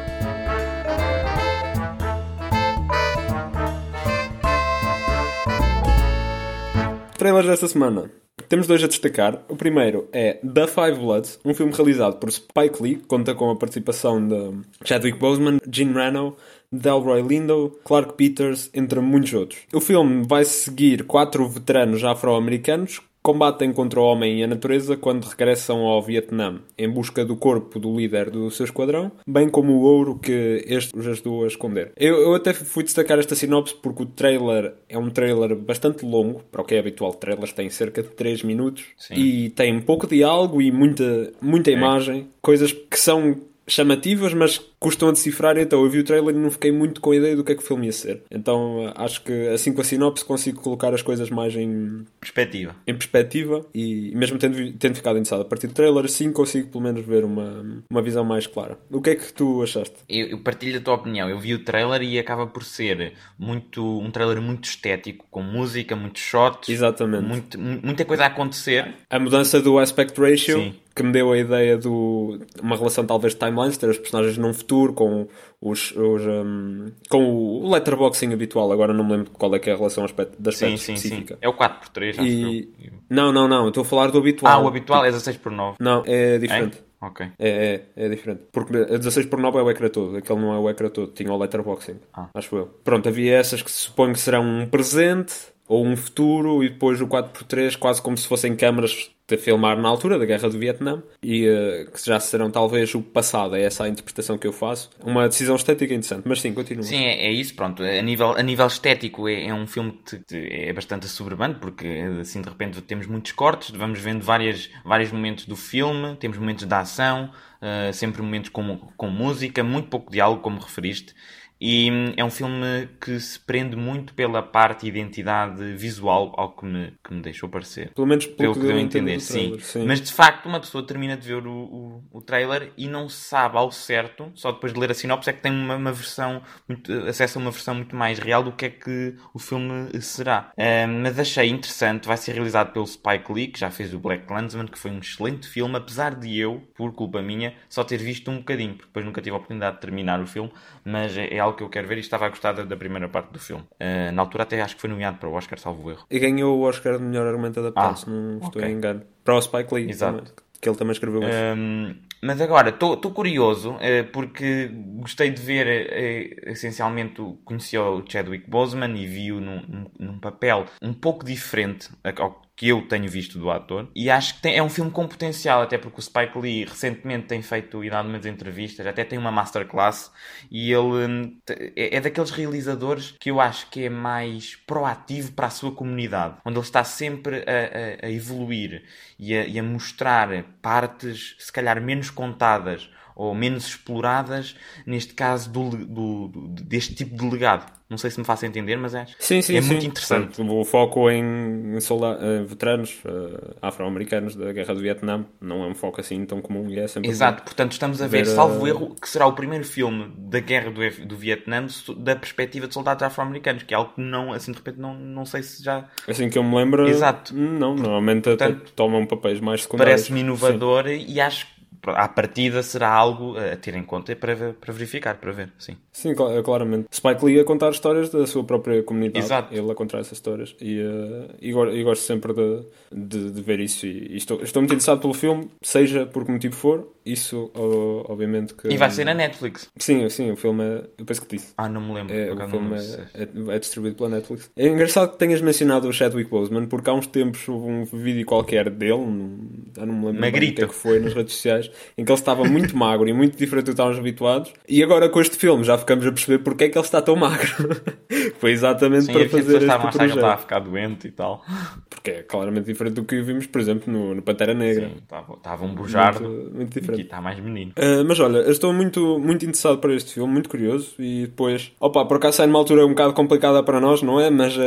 Trailers 7.18 7.46
desta 7.46 7.68
semana. 7.68 8.10
Temos 8.50 8.68
dois 8.68 8.84
a 8.84 8.88
destacar. 8.88 9.46
O 9.48 9.56
primeiro 9.56 10.10
é 10.12 10.34
The 10.44 10.68
Five 10.68 11.00
Bloods, 11.00 11.40
um 11.46 11.54
filme 11.54 11.72
realizado 11.72 12.18
por 12.18 12.32
Spike 12.32 12.82
Lee, 12.82 12.96
conta 13.08 13.36
com 13.36 13.50
a 13.50 13.56
participação 13.56 14.28
de 14.28 14.62
Chadwick 14.84 15.18
Boseman, 15.20 15.60
Gene 15.72 15.94
Reno, 15.94 16.36
Delroy 16.72 17.22
Lindo, 17.22 17.80
Clark 17.84 18.14
Peters, 18.14 18.70
entre 18.74 19.00
muitos 19.00 19.34
outros. 19.34 19.62
O 19.74 19.82
filme 19.82 20.26
vai 20.28 20.46
seguir 20.46 21.04
quatro 21.04 21.48
veteranos 21.48 22.04
afro-americanos 22.04 23.02
combatem 23.22 23.72
contra 23.72 24.00
o 24.00 24.04
homem 24.04 24.40
e 24.40 24.44
a 24.44 24.48
natureza 24.48 24.98
quando 24.98 25.26
regressam 25.26 25.82
ao 25.82 26.02
Vietnã, 26.02 26.60
em 26.78 26.90
busca 26.90 27.24
do 27.24 27.36
corpo 27.36 27.80
do 27.80 27.96
líder 27.96 28.30
do 28.30 28.50
seu 28.50 28.66
esquadrão, 28.66 29.12
bem 29.28 29.50
como 29.50 29.74
o 29.74 29.82
ouro 29.82 30.18
que 30.18 30.64
este 30.68 30.98
os 30.98 31.06
ajudou 31.08 31.44
a 31.44 31.48
esconder. 31.48 31.92
Eu, 31.96 32.20
eu 32.20 32.36
até 32.36 32.54
fui 32.54 32.84
destacar 32.84 33.20
esta 33.20 33.36
sinopse 33.36 33.76
porque 33.76 34.04
o 34.04 34.06
trailer 34.06 34.74
é 34.90 34.98
um 34.98 35.10
trailer 35.10 35.56
bastante 35.56 36.06
longo, 36.06 36.44
para 36.52 36.62
o 36.62 36.66
que 36.66 36.76
é 36.76 36.80
habitual, 36.80 37.14
trailers 37.14 37.54
têm 37.54 37.70
cerca 37.70 38.02
de 38.02 38.10
3 38.10 38.44
minutos, 38.44 38.86
Sim. 38.98 39.14
e 39.14 39.50
tem 39.52 39.80
pouco 39.80 40.08
diálogo 40.08 40.62
e 40.62 40.72
muita, 40.72 41.32
muita 41.42 41.70
é. 41.70 41.74
imagem, 41.74 42.30
coisas 42.42 42.72
que 42.72 43.00
são 43.00 43.36
chamativas, 43.74 44.34
mas 44.34 44.60
custam 44.80 45.10
a 45.10 45.12
decifrar. 45.12 45.58
Então 45.58 45.84
eu 45.84 45.90
vi 45.90 46.00
o 46.00 46.04
trailer 46.04 46.36
e 46.36 46.40
não 46.40 46.52
fiquei 46.52 46.72
muito 46.72 47.00
com 47.00 47.12
a 47.12 47.16
ideia 47.16 47.36
do 47.36 47.44
que 47.44 47.52
é 47.52 47.56
que 47.56 47.64
o 47.64 47.66
filme 47.66 47.86
ia 47.86 47.92
ser. 47.92 48.24
Então 48.30 48.92
acho 48.96 49.24
que 49.24 49.48
assim 49.50 49.74
com 49.74 49.82
a 49.82 49.84
sinopse 49.84 50.26
consigo 50.26 50.62
colocar 50.62 50.94
as 50.94 51.02
coisas 51.02 51.30
mais 51.30 51.56
em 51.56 52.06
perspectiva. 52.20 52.76
Em 52.86 52.94
perspectiva 52.94 53.66
e 53.74 54.12
mesmo 54.16 54.38
tendo, 54.38 54.72
tendo 54.74 54.96
ficado 54.96 55.18
interessado 55.18 55.42
a 55.42 55.46
partir 55.46 55.68
do 55.68 55.74
trailer, 55.74 56.10
sim 56.10 56.32
consigo 56.32 56.68
pelo 56.68 56.84
menos 56.84 57.06
ver 57.06 57.24
uma, 57.24 57.84
uma 57.90 58.02
visão 58.02 58.24
mais 58.24 58.48
clara. 58.48 58.78
O 58.90 59.02
que 59.02 59.12
é 59.12 59.16
que 59.16 59.32
tu 59.32 59.64
achaste? 59.64 59.96
Eu, 60.10 60.28
eu 60.28 60.40
partilho 60.40 60.80
a 60.80 60.82
tua 60.82 60.96
opinião. 60.96 61.30
Eu 61.30 61.40
vi 61.40 61.54
o 61.54 61.64
trailer 61.64 62.02
e 62.02 62.20
acaba 62.20 62.48
por 62.48 62.64
ser 62.64 63.14
muito 63.38 64.00
um 64.00 64.12
trailer 64.12 64.42
muito 64.42 64.66
estético, 64.66 65.26
com 65.30 65.42
música, 65.42 65.96
muitos 65.96 66.22
shots. 66.22 66.70
Exatamente. 66.70 67.26
Muito, 67.26 67.60
muita 67.60 68.06
coisa 68.06 68.24
a 68.24 68.28
acontecer. 68.28 68.94
A 69.10 69.20
mudança 69.20 69.62
do 69.62 69.78
aspect 69.80 70.20
ratio. 70.20 70.58
Sim 70.60 70.74
que 70.96 71.04
me 71.04 71.12
deu 71.12 71.32
a 71.32 71.38
ideia 71.38 71.78
do 71.78 72.40
uma 72.62 72.76
relação 72.76 73.06
talvez 73.06 73.34
de 73.34 73.40
timelines, 73.40 73.78
ter 73.78 73.90
os 73.90 73.98
personagens 73.98 74.38
num 74.38 74.54
futuro 74.54 74.94
com 74.94 75.28
os, 75.62 75.92
os 75.92 76.22
um, 76.26 76.88
com 77.10 77.24
o 77.26 77.70
letterboxing 77.72 78.34
habitual. 78.34 78.72
Agora 78.72 78.94
não 78.94 79.04
me 79.04 79.12
lembro 79.14 79.32
qual 79.32 79.54
é 79.56 79.60
que 79.60 79.70
é 79.70 79.74
a 79.74 79.78
relação 79.78 80.04
aspecto, 80.04 80.42
da 80.42 80.50
aspecto 80.50 80.78
Sim, 80.78 80.78
sim, 80.78 80.94
específica. 80.94 81.34
sim. 81.36 81.40
É 81.42 81.48
o 81.50 81.54
4x3, 81.54 82.10
acho 82.12 82.24
E... 82.24 82.70
eu. 82.84 82.92
Não, 83.10 83.32
não, 83.32 83.48
não. 83.48 83.68
Estou 83.70 83.82
a 83.82 83.86
falar 83.86 84.12
do 84.12 84.18
habitual. 84.18 84.54
Ah, 84.54 84.64
o 84.64 84.68
habitual 84.68 85.06
é 85.06 85.12
16x9. 85.12 85.76
Não, 85.80 86.04
é 86.06 86.36
É? 86.36 86.38
diferente. 86.38 86.84
Ok. 87.04 87.26
É, 87.40 87.84
é, 87.96 88.06
é 88.06 88.10
diferente. 88.10 88.42
Porque 88.52 88.78
a 88.78 88.98
16 88.98 89.26
por 89.26 89.40
9 89.40 89.58
é 89.58 89.62
o 89.64 89.72
ecrã 89.72 89.90
todo. 89.90 90.18
Aquele 90.18 90.40
não 90.40 90.54
é 90.54 90.60
o 90.60 90.70
ecrã 90.70 90.88
todo. 90.88 91.12
Tinha 91.12 91.34
o 91.34 91.38
letterboxing. 91.38 91.96
Ah. 92.14 92.28
Acho 92.34 92.56
eu. 92.56 92.68
Pronto, 92.84 93.10
havia 93.10 93.36
essas 93.38 93.64
que 93.64 93.72
suponho 93.72 94.14
que 94.14 94.20
serão 94.20 94.44
um 94.44 94.68
presente 94.68 95.34
ou 95.72 95.86
um 95.86 95.96
futuro 95.96 96.62
e 96.64 96.70
depois 96.70 97.00
o 97.00 97.08
4x3 97.08 97.78
quase 97.78 98.02
como 98.02 98.18
se 98.18 98.28
fossem 98.28 98.56
câmaras 98.58 99.10
de 99.26 99.38
filmar 99.38 99.78
na 99.80 99.88
altura 99.88 100.20
da 100.20 100.26
Guerra 100.26 100.50
do 100.50 100.60
Vietnã 100.60 101.02
e 101.24 101.46
eh, 101.48 101.86
que 101.94 102.06
já 102.06 102.20
serão 102.20 102.52
talvez 102.52 102.94
o 102.94 103.02
passado. 103.02 103.56
É 103.56 103.62
essa 103.64 103.86
a 103.86 103.88
interpretação 103.88 104.38
que 104.38 104.46
eu 104.46 104.52
faço. 104.52 104.90
Uma 105.02 105.30
decisão 105.30 105.56
estética 105.56 105.94
interessante. 105.94 106.24
Mas 106.28 106.42
sim, 106.42 106.54
continua. 106.54 106.84
Sim, 106.84 107.06
é, 107.06 107.28
é 107.28 107.32
isso, 107.32 107.56
pronto. 107.56 107.82
A 107.82 108.02
nível, 108.02 108.32
a 108.32 108.44
nível 108.44 108.68
estético 108.68 109.30
é, 109.30 109.46
é 109.48 109.54
um 109.54 109.66
filme 109.66 109.94
que 110.06 110.18
te- 110.18 110.48
é 110.52 110.74
bastante 110.74 111.06
assoberbante, 111.06 111.60
porque 111.60 111.88
assim 112.20 112.42
de 112.42 112.50
repente 112.50 112.82
temos 112.82 113.08
muitos 113.08 113.32
cortes, 113.32 113.70
vamos 113.74 114.00
vendo 114.00 114.22
várias, 114.26 114.70
vários 114.84 115.10
momentos 115.14 115.46
do 115.46 115.56
filme, 115.56 116.18
temos 116.18 116.38
momentos 116.38 116.66
de 116.66 116.74
ação, 116.76 117.32
eh, 117.62 117.94
sempre 117.94 118.22
momentos 118.22 118.50
com, 118.50 118.76
com 118.98 119.08
música, 119.08 119.64
muito 119.64 119.88
pouco 119.88 120.12
diálogo, 120.12 120.42
como 120.42 120.60
referiste. 120.60 121.16
E 121.62 121.92
hum, 121.92 122.14
é 122.18 122.26
um 122.26 122.32
filme 122.32 122.90
que 123.00 123.20
se 123.20 123.40
prende 123.40 123.76
muito 123.76 124.16
pela 124.16 124.42
parte 124.42 124.88
identidade 124.88 125.76
visual, 125.76 126.34
ao 126.36 126.56
que 126.56 126.66
me, 126.66 126.94
que 127.04 127.14
me 127.14 127.22
deixou 127.22 127.48
parecer. 127.48 127.92
Pelo 127.94 128.08
menos 128.08 128.26
Pelo 128.26 128.56
que 128.56 128.62
deu 128.62 128.76
a 128.76 128.82
entender, 128.82 129.20
sim. 129.20 129.60
sim. 129.60 129.86
Mas 129.86 130.02
de 130.02 130.12
facto, 130.12 130.48
uma 130.48 130.60
pessoa 130.60 130.86
termina 130.86 131.16
de 131.16 131.28
ver 131.28 131.46
o, 131.46 131.52
o, 131.52 132.04
o 132.12 132.22
trailer 132.22 132.74
e 132.76 132.88
não 132.88 133.08
sabe 133.08 133.58
ao 133.58 133.72
certo, 133.72 134.32
só 134.34 134.52
depois 134.52 134.74
de 134.74 134.80
ler 134.80 134.90
a 134.90 134.94
sinopse, 134.96 135.30
é 135.30 135.34
que 135.34 135.42
tem 135.42 135.52
uma, 135.52 135.76
uma 135.76 135.92
versão, 135.92 136.42
muito, 136.68 136.92
acesso 137.08 137.38
a 137.38 137.42
uma 137.42 137.52
versão 137.52 137.76
muito 137.76 137.96
mais 137.96 138.18
real 138.18 138.42
do 138.42 138.52
que 138.52 138.66
é 138.66 138.70
que 138.70 139.16
o 139.32 139.38
filme 139.38 140.02
será. 140.02 140.52
Ah, 140.58 140.88
mas 140.88 141.20
achei 141.20 141.48
interessante, 141.48 142.08
vai 142.08 142.18
ser 142.18 142.32
realizado 142.34 142.74
pelo 142.74 142.88
Spike 142.88 143.32
Lee, 143.32 143.48
que 143.48 143.60
já 143.60 143.70
fez 143.70 143.94
o 143.94 144.00
Black 144.00 144.26
Clansman, 144.26 144.66
que 144.66 144.80
foi 144.80 144.90
um 144.90 144.98
excelente 144.98 145.48
filme, 145.48 145.76
apesar 145.76 146.16
de 146.16 146.40
eu, 146.40 146.62
por 146.76 146.92
culpa 146.94 147.22
minha, 147.22 147.54
só 147.70 147.84
ter 147.84 147.98
visto 147.98 148.32
um 148.32 148.38
bocadinho, 148.38 148.74
porque 148.74 148.88
depois 148.88 149.06
nunca 149.06 149.22
tive 149.22 149.36
a 149.36 149.38
oportunidade 149.38 149.76
de 149.76 149.82
terminar 149.82 150.20
o 150.20 150.26
filme, 150.26 150.52
mas 150.84 151.16
é, 151.16 151.36
é 151.36 151.40
algo 151.52 151.58
que 151.58 151.64
eu 151.64 151.70
quero 151.70 151.88
ver 151.88 151.98
e 151.98 152.02
estava 152.02 152.26
a 152.26 152.30
gostar 152.30 152.54
da, 152.54 152.64
da 152.64 152.76
primeira 152.76 153.08
parte 153.10 153.32
do 153.32 153.40
filme. 153.40 153.64
Ah, 153.80 154.12
na 154.12 154.22
altura 154.22 154.44
até 154.44 154.62
acho 154.62 154.76
que 154.76 154.82
foi 154.82 154.90
nomeado 154.90 155.18
para 155.18 155.30
o 155.30 155.34
Oscar, 155.34 155.60
salvo 155.60 155.90
erro. 155.92 156.06
E 156.10 156.20
ganhou 156.20 156.58
o 156.58 156.62
Oscar 156.64 156.98
de 156.98 157.04
melhor 157.04 157.28
argumento 157.28 157.60
adaptado, 157.60 157.92
Ah, 157.94 157.96
se 157.96 158.10
não 158.10 158.34
estou 158.40 158.62
ok. 158.62 158.66
em 158.66 158.74
engano. 158.74 159.02
Para 159.24 159.36
o 159.36 159.42
Spike 159.42 159.74
Lee, 159.74 159.90
Exato. 159.90 160.18
também, 160.18 160.34
que 160.60 160.70
ele 160.70 160.78
também 160.78 160.92
escreveu 160.94 161.22
isso. 161.22 161.38
Hum, 161.58 161.96
mas 162.24 162.40
agora, 162.40 162.70
estou 162.70 162.98
curioso, 163.12 163.78
eh, 163.80 164.04
porque 164.04 164.70
gostei 165.00 165.32
de 165.32 165.42
ver, 165.42 165.66
eh, 165.68 166.52
essencialmente, 166.52 167.22
conheci 167.44 167.78
o 167.78 168.04
Chadwick 168.08 168.50
Boseman 168.50 168.96
e 168.96 169.06
vi-o 169.08 169.40
num, 169.42 169.62
num- 169.68 169.92
num 170.00 170.20
papel 170.20 170.66
um 170.82 170.94
pouco 170.94 171.26
diferente 171.26 171.90
ao 172.20 172.42
que 172.62 172.68
eu 172.70 172.88
tenho 172.88 173.10
visto 173.10 173.40
do 173.40 173.50
ator. 173.50 173.90
E 173.96 174.08
acho 174.08 174.36
que 174.36 174.42
tem- 174.42 174.56
é 174.56 174.62
um 174.62 174.70
filme 174.70 174.92
com 174.92 175.08
potencial, 175.08 175.64
até 175.64 175.80
porque 175.80 176.00
o 176.00 176.04
Spike 176.04 176.38
Lee 176.38 176.64
recentemente 176.66 177.26
tem 177.26 177.42
feito 177.42 177.84
e 177.84 177.90
dado 177.90 178.08
umas 178.08 178.24
entrevistas, 178.24 178.86
até 178.86 179.04
tem 179.04 179.18
uma 179.18 179.32
masterclass, 179.32 180.12
e 180.52 180.72
ele 180.72 181.08
hum, 181.08 181.38
é, 181.76 181.96
é 181.98 182.00
daqueles 182.00 182.30
realizadores 182.30 183.16
que 183.20 183.32
eu 183.32 183.42
acho 183.42 183.68
que 183.72 183.86
é 183.86 183.90
mais 183.90 184.56
proativo 184.56 185.32
para 185.32 185.48
a 185.48 185.50
sua 185.50 185.72
comunidade, 185.72 186.36
onde 186.46 186.58
ele 186.58 186.66
está 186.66 186.84
sempre 186.84 187.38
a, 187.48 188.04
a- 188.04 188.08
a 188.08 188.12
evoluir 188.12 188.84
e 189.18 189.36
a, 189.36 189.46
e 189.48 189.58
a 189.60 189.64
mostrar 189.64 190.30
partes, 190.62 191.36
se 191.40 191.52
calhar 191.52 191.82
menos 191.82 192.12
contadas 192.12 192.90
ou 193.16 193.34
menos 193.36 193.66
exploradas, 193.68 194.56
neste 194.86 195.14
caso 195.14 195.50
do, 195.52 195.70
do- 195.72 196.28
do- 196.28 196.48
deste 196.64 196.94
tipo 196.96 197.16
de 197.18 197.28
legado. 197.30 197.81
Não 197.92 197.98
sei 197.98 198.10
se 198.10 198.18
me 198.20 198.26
faço 198.26 198.46
entender, 198.46 198.78
mas 198.78 198.96
é, 198.96 199.06
Sim, 199.20 199.42
sim, 199.42 199.56
é 199.58 199.62
sim. 199.62 199.68
muito 199.68 199.86
interessante. 199.86 200.28
Portanto, 200.38 200.58
o 200.60 200.64
foco 200.64 201.10
em, 201.12 201.76
em 201.76 201.80
solda- 201.82 202.18
eh, 202.22 202.42
veteranos 202.44 202.98
eh, 203.06 203.54
afro-americanos 203.62 204.34
da 204.36 204.52
Guerra 204.54 204.74
do 204.74 204.80
Vietnã 204.80 205.26
não 205.42 205.64
é 205.64 205.68
um 205.68 205.76
foco 205.76 206.00
assim 206.00 206.26
tão 206.26 206.42
comum 206.42 206.70
e 206.70 206.80
é 206.80 206.88
sempre 206.88 207.10
Exato, 207.10 207.44
portanto 207.44 207.74
estamos 207.74 208.02
a 208.02 208.08
ver, 208.08 208.24
Ver, 208.24 208.28
salvo 208.28 208.64
uh, 208.64 208.68
erro, 208.68 208.96
que 208.96 209.10
será 209.10 209.28
o 209.28 209.34
primeiro 209.34 209.66
filme 209.66 210.10
da 210.18 210.40
guerra 210.40 210.72
do, 210.72 211.06
do 211.06 211.18
Vietnã 211.18 211.68
da 211.98 212.16
perspectiva 212.16 212.68
de 212.68 212.74
soldados 212.74 213.04
afro-americanos, 213.04 213.64
que 213.64 213.74
é 213.74 213.78
algo 213.78 213.94
que 213.94 214.02
não, 214.02 214.32
assim 214.32 214.52
de 214.52 214.58
repente, 214.58 214.80
não, 214.80 214.94
não 214.96 215.26
sei 215.26 215.44
se 215.44 215.62
já 215.64 215.86
Assim 216.08 216.30
que 216.30 216.38
eu 216.38 216.44
me 216.44 216.56
lembro, 216.56 216.88
Exato. 216.88 217.36
não, 217.36 217.76
normalmente 217.76 218.24
Portanto, 218.24 218.72
tomam 218.76 219.06
papéis 219.06 219.40
mais 219.42 219.64
secundários. 219.64 219.94
parece-me 219.94 220.22
inovador 220.22 220.88
e 220.88 221.20
acho 221.20 221.46
que 221.46 221.51
à 221.88 222.08
partida 222.08 222.62
será 222.64 222.90
algo 222.90 223.36
a 223.38 223.56
ter 223.56 223.76
em 223.76 223.84
conta 223.84 224.12
e 224.12 224.16
para, 224.16 224.36
ver- 224.36 224.54
para 224.54 224.72
verificar, 224.74 225.18
para 225.18 225.32
ver, 225.32 225.50
sim. 225.58 225.76
Sim, 225.92 226.14
cla- 226.16 226.42
claramente. 226.44 226.88
Spike 226.92 227.26
Lee 227.26 227.40
a 227.40 227.44
contar 227.44 227.72
histórias 227.72 228.10
da 228.10 228.26
sua 228.28 228.44
própria 228.44 228.84
comunidade. 228.84 229.26
Exato. 229.26 229.54
Ele 229.54 229.72
a 229.72 229.76
contar 229.76 230.00
essas 230.00 230.14
histórias. 230.14 230.56
E, 230.62 230.80
eh, 230.80 231.28
e, 231.42 231.50
e 231.50 231.84
gosto 231.84 232.02
sempre 232.04 232.34
de, 232.34 232.62
de, 232.92 233.32
de 233.32 233.42
ver 233.42 233.60
isso. 233.60 233.86
E, 233.86 234.14
e 234.14 234.18
estou, 234.18 234.42
estou 234.42 234.62
muito 234.62 234.72
interessado 234.74 235.02
pelo 235.02 235.14
filme, 235.14 235.50
seja 235.62 236.06
por 236.06 236.26
que 236.26 236.32
motivo 236.32 236.56
for. 236.56 236.88
Isso, 237.06 237.52
obviamente 237.56 238.54
que... 238.54 238.68
E 238.68 238.78
vai 238.78 238.90
ser 238.92 239.06
na 239.06 239.14
Netflix. 239.14 239.70
Sim, 239.78 240.08
sim, 240.10 240.32
o 240.32 240.36
filme 240.36 240.64
é... 240.64 240.84
Eu 240.98 241.06
penso 241.06 241.22
que 241.26 241.36
disse. 241.36 241.54
Ah, 241.58 241.68
não 241.68 241.82
me 241.82 241.94
lembro. 241.94 242.14
É, 242.16 242.32
o 242.32 242.50
filme 242.50 242.76
é, 242.78 243.24
é- 243.24 243.56
é 243.56 243.60
distribuído 243.60 243.96
pela 243.98 244.10
Netflix. 244.10 244.52
É 244.56 244.68
engraçado 244.68 245.12
que 245.14 245.18
tenhas 245.18 245.42
mencionado 245.42 245.88
o 245.88 245.94
Chadwick 245.94 246.30
Boseman, 246.30 246.68
porque 246.68 246.90
há 246.90 246.94
uns 246.94 247.08
tempos 247.08 247.48
houve 247.50 247.70
um 247.72 247.86
vídeo 247.86 248.26
qualquer 248.26 248.70
dele, 248.70 248.92
não- 248.98 249.40
não 249.86 249.94
me 249.94 250.06
lembro 250.12 250.28
o 250.28 250.54
que 250.54 250.64
é 250.64 250.68
que 250.68 250.74
foi, 250.76 251.00
nas 251.00 251.14
redes 251.14 251.34
sociais, 251.34 251.72
em 251.98 252.06
que 252.06 252.12
ele 252.12 252.20
estava 252.20 252.44
muito 252.44 252.78
magro 252.78 253.08
e 253.10 253.14
muito 253.14 253.38
diferente 253.38 253.66
do 253.66 253.68
que 253.68 253.72
estávamos 253.72 253.98
habituados. 254.00 254.54
E 254.68 254.84
agora 254.84 255.10
com 255.10 255.20
este 255.22 255.36
filme 255.38 255.64
já 255.64 255.78
ficamos 255.78 256.06
a 256.06 256.12
perceber 256.12 256.40
porque 256.44 256.66
é 256.66 256.70
que 256.70 256.78
ele 256.78 256.86
está 256.86 257.02
tão 257.02 257.16
magro. 257.16 257.50
foi 258.40 258.52
exatamente 258.52 259.06
Sim, 259.06 259.14
para 259.14 259.24
pessoas 259.24 259.44
fazer 259.44 259.54
este 259.58 259.64
ele 259.64 259.72
estava 259.72 259.88
a 259.88 259.92
projeto. 259.92 260.40
ficar 260.42 260.60
doente 260.60 261.08
e 261.08 261.12
tal. 261.12 261.44
Porque 261.90 262.12
é 262.12 262.24
claramente 262.24 262.66
diferente 262.66 262.94
do 262.94 263.04
que 263.04 263.22
vimos, 263.22 263.46
por 263.48 263.60
exemplo, 263.62 263.92
no, 263.92 264.16
no 264.16 264.22
Pantera 264.22 264.54
Negra. 264.54 264.88
Sim, 264.90 264.96
estava, 265.02 265.34
estava 265.34 265.66
um 265.66 265.74
bujardo. 265.74 266.28
Muito, 266.28 266.56
muito 266.56 266.91
Aqui 266.94 267.04
está 267.04 267.22
mais 267.22 267.40
menino. 267.40 267.72
Uh, 267.78 268.04
mas 268.06 268.20
olha, 268.20 268.38
eu 268.38 268.52
estou 268.52 268.74
muito, 268.74 269.20
muito 269.20 269.44
interessado 269.44 269.80
para 269.80 269.94
este 269.94 270.14
filme, 270.14 270.32
muito 270.32 270.50
curioso. 270.50 270.94
E 271.00 271.28
depois, 271.28 271.72
opa, 271.80 272.06
por 272.06 272.18
acaso 272.18 272.38
sai 272.38 272.48
numa 272.48 272.60
altura 272.60 272.86
um 272.86 272.90
bocado 272.90 273.14
complicada 273.14 273.64
para 273.64 273.80
nós, 273.80 274.02
não 274.02 274.20
é? 274.20 274.30
Mas, 274.30 274.56
uh, 274.58 274.62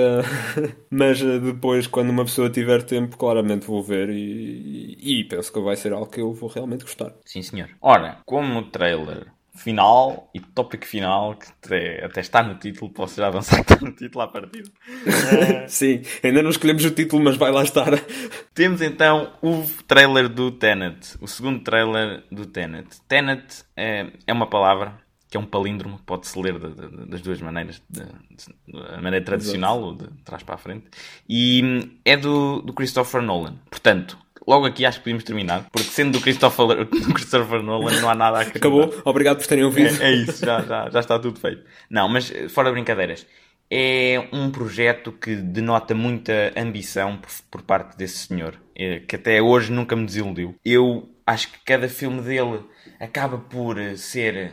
mas 0.91 1.21
uh, 1.21 1.41
depois, 1.41 1.87
quando 1.87 2.11
uma 2.11 2.25
pessoa 2.25 2.51
tiver 2.51 2.83
tempo, 2.83 3.17
claramente 3.17 3.67
vou 3.67 3.83
ver. 3.83 4.11
E, 4.11 4.97
e, 5.01 5.21
e 5.21 5.25
penso 5.25 5.53
que 5.53 5.61
vai 5.61 5.77
ser 5.77 5.93
algo 5.93 6.07
que 6.07 6.21
eu 6.21 6.33
vou 6.33 6.49
realmente 6.49 6.83
gostar. 6.83 7.13
Sim, 7.25 7.43
senhor. 7.43 7.69
Ora, 7.81 8.19
como 8.25 8.59
o 8.59 8.63
trailer 8.71 9.34
final 9.55 10.29
e 10.35 10.41
tópico 10.41 10.85
final, 10.85 11.37
que 11.37 11.47
até, 11.65 12.05
até 12.05 12.21
está 12.21 12.43
no 12.43 12.57
título, 12.57 12.91
posso 12.93 13.17
já 13.17 13.29
avançar 13.29 13.65
que 13.65 13.73
está 13.73 13.85
no 13.87 13.93
título 13.93 14.23
à 14.25 14.29
partida. 14.29 14.71
Sim, 15.69 16.03
ainda 16.23 16.43
não 16.43 16.51
escolhemos 16.51 16.85
o 16.85 16.91
título, 16.91 17.23
mas 17.23 17.37
vai 17.37 17.51
lá 17.53 17.63
estar. 17.63 17.91
Temos 18.55 18.81
então 18.83 19.33
o 19.43 19.65
trailer 19.87 20.29
do 20.29 20.51
Tenet, 20.51 21.17
o 21.21 21.27
segundo 21.29 21.61
trailer 21.63 22.25
do 22.31 22.47
Tenet. 22.47 22.89
Tenet 23.09 23.65
é, 23.77 24.09
é 24.27 24.33
uma 24.33 24.47
palavra 24.49 25.03
que 25.31 25.37
é 25.37 25.41
um 25.41 25.47
palíndromo, 25.47 25.99
pode-se 26.07 26.39
ler 26.41 26.59
de- 26.61 26.75
de- 26.75 27.07
das 27.07 27.21
duas 27.21 27.41
maneiras, 27.41 27.83
de, 27.91 28.03
de- 28.05 28.79
a 28.95 29.01
maneira 29.01 29.25
tradicional 29.25 29.81
ou 29.83 29.97
de 29.97 30.07
trás 30.25 30.45
para 30.45 30.55
a 30.55 30.59
frente, 30.59 30.87
e 31.29 31.61
hum, 31.65 31.91
é 32.05 32.17
do, 32.17 32.61
do 32.63 32.73
Christopher 32.73 33.21
Nolan. 33.21 33.57
Portanto, 33.69 34.17
logo 34.47 34.67
aqui 34.67 34.85
acho 34.85 34.99
que 34.99 35.05
podemos 35.05 35.25
terminar, 35.25 35.67
porque 35.73 35.89
sendo 35.89 36.13
do 36.19 36.21
Christopher, 36.21 36.85
do 36.87 37.15
Christopher 37.15 37.63
Nolan 37.63 38.01
não 38.01 38.09
há 38.11 38.15
nada 38.15 38.39
a. 38.39 38.43
Acabou, 38.43 38.95
obrigado 39.05 39.39
por 39.39 39.47
terem 39.47 39.65
ouvido. 39.65 40.03
É, 40.03 40.11
é 40.11 40.15
isso, 40.15 40.45
já, 40.45 40.61
já, 40.63 40.91
já 40.91 41.01
está 41.01 41.19
tudo 41.19 41.39
feito. 41.41 41.63
Não, 41.91 42.09
mas 42.09 42.31
eh, 42.31 42.49
fora 42.49 42.71
brincadeiras, 42.71 43.27
é 43.71 44.29
um 44.33 44.51
projeto 44.51 45.11
que 45.13 45.35
denota 45.37 45.95
muita 45.95 46.53
ambição 46.57 47.17
por, 47.17 47.31
por 47.51 47.63
parte 47.63 47.97
desse 47.97 48.27
senhor, 48.27 48.55
eh, 48.77 49.01
que 49.07 49.17
até 49.17 49.41
hoje 49.43 49.73
nunca 49.73 49.97
me 49.97 50.05
desiludiu. 50.07 50.55
Eu 50.65 51.09
acho 51.27 51.49
que 51.51 51.59
cada 51.65 51.89
filme 51.89 52.21
dele 52.21 52.61
acaba 53.01 53.39
por 53.39 53.79
eh, 53.79 53.97
ser 53.97 54.53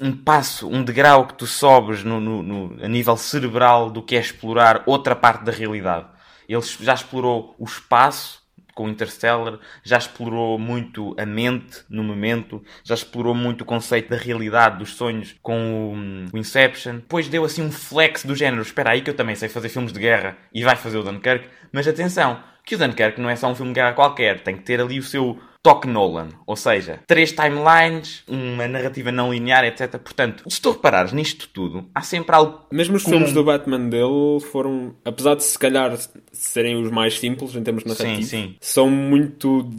um 0.00 0.16
passo, 0.16 0.68
um 0.68 0.82
degrau 0.82 1.26
que 1.28 1.34
tu 1.34 1.46
sobes 1.46 2.02
no, 2.02 2.20
no- 2.20 2.42
no- 2.42 2.84
a 2.84 2.88
nível 2.88 3.16
cerebral 3.16 3.88
do 3.90 4.02
que 4.02 4.16
é 4.16 4.20
explorar 4.20 4.82
outra 4.86 5.14
parte 5.14 5.44
da 5.44 5.52
realidade. 5.52 6.06
Ele 6.48 6.60
já 6.80 6.94
explorou 6.94 7.54
o 7.58 7.64
espaço, 7.64 8.41
com 8.74 8.88
Interstellar, 8.88 9.58
já 9.82 9.98
explorou 9.98 10.58
muito 10.58 11.14
a 11.18 11.26
mente 11.26 11.84
no 11.88 12.02
momento, 12.02 12.62
já 12.82 12.94
explorou 12.94 13.34
muito 13.34 13.62
o 13.62 13.64
conceito 13.64 14.10
da 14.10 14.16
realidade, 14.16 14.78
dos 14.78 14.94
sonhos 14.94 15.34
com 15.42 15.54
o, 15.54 15.92
hum, 15.94 16.26
o 16.32 16.38
Inception. 16.38 16.96
Depois 16.96 17.28
deu 17.28 17.44
assim 17.44 17.62
um 17.62 17.72
flex 17.72 18.24
do 18.24 18.34
género: 18.34 18.62
espera 18.62 18.90
aí 18.90 19.02
que 19.02 19.10
eu 19.10 19.16
também 19.16 19.34
sei 19.34 19.48
fazer 19.48 19.68
filmes 19.68 19.92
de 19.92 20.00
guerra 20.00 20.36
e 20.52 20.62
vai 20.62 20.76
fazer 20.76 20.98
o 20.98 21.02
Dunkirk. 21.02 21.48
Mas 21.72 21.88
atenção, 21.88 22.42
que 22.64 22.74
o 22.74 22.78
Dunkirk 22.78 23.20
não 23.20 23.30
é 23.30 23.36
só 23.36 23.48
um 23.48 23.54
filme 23.54 23.72
de 23.72 23.80
guerra 23.80 23.92
qualquer, 23.92 24.42
tem 24.42 24.56
que 24.56 24.62
ter 24.62 24.80
ali 24.80 24.98
o 24.98 25.02
seu 25.02 25.38
toque 25.62 25.86
Nolan. 25.86 26.28
Ou 26.46 26.56
seja, 26.56 27.00
três 27.06 27.32
timelines, 27.32 28.24
uma 28.26 28.66
narrativa 28.66 29.12
não 29.12 29.32
linear, 29.32 29.64
etc. 29.64 29.98
Portanto, 29.98 30.44
se 30.48 30.60
tu 30.60 30.72
reparares 30.72 31.12
nisto 31.12 31.48
tudo, 31.48 31.86
há 31.94 32.02
sempre 32.02 32.34
algo 32.34 32.60
Mesmo 32.70 32.96
os 32.96 33.04
comum. 33.04 33.16
filmes 33.16 33.32
do 33.32 33.44
Batman 33.44 33.88
dele 33.88 34.40
foram, 34.50 34.94
apesar 35.04 35.36
de 35.36 35.44
se 35.44 35.58
calhar 35.58 35.96
serem 36.32 36.76
os 36.82 36.90
mais 36.90 37.18
simples 37.18 37.54
em 37.54 37.62
termos 37.62 37.84
narrativos, 37.84 38.26
sim. 38.26 38.56
são 38.60 38.90
muito 38.90 39.70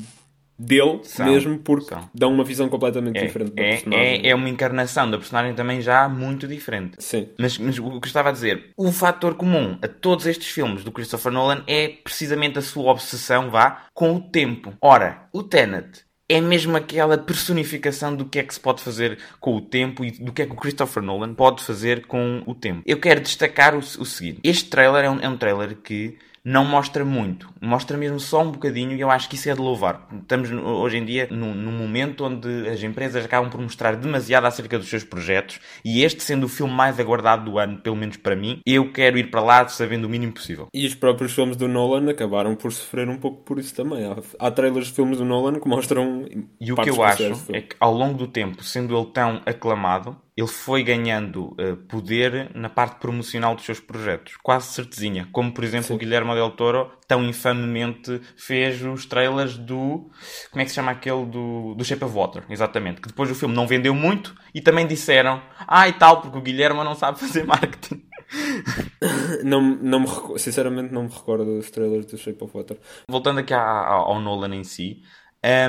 dele 0.66 1.00
São, 1.04 1.26
mesmo, 1.26 1.58
porque 1.60 1.86
são. 1.90 2.10
dão 2.14 2.34
uma 2.34 2.44
visão 2.44 2.70
completamente 2.70 3.18
É, 3.18 3.26
diferente 3.26 3.52
da 3.54 3.62
é, 3.64 3.70
personagem. 3.72 4.26
é, 4.26 4.30
é 4.30 4.36
uma 4.36 4.50
encarnação 4.50 5.10
da 5.10 5.18
personagem 5.18 5.54
também 5.54 5.82
já 5.82 6.08
muito 6.10 6.48
diferente. 6.48 6.96
Sim. 7.00 7.30
Mas, 7.38 7.58
mas 7.58 7.78
o 7.80 7.90
que 8.00 8.06
eu 8.06 8.08
estava 8.08 8.30
a 8.30 8.32
dizer, 8.32 8.72
o 8.78 8.92
fator 8.92 9.36
comum 9.36 9.78
a 9.82 9.88
todos 9.88 10.26
estes 10.26 10.48
filmes 10.48 10.84
do 10.84 10.92
Christopher 10.92 11.32
Nolan 11.32 11.64
é 11.68 11.88
precisamente 11.88 12.60
a 12.60 12.62
sua 12.62 12.92
obsessão, 12.92 13.50
vá, 13.50 13.84
com 13.94 14.16
o 14.16 14.20
tempo. 14.22 14.74
Ora, 14.82 15.28
o 15.34 15.44
Tenet 15.44 16.02
é 16.30 16.40
mesmo 16.40 16.76
aquela 16.78 17.18
personificação 17.18 18.16
do 18.16 18.26
que 18.26 18.40
é 18.40 18.44
que 18.44 18.54
se 18.54 18.60
pode 18.60 18.82
fazer 18.82 19.20
com 19.40 19.56
o 19.56 19.62
tempo 19.62 20.04
e 20.04 20.12
do 20.12 20.32
que 20.32 20.42
é 20.42 20.46
que 20.46 20.54
o 20.54 20.56
Christopher 20.56 21.04
Nolan 21.04 21.34
pode 21.34 21.62
fazer 21.64 22.06
com 22.08 22.42
o 22.48 22.56
tempo. 22.56 22.82
Eu 22.86 22.98
quero 23.00 23.20
destacar 23.22 23.76
o, 23.76 23.80
o 23.80 24.06
seguinte: 24.06 24.40
este 24.44 24.70
trailer 24.70 25.04
é 25.06 25.10
um, 25.10 25.20
é 25.20 25.30
um 25.30 25.38
trailer 25.38 25.76
que 25.76 26.18
não 26.46 26.66
mostra 26.66 27.06
muito, 27.06 27.50
mostra 27.62 27.98
mesmo 27.98 28.20
só 28.20 28.42
um 28.42 28.52
bocadinho 28.52 28.92
e 28.92 29.00
eu 29.00 29.10
acho 29.10 29.30
que 29.30 29.36
isso 29.36 29.50
é 29.50 29.54
de 29.54 29.62
louvar. 29.62 30.08
Estamos 30.22 30.52
hoje 30.52 30.98
em 30.98 31.06
dia 31.06 31.28
num, 31.32 31.54
num 31.54 31.72
momento 31.72 32.26
onde 32.26 32.68
as 32.68 32.84
empresas 32.84 33.24
acabam 33.24 33.50
por 33.50 33.62
mostrar 33.62 33.96
demasiado 33.96 34.46
acerca 34.46 34.78
dos 34.78 34.90
seus 34.90 35.04
projetos 35.06 35.60
e 35.86 36.04
este 36.04 36.22
sendo 36.22 36.46
o 36.46 36.50
filme 36.50 36.74
mais 36.74 37.00
aguardado 37.00 37.50
do 37.50 37.58
ano, 37.58 37.80
pelo 37.80 37.96
menos 37.96 38.18
para 38.18 38.36
mim, 38.36 38.60
eu 38.66 38.92
quero 38.92 39.18
ir 39.18 39.32
para 39.32 39.42
lá 39.42 39.68
sabendo 39.70 40.06
o 40.06 40.10
mínimo 40.10 40.34
possível. 40.34 40.68
E 40.74 40.86
os 40.86 40.96
próprios 40.96 41.34
filmes 41.34 41.56
do 41.56 41.68
Nolan 41.68 42.10
acabaram 42.10 42.56
por 42.56 42.74
sofrer 42.74 43.08
um 43.08 43.18
pouco 43.18 43.44
por 43.44 43.58
isso 43.58 43.74
também. 43.74 44.06
Há, 44.06 44.18
há 44.40 44.52
trailers 44.52 44.88
de 44.88 44.94
filmes 44.94 45.18
do 45.20 45.26
Nolan 45.26 45.60
que 45.60 45.68
mostram. 45.68 46.26
E 46.60 46.72
o 46.74 46.76
que 46.76 46.90
eu 46.90 47.02
acho 47.04 47.24
é 47.54 47.62
que 47.62 47.76
ao 47.80 47.94
longo 47.94 48.18
do 48.18 48.28
tempo, 48.28 48.64
sendo 48.64 48.98
ele 48.98 49.06
tão 49.14 49.42
aclamado, 49.46 50.18
ele 50.36 50.48
foi 50.48 50.84
ganhando 50.84 51.56
eh, 51.60 51.76
poder 51.88 52.50
na 52.56 52.68
parte 52.68 53.00
promocional 53.00 53.56
dos 53.56 53.66
seus 53.66 53.80
projetos. 53.80 54.36
Quase 54.38 54.74
certezinha. 54.74 55.28
Como, 55.32 55.54
por 55.54 55.64
exemplo, 55.64 55.96
o 55.96 56.00
Guilherme 56.00 56.34
Del 56.34 56.50
Toro 56.52 56.92
tão 57.08 57.24
infamemente 57.24 58.20
fez 58.36 58.82
os 58.82 59.06
trailers 59.06 59.58
do... 59.58 60.10
Como 60.50 60.62
é 60.62 60.64
que 60.64 60.70
se 60.70 60.76
chama 60.76 60.92
aquele 60.92 61.26
do, 61.28 61.76
do 61.76 61.86
Shape 61.86 62.04
of 62.04 62.16
Water? 62.16 62.44
Exatamente. 62.50 63.00
Que 63.00 63.10
depois 63.10 63.30
o 63.30 63.36
filme 63.36 63.54
não 63.54 63.68
vendeu 63.68 63.94
muito 63.94 64.34
e 64.56 64.60
também 64.60 64.88
disseram 64.88 65.40
ah, 65.68 65.88
e 65.88 65.94
tal, 65.94 66.22
porque 66.22 66.38
o 66.38 66.42
Guilherme 66.42 66.84
não 66.84 66.96
sabe 66.96 67.20
fazer 67.20 67.46
marketing. 67.46 68.04
Não, 69.44 69.62
não 69.62 70.00
me, 70.00 70.40
sinceramente, 70.40 70.92
não 70.92 71.04
me 71.04 71.10
recordo 71.10 71.46
dos 71.46 71.70
trailers 71.70 72.06
do 72.06 72.18
Shape 72.18 72.44
of 72.44 72.56
Water. 72.56 72.80
voltando 73.08 73.40
aqui 73.40 73.54
ao, 73.54 74.12
ao 74.12 74.20
Nolan 74.20 74.56
em 74.56 74.64
si, 74.64 75.04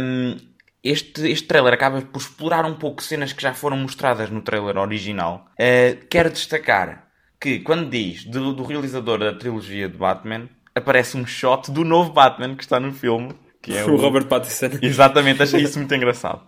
hum, 0.01 0.37
este, 0.85 1.31
este 1.31 1.49
trailer 1.49 1.73
acaba 1.73 2.03
por 2.03 2.21
explorar 2.21 2.67
um 2.67 2.75
pouco 2.75 3.03
cenas 3.03 3.33
que 3.33 3.43
já 3.43 3.55
foram 3.55 3.79
mostradas 3.79 4.29
no 4.29 4.43
trailer 4.43 4.77
original. 4.77 5.47
Uh, 5.53 6.05
quero 6.11 6.31
destacar 6.31 7.09
que 7.41 7.61
quando 7.61 7.89
diz 7.89 8.25
do, 8.25 8.53
do 8.53 8.65
realizador 8.65 9.19
da 9.19 9.35
trilogia 9.35 9.89
de 9.89 9.97
Batman, 9.97 10.49
aparece 10.75 11.17
um 11.17 11.27
shot 11.27 11.71
do 11.71 11.85
novo 11.85 12.13
Batman 12.13 12.55
que 12.55 12.63
está 12.63 12.79
no 12.79 12.93
filme, 12.93 13.35
que 13.63 13.77
é 13.77 13.85
o 13.87 13.97
Robert 13.97 14.27
Pattinson. 14.27 14.79
Exatamente, 14.83 15.43
achei 15.43 15.63
isso 15.63 15.79
muito 15.79 15.95
engraçado. 15.95 16.43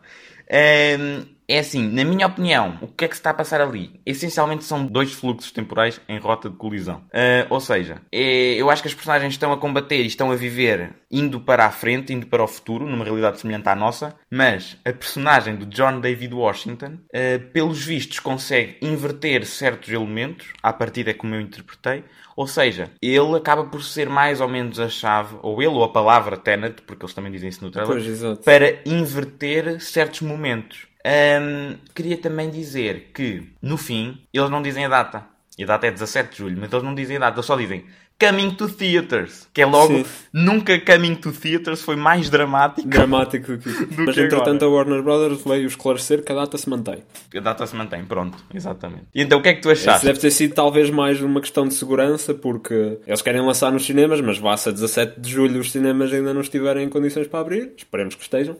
Ehm, 0.48 1.22
é 1.48 1.58
assim, 1.60 1.88
na 1.88 2.04
minha 2.04 2.26
opinião, 2.26 2.78
o 2.80 2.88
que 2.88 3.04
é 3.04 3.08
que 3.08 3.14
se 3.14 3.20
está 3.20 3.30
a 3.30 3.34
passar 3.34 3.60
ali? 3.60 4.00
Essencialmente 4.04 4.64
são 4.64 4.84
dois 4.86 5.12
fluxos 5.12 5.52
temporais 5.52 6.00
em 6.08 6.18
rota 6.18 6.50
de 6.50 6.56
colisão. 6.56 7.02
Eh, 7.12 7.46
ou 7.48 7.60
seja, 7.60 8.02
é- 8.10 8.54
eu 8.54 8.68
acho 8.70 8.82
que 8.82 8.88
as 8.88 8.94
personagens 8.94 9.32
estão 9.34 9.52
a 9.52 9.56
combater 9.56 10.02
e 10.02 10.06
estão 10.06 10.30
a 10.32 10.36
viver 10.36 10.94
indo 11.10 11.40
para 11.40 11.64
a 11.66 11.70
frente, 11.70 12.12
indo 12.12 12.26
para 12.26 12.42
o 12.42 12.48
futuro, 12.48 12.86
numa 12.86 13.04
realidade 13.04 13.40
semelhante 13.40 13.68
à 13.68 13.76
nossa, 13.76 14.16
mas 14.30 14.76
a 14.84 14.92
personagem 14.92 15.54
do 15.56 15.66
John 15.66 16.00
David 16.00 16.34
Washington, 16.34 16.98
eh, 17.12 17.38
pelos 17.38 17.84
vistos, 17.84 18.18
consegue 18.18 18.76
inverter 18.82 19.46
certos 19.46 19.88
elementos, 19.92 20.48
à 20.62 20.72
partida 20.72 21.10
é 21.10 21.14
como 21.14 21.34
eu 21.34 21.40
interpretei, 21.40 22.02
ou 22.36 22.46
seja, 22.46 22.90
ele 23.00 23.34
acaba 23.36 23.64
por 23.64 23.82
ser 23.82 24.08
mais 24.08 24.40
ou 24.40 24.48
menos 24.48 24.78
a 24.78 24.88
chave, 24.88 25.36
ou 25.42 25.62
ele 25.62 25.72
ou 25.72 25.84
a 25.84 25.88
palavra 25.92 26.36
Tenet, 26.36 26.82
porque 26.82 27.04
eles 27.04 27.14
também 27.14 27.32
dizem 27.32 27.48
isso 27.48 27.64
no 27.64 27.70
trailer, 27.70 27.94
Pois, 27.94 28.44
para 28.44 28.78
inverter 28.84 29.80
certos 29.80 30.20
momentos. 30.20 30.86
Ahm, 31.06 31.76
queria 31.94 32.16
também 32.16 32.50
dizer 32.50 33.12
que, 33.14 33.44
no 33.62 33.76
fim, 33.76 34.18
eles 34.32 34.50
não 34.50 34.60
dizem 34.60 34.84
a 34.86 34.88
data. 34.88 35.24
E 35.56 35.62
a 35.62 35.66
data 35.66 35.86
é 35.86 35.90
17 35.92 36.32
de 36.32 36.38
julho, 36.38 36.56
mas 36.60 36.72
eles 36.72 36.84
não 36.84 36.94
dizem 36.94 37.16
a 37.16 37.20
data, 37.20 37.36
eles 37.36 37.46
só 37.46 37.56
dizem 37.56 37.84
Coming 38.18 38.50
to 38.54 38.68
Theaters. 38.68 39.46
Que 39.54 39.62
é 39.62 39.66
logo, 39.66 39.94
Sim. 39.98 40.04
nunca 40.32 40.78
Coming 40.80 41.14
to 41.16 41.30
Theaters 41.32 41.82
foi 41.82 41.96
mais 41.96 42.28
dramático. 42.28 42.88
Dramático 42.88 43.52
do 43.52 43.58
que 43.58 43.68
Mas 44.02 44.14
que 44.14 44.22
entretanto 44.22 44.64
agora. 44.64 44.66
a 44.66 44.68
Warner 44.68 45.02
Brothers 45.02 45.44
veio 45.44 45.66
esclarecer 45.66 46.24
que 46.24 46.32
a 46.32 46.34
data 46.34 46.58
se 46.58 46.68
mantém. 46.68 47.02
A 47.34 47.40
data 47.40 47.66
se 47.66 47.76
mantém, 47.76 48.04
pronto, 48.04 48.36
exatamente. 48.52 49.04
E 49.14 49.22
então 49.22 49.38
o 49.38 49.42
que 49.42 49.50
é 49.50 49.54
que 49.54 49.60
tu 49.60 49.70
Isso 49.70 49.88
achaste? 49.88 50.06
deve 50.06 50.18
ter 50.18 50.30
sido 50.30 50.54
talvez 50.54 50.90
mais 50.90 51.20
uma 51.22 51.40
questão 51.40 51.68
de 51.68 51.74
segurança, 51.74 52.34
porque 52.34 52.98
eles 53.06 53.22
querem 53.22 53.42
lançar 53.42 53.70
nos 53.70 53.84
cinemas, 53.86 54.20
mas 54.20 54.38
vá-se 54.38 54.70
a 54.70 54.72
17 54.72 55.20
de 55.20 55.30
julho 55.30 55.60
os 55.60 55.70
cinemas 55.70 56.12
ainda 56.12 56.32
não 56.34 56.40
estiverem 56.40 56.84
em 56.84 56.88
condições 56.88 57.28
para 57.28 57.40
abrir. 57.40 57.72
Esperemos 57.76 58.14
que 58.14 58.22
estejam. 58.22 58.56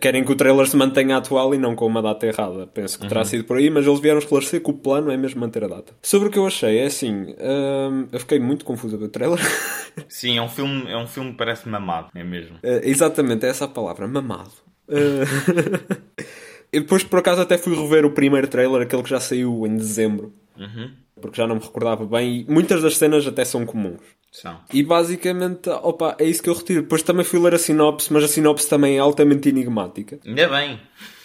Querem 0.00 0.24
que 0.24 0.32
o 0.32 0.36
trailer 0.36 0.66
se 0.66 0.76
mantenha 0.76 1.16
atual 1.16 1.54
e 1.54 1.58
não 1.58 1.74
com 1.74 1.86
uma 1.86 2.00
data 2.02 2.26
errada. 2.26 2.66
Penso 2.66 2.98
que 2.98 3.06
terá 3.08 3.24
sido 3.24 3.44
por 3.44 3.56
aí, 3.56 3.68
mas 3.70 3.86
eles 3.86 4.00
vieram 4.00 4.18
esclarecer 4.18 4.62
que 4.62 4.70
o 4.70 4.74
plano 4.74 5.10
é 5.10 5.16
mesmo 5.16 5.40
manter 5.40 5.62
a 5.64 5.68
data. 5.68 5.92
Sobre 6.02 6.28
o 6.28 6.30
que 6.30 6.38
eu 6.38 6.46
achei, 6.46 6.78
é 6.78 6.86
assim, 6.86 7.34
hum, 7.38 8.08
eu 8.12 8.20
fiquei 8.20 8.38
muito 8.40 8.64
confuso 8.64 8.98
com 8.98 9.04
o 9.04 9.08
trailer. 9.08 9.38
Sim, 10.08 10.38
é 10.38 10.42
um 10.42 10.48
filme, 10.48 10.90
é 10.90 10.96
um 10.96 11.06
filme 11.06 11.30
que 11.32 11.36
parece 11.36 11.68
mamado, 11.68 12.08
é 12.14 12.24
mesmo. 12.24 12.56
Eh, 12.62 12.80
exatamente, 12.84 13.44
é 13.46 13.48
essa 13.48 13.64
a 13.66 13.68
palavra, 13.68 14.06
mamado. 14.08 14.50
Eu 16.72 16.80
depois, 16.80 17.04
por 17.04 17.18
acaso, 17.18 17.40
até 17.40 17.56
fui 17.56 17.74
rever 17.74 18.04
o 18.04 18.10
primeiro 18.10 18.48
trailer, 18.48 18.82
aquele 18.82 19.02
que 19.02 19.10
já 19.10 19.20
saiu 19.20 19.66
em 19.66 19.76
dezembro, 19.76 20.32
Uhum. 20.58 20.92
porque 21.20 21.36
já 21.36 21.46
não 21.46 21.56
me 21.56 21.60
recordava 21.62 22.04
bem, 22.06 22.40
e 22.48 22.52
muitas 22.52 22.80
das 22.82 22.96
cenas 22.96 23.26
até 23.26 23.44
são 23.44 23.64
comuns. 23.66 24.00
São. 24.34 24.58
E 24.72 24.82
basicamente, 24.82 25.70
opa, 25.70 26.16
é 26.18 26.24
isso 26.24 26.42
que 26.42 26.50
eu 26.50 26.54
retiro. 26.54 26.82
Depois 26.82 27.02
também 27.02 27.24
fui 27.24 27.38
ler 27.38 27.54
a 27.54 27.58
sinopse, 27.58 28.12
mas 28.12 28.24
a 28.24 28.28
sinopse 28.28 28.68
também 28.68 28.96
é 28.96 28.98
altamente 28.98 29.48
enigmática. 29.48 30.18
Ainda 30.26 30.48
bem. 30.48 30.80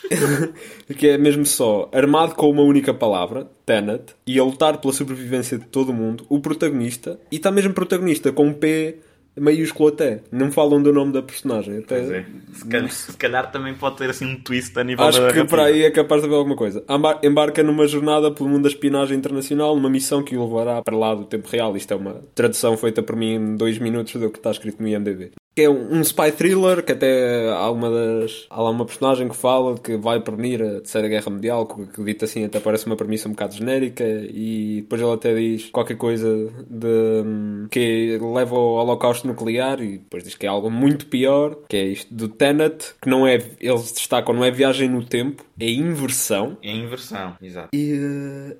Que 0.97 1.09
é 1.09 1.17
mesmo 1.17 1.45
só 1.45 1.89
armado 1.91 2.35
com 2.35 2.49
uma 2.49 2.63
única 2.63 2.93
palavra, 2.93 3.47
Tenet, 3.65 4.15
e 4.25 4.39
a 4.39 4.43
lutar 4.43 4.77
pela 4.79 4.93
sobrevivência 4.93 5.57
de 5.57 5.65
todo 5.65 5.89
o 5.89 5.93
mundo, 5.93 6.25
o 6.29 6.39
protagonista, 6.39 7.19
e 7.31 7.35
está 7.35 7.51
mesmo 7.51 7.73
protagonista 7.73 8.31
com 8.31 8.47
um 8.47 8.53
P 8.53 8.97
maiúsculo 9.39 9.89
até. 9.89 10.21
Não 10.31 10.51
falam 10.51 10.81
do 10.81 10.91
nome 10.93 11.13
da 11.13 11.21
personagem. 11.21 11.77
Até... 11.79 11.99
É. 12.19 12.25
Se 12.53 12.65
calhar, 12.67 12.91
se 12.91 13.17
calhar 13.17 13.51
também 13.51 13.73
pode 13.73 13.97
ter 13.97 14.09
assim 14.09 14.25
um 14.25 14.35
twist 14.39 14.77
a 14.77 14.83
nível 14.83 15.05
Acho 15.05 15.21
da 15.21 15.31
que 15.33 15.43
por 15.45 15.59
aí 15.59 15.83
é 15.83 15.91
capaz 15.91 16.21
de 16.21 16.27
haver 16.27 16.37
alguma 16.37 16.55
coisa. 16.55 16.83
Embar- 16.89 17.19
Embarca 17.23 17.63
numa 17.63 17.87
jornada 17.87 18.31
pelo 18.31 18.49
mundo 18.49 18.63
da 18.63 18.69
espionagem 18.69 19.17
internacional, 19.17 19.75
numa 19.75 19.89
missão 19.89 20.23
que 20.23 20.35
o 20.35 20.43
levará 20.43 20.81
para 20.81 20.97
lá 20.97 21.15
do 21.15 21.25
tempo 21.25 21.47
real. 21.49 21.75
Isto 21.77 21.93
é 21.93 21.97
uma 21.97 22.21
tradução 22.35 22.75
feita 22.77 23.01
por 23.03 23.15
mim 23.15 23.33
em 23.35 23.55
dois 23.55 23.77
minutos 23.79 24.13
do 24.13 24.29
que 24.29 24.37
está 24.37 24.51
escrito 24.51 24.81
no 24.81 24.87
IMDb. 24.87 25.31
Que 25.55 25.63
é 25.63 25.69
um, 25.69 25.97
um 25.97 26.01
spy 26.01 26.31
thriller, 26.31 26.83
que 26.83 26.91
até 26.91 27.49
há 27.49 27.69
uma 27.69 27.89
das. 27.89 28.47
Há 28.49 28.61
lá 28.61 28.69
uma 28.69 28.85
personagem 28.85 29.27
que 29.27 29.35
fala 29.35 29.77
que 29.77 29.97
vai 29.97 30.19
prevenir 30.19 30.61
a 30.61 30.75
Terceira 30.75 31.07
Guerra 31.07 31.31
Mundial, 31.31 31.65
que 31.65 31.85
que 31.87 32.03
dito 32.03 32.25
assim 32.25 32.45
até 32.45 32.59
parece 32.59 32.85
uma 32.85 32.95
premissa 32.95 33.27
um 33.27 33.31
bocado 33.31 33.55
genérica, 33.55 34.03
e 34.05 34.81
depois 34.81 35.01
ele 35.01 35.11
até 35.11 35.35
diz 35.35 35.69
qualquer 35.69 35.97
coisa 35.97 36.27
de 36.69 37.23
hum, 37.25 37.67
que 37.69 38.17
leva 38.21 38.55
ao 38.55 38.73
holocausto 38.75 39.27
nuclear, 39.27 39.81
e 39.81 39.97
depois 39.97 40.23
diz 40.23 40.35
que 40.35 40.45
é 40.45 40.49
algo 40.49 40.69
muito 40.69 41.07
pior, 41.07 41.57
que 41.67 41.75
é 41.75 41.83
isto 41.85 42.13
do 42.13 42.27
Tenet, 42.29 42.95
que 43.01 43.09
não 43.09 43.27
é. 43.27 43.39
Eles 43.59 43.91
destacam, 43.91 44.33
não 44.33 44.45
é 44.45 44.51
viagem 44.51 44.89
no 44.89 45.03
tempo, 45.03 45.43
é 45.59 45.69
inversão. 45.69 46.57
É 46.63 46.71
inversão, 46.71 47.35
exato. 47.41 47.69
E 47.73 47.93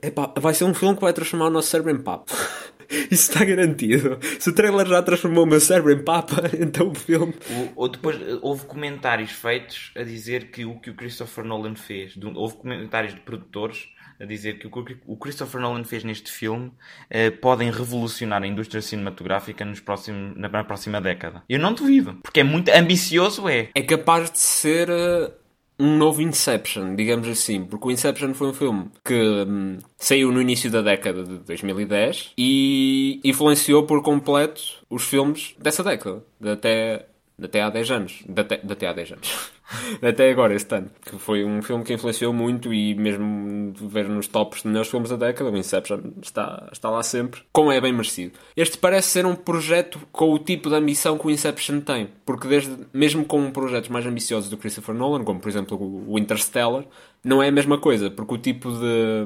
eh, 0.01 0.07
epá, 0.07 0.33
vai 0.37 0.53
ser 0.53 0.65
um 0.65 0.73
filme 0.73 0.95
que 0.95 1.01
vai 1.01 1.13
transformar 1.13 1.47
o 1.47 1.49
nosso 1.49 1.69
cérebro 1.69 1.91
em 1.91 1.99
papo. 1.99 2.33
Isso 3.11 3.31
está 3.31 3.45
garantido. 3.45 4.17
Se 4.39 4.49
o 4.49 4.53
trailer 4.53 4.87
já 4.87 5.01
transformou 5.01 5.43
o 5.43 5.47
meu 5.47 5.59
cérebro 5.59 5.91
em 5.91 6.03
papa, 6.03 6.43
então 6.59 6.89
o 6.89 6.95
filme. 6.95 7.33
O- 7.49 7.69
ou 7.83 7.87
depois 7.89 8.17
houve 8.41 8.65
comentários 8.65 9.31
feitos 9.31 9.91
a 9.95 10.03
dizer 10.03 10.49
que 10.51 10.65
o 10.65 10.79
que 10.79 10.89
o 10.89 10.95
Christopher 10.95 11.43
Nolan 11.43 11.75
fez, 11.75 12.15
do- 12.17 12.37
houve 12.37 12.55
comentários 12.57 13.13
de 13.13 13.19
produtores 13.21 13.87
a 14.19 14.25
dizer 14.25 14.59
que 14.59 14.67
o 14.67 14.83
que 14.83 14.97
o 15.07 15.15
Christopher 15.15 15.61
Nolan 15.61 15.85
fez 15.85 16.03
neste 16.03 16.29
filme 16.29 16.73
eh, 17.09 17.29
podem 17.31 17.71
revolucionar 17.71 18.43
a 18.43 18.47
indústria 18.47 18.81
cinematográfica 18.81 19.63
nos 19.63 19.79
próximos, 19.79 20.35
na, 20.35 20.49
na 20.49 20.63
próxima 20.65 20.99
década. 20.99 21.41
Eu 21.47 21.57
não 21.57 21.73
duvido, 21.73 22.15
porque 22.21 22.41
é 22.41 22.43
muito 22.43 22.69
ambicioso, 22.69 23.47
é. 23.47 23.69
É 23.73 23.81
capaz 23.81 24.29
de 24.29 24.39
ser 24.39 24.89
eh, 24.89 25.31
um 25.79 25.97
novo 25.97 26.21
Inception, 26.21 26.95
digamos 26.95 27.27
assim. 27.27 27.63
Porque 27.63 27.87
o 27.87 27.91
Inception 27.91 28.33
foi 28.33 28.47
um 28.47 28.53
filme 28.53 28.85
que 29.03 29.13
hum, 29.13 29.77
saiu 29.97 30.31
no 30.31 30.41
início 30.41 30.69
da 30.69 30.81
década 30.81 31.23
de 31.23 31.37
2010 31.39 32.33
e 32.37 33.21
influenciou 33.23 33.83
por 33.83 34.01
completo 34.03 34.61
os 34.89 35.03
filmes 35.03 35.55
dessa 35.57 35.83
década. 35.83 36.23
De 36.39 36.49
até, 36.49 37.05
até 37.41 37.61
há 37.61 37.69
10 37.69 37.91
anos. 37.91 38.23
Até, 38.35 38.87
há 38.87 38.93
10 38.93 39.11
anos. 39.11 39.51
Até 40.01 40.31
agora, 40.31 40.55
este 40.55 40.73
ano. 40.75 40.89
Que 41.05 41.17
foi 41.19 41.43
um 41.45 41.61
filme 41.61 41.83
que 41.83 41.93
influenciou 41.93 42.33
muito 42.33 42.73
e 42.73 42.95
mesmo 42.95 43.71
ver 43.75 44.09
nos 44.09 44.27
tops 44.27 44.63
de 44.63 44.67
melhores 44.67 44.89
filmes 44.89 45.11
da 45.11 45.15
década, 45.15 45.49
o 45.51 45.55
Inception 45.55 45.99
está, 46.23 46.67
está 46.71 46.89
lá 46.89 47.03
sempre. 47.03 47.41
Como 47.51 47.71
é 47.71 47.79
bem 47.79 47.93
merecido. 47.93 48.33
Este 48.57 48.79
parece 48.79 49.09
ser 49.09 49.25
um 49.27 49.35
projeto 49.35 49.99
com 50.11 50.31
o 50.33 50.39
tipo 50.39 50.69
de 50.69 50.75
ambição 50.75 51.17
que 51.19 51.27
o 51.27 51.29
Inception 51.29 51.81
tem. 51.81 52.09
Porque 52.25 52.47
desde, 52.47 52.75
mesmo 52.91 53.23
com 53.25 53.51
projetos 53.51 53.89
mais 53.89 54.05
ambiciosos 54.07 54.49
do 54.49 54.57
Christopher 54.57 54.95
Nolan, 54.95 55.23
como 55.23 55.39
por 55.39 55.49
exemplo 55.49 55.77
o 56.07 56.17
Interstellar, 56.17 56.85
não 57.23 57.43
é 57.43 57.49
a 57.49 57.51
mesma 57.51 57.77
coisa. 57.77 58.09
Porque 58.09 58.33
o 58.33 58.37
tipo 58.39 58.71
de, 58.71 59.25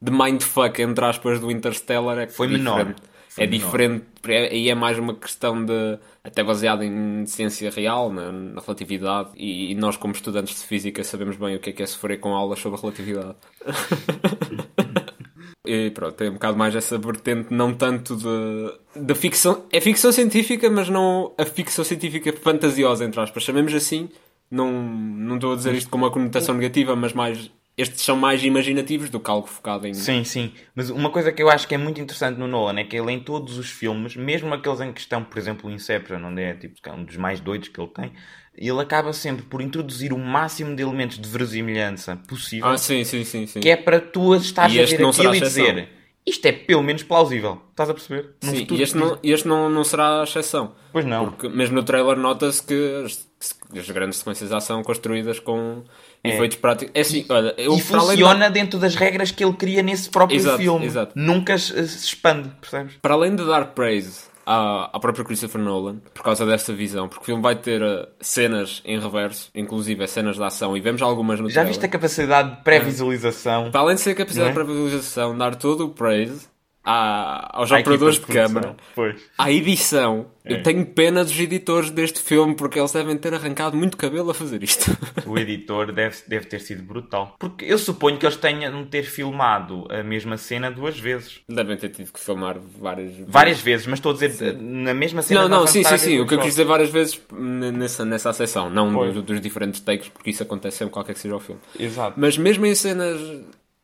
de 0.00 0.12
mindfuck, 0.12 0.80
entre 0.80 1.04
aspas, 1.04 1.40
do 1.40 1.50
Interstellar 1.50 2.16
é 2.16 2.28
Foi 2.28 2.46
menor. 2.46 2.78
diferente. 2.78 3.02
Foi 3.02 3.10
é 3.40 3.46
diferente, 3.46 4.04
aí 4.28 4.68
é 4.68 4.74
mais 4.74 4.98
uma 4.98 5.14
questão 5.14 5.64
de, 5.64 5.98
até 6.22 6.44
baseada 6.44 6.84
em 6.84 7.24
ciência 7.24 7.70
real, 7.70 8.12
na, 8.12 8.30
na 8.30 8.60
relatividade, 8.60 9.30
e, 9.34 9.72
e, 9.72 9.74
nós 9.74 9.96
como 9.96 10.12
estudantes 10.12 10.60
de 10.60 10.66
física 10.66 11.02
sabemos 11.02 11.38
bem 11.38 11.56
o 11.56 11.58
que 11.58 11.70
é 11.70 11.72
que 11.72 11.82
é 11.82 11.86
sofrer 11.86 12.20
com 12.20 12.34
aulas 12.34 12.58
sobre 12.58 12.78
relatividade. 12.78 13.36
e 15.66 15.90
pronto, 15.90 16.16
tem 16.16 16.28
um 16.28 16.34
bocado 16.34 16.58
mais 16.58 16.76
essa 16.76 16.98
vertente, 16.98 17.46
não 17.50 17.72
tanto 17.72 18.14
de, 18.14 19.06
de 19.06 19.14
ficção, 19.14 19.64
é 19.72 19.80
ficção 19.80 20.12
científica, 20.12 20.68
mas 20.68 20.90
não 20.90 21.32
a 21.38 21.46
ficção 21.46 21.82
científica 21.82 22.30
fantasiosa, 22.34 23.06
entre 23.06 23.22
aspas, 23.22 23.42
chamemos 23.42 23.72
assim, 23.72 24.10
não, 24.50 24.70
não 24.70 25.36
estou 25.36 25.54
a 25.54 25.56
dizer 25.56 25.72
isto 25.72 25.88
com 25.88 25.96
uma 25.96 26.10
conotação 26.10 26.54
negativa, 26.54 26.94
mas 26.94 27.14
mais 27.14 27.50
estes 27.80 28.02
são 28.02 28.16
mais 28.16 28.44
imaginativos 28.44 29.10
do 29.10 29.18
que 29.18 29.30
algo 29.30 29.46
focado 29.46 29.86
em. 29.86 29.94
Sim, 29.94 30.24
sim. 30.24 30.52
Mas 30.74 30.90
uma 30.90 31.10
coisa 31.10 31.32
que 31.32 31.42
eu 31.42 31.48
acho 31.48 31.66
que 31.66 31.74
é 31.74 31.78
muito 31.78 32.00
interessante 32.00 32.38
no 32.38 32.46
Nolan 32.46 32.78
é 32.78 32.84
que 32.84 32.96
ele, 32.96 33.12
em 33.12 33.20
todos 33.20 33.58
os 33.58 33.70
filmes, 33.70 34.16
mesmo 34.16 34.52
aqueles 34.52 34.80
em 34.80 34.92
questão, 34.92 35.24
por 35.24 35.38
exemplo, 35.38 35.68
o 35.68 35.72
Inception, 35.72 36.22
onde 36.24 36.42
é 36.42 36.54
tipo, 36.54 36.76
é 36.84 36.92
um 36.92 37.04
dos 37.04 37.16
mais 37.16 37.40
doidos 37.40 37.68
que 37.68 37.80
ele 37.80 37.90
tem, 37.90 38.12
ele 38.54 38.80
acaba 38.80 39.12
sempre 39.12 39.44
por 39.44 39.62
introduzir 39.62 40.12
o 40.12 40.18
máximo 40.18 40.74
de 40.74 40.82
elementos 40.82 41.18
de 41.18 41.28
verosimilhança 41.28 42.16
possível. 42.28 42.68
Ah, 42.68 42.76
sim, 42.76 43.04
sim, 43.04 43.24
sim. 43.24 43.46
sim. 43.46 43.60
Que 43.60 43.70
é 43.70 43.76
para 43.76 44.00
tu 44.00 44.34
estás 44.34 44.70
a 44.70 44.74
ver 44.74 44.84
aquilo 44.84 45.34
e 45.34 45.40
dizer 45.40 46.00
isto 46.26 46.46
é 46.46 46.52
pelo 46.52 46.82
menos 46.82 47.02
plausível. 47.02 47.60
Estás 47.70 47.88
a 47.88 47.94
perceber? 47.94 48.34
Sim, 48.40 48.66
e 48.70 48.82
este, 48.82 48.96
não, 48.96 49.18
este 49.22 49.48
não, 49.48 49.70
não 49.70 49.82
será 49.82 50.20
a 50.20 50.24
exceção. 50.24 50.74
Pois 50.92 51.04
não. 51.04 51.30
Porque 51.30 51.48
mesmo 51.48 51.76
no 51.76 51.82
trailer 51.82 52.16
nota-se 52.16 52.62
que 52.62 53.02
as, 53.04 53.26
as 53.76 53.90
grandes 53.90 54.18
sequências 54.18 54.50
de 54.50 54.54
ação 54.54 54.82
construídas 54.82 55.40
com 55.40 55.82
é. 56.24 56.34
efeitos 56.34 56.58
práticos. 56.58 56.92
É 56.94 57.00
assim, 57.00 57.24
olha, 57.28 57.54
eu, 57.56 57.74
e 57.76 57.80
funciona 57.80 58.48
de... 58.48 58.54
dentro 58.54 58.78
das 58.78 58.94
regras 58.94 59.30
que 59.30 59.44
ele 59.44 59.54
cria 59.54 59.82
nesse 59.82 60.08
próprio 60.10 60.36
exato, 60.36 60.58
filme. 60.58 60.86
Exato. 60.86 61.12
Nunca 61.14 61.56
se 61.58 61.78
expande, 61.80 62.50
percebes? 62.60 62.94
Para 63.00 63.14
além 63.14 63.34
de 63.34 63.44
dar 63.44 63.66
praise 63.66 64.30
à, 64.44 64.90
à 64.92 65.00
própria 65.00 65.24
Christopher 65.24 65.60
Nolan, 65.60 65.98
por 66.12 66.22
causa 66.22 66.44
dessa 66.44 66.72
visão, 66.72 67.08
porque 67.08 67.22
o 67.22 67.26
filme 67.26 67.42
vai 67.42 67.54
ter 67.54 67.82
uh, 67.82 68.06
cenas 68.20 68.82
em 68.84 68.98
reverso, 68.98 69.50
inclusive 69.54 70.06
cenas 70.06 70.36
de 70.36 70.42
ação, 70.42 70.76
e 70.76 70.80
vemos 70.80 71.00
algumas 71.02 71.40
no 71.40 71.48
Já 71.48 71.54
trailer. 71.54 71.72
viste 71.72 71.86
a 71.86 71.88
capacidade 71.88 72.56
de 72.56 72.62
pré-visualização? 72.62 73.66
É. 73.66 73.70
Para 73.70 73.80
além 73.80 73.94
de 73.94 74.00
ser 74.00 74.10
a 74.10 74.14
capacidade 74.14 74.48
é? 74.48 74.52
de 74.52 74.54
pré-visualização, 74.54 75.38
dar 75.38 75.54
todo 75.54 75.86
o 75.86 75.88
praise 75.90 76.48
à, 76.84 77.58
aos 77.58 77.70
operadores 77.70 78.16
de, 78.16 78.26
de 78.26 78.26
câmara, 78.26 78.76
à 79.36 79.50
edição. 79.50 80.26
É. 80.42 80.54
Eu 80.54 80.62
tenho 80.62 80.86
pena 80.86 81.22
dos 81.22 81.38
editores 81.38 81.90
deste 81.90 82.20
filme 82.20 82.54
porque 82.54 82.78
eles 82.78 82.90
devem 82.92 83.16
ter 83.16 83.34
arrancado 83.34 83.76
muito 83.76 83.96
cabelo 83.96 84.30
a 84.30 84.34
fazer 84.34 84.62
isto. 84.62 84.90
O 85.26 85.38
editor 85.38 85.92
deve, 85.92 86.16
deve 86.26 86.46
ter 86.46 86.60
sido 86.60 86.82
brutal. 86.82 87.36
Porque 87.38 87.64
eu 87.64 87.78
suponho 87.78 88.18
que 88.18 88.26
eles 88.26 88.36
tenham 88.36 88.84
ter 88.86 89.04
filmado 89.04 89.86
a 89.90 90.02
mesma 90.02 90.36
cena 90.36 90.70
duas 90.70 90.98
vezes. 90.98 91.40
Devem 91.48 91.76
ter 91.76 91.90
tido 91.90 92.12
que 92.12 92.18
filmar 92.18 92.58
várias 92.58 93.12
vezes. 93.12 93.26
Várias 93.28 93.60
vezes, 93.60 93.86
mas 93.86 93.98
estou 93.98 94.10
a 94.10 94.14
dizer 94.14 94.30
sim. 94.30 94.52
na 94.58 94.94
mesma 94.94 95.22
cena. 95.22 95.42
Não, 95.42 95.60
não, 95.60 95.66
sim, 95.66 95.84
sim, 95.84 95.98
sim. 95.98 96.20
O 96.20 96.26
que 96.26 96.34
eu 96.34 96.38
quis 96.38 96.48
dizer 96.48 96.64
várias 96.64 96.90
vezes 96.90 97.20
nessa, 97.32 98.04
nessa 98.04 98.32
sessão, 98.32 98.68
não 98.70 98.92
dos, 98.92 99.22
dos, 99.22 99.40
diferentes 99.40 99.80
takes, 99.80 100.08
porque 100.08 100.30
isso 100.30 100.42
acontece 100.42 100.78
sempre 100.78 100.92
qualquer 100.92 101.12
que 101.12 101.20
seja 101.20 101.36
o 101.36 101.40
filme. 101.40 101.60
Exato. 101.78 102.14
Mas 102.18 102.36
mesmo 102.36 102.66
em 102.66 102.74
cenas 102.74 103.20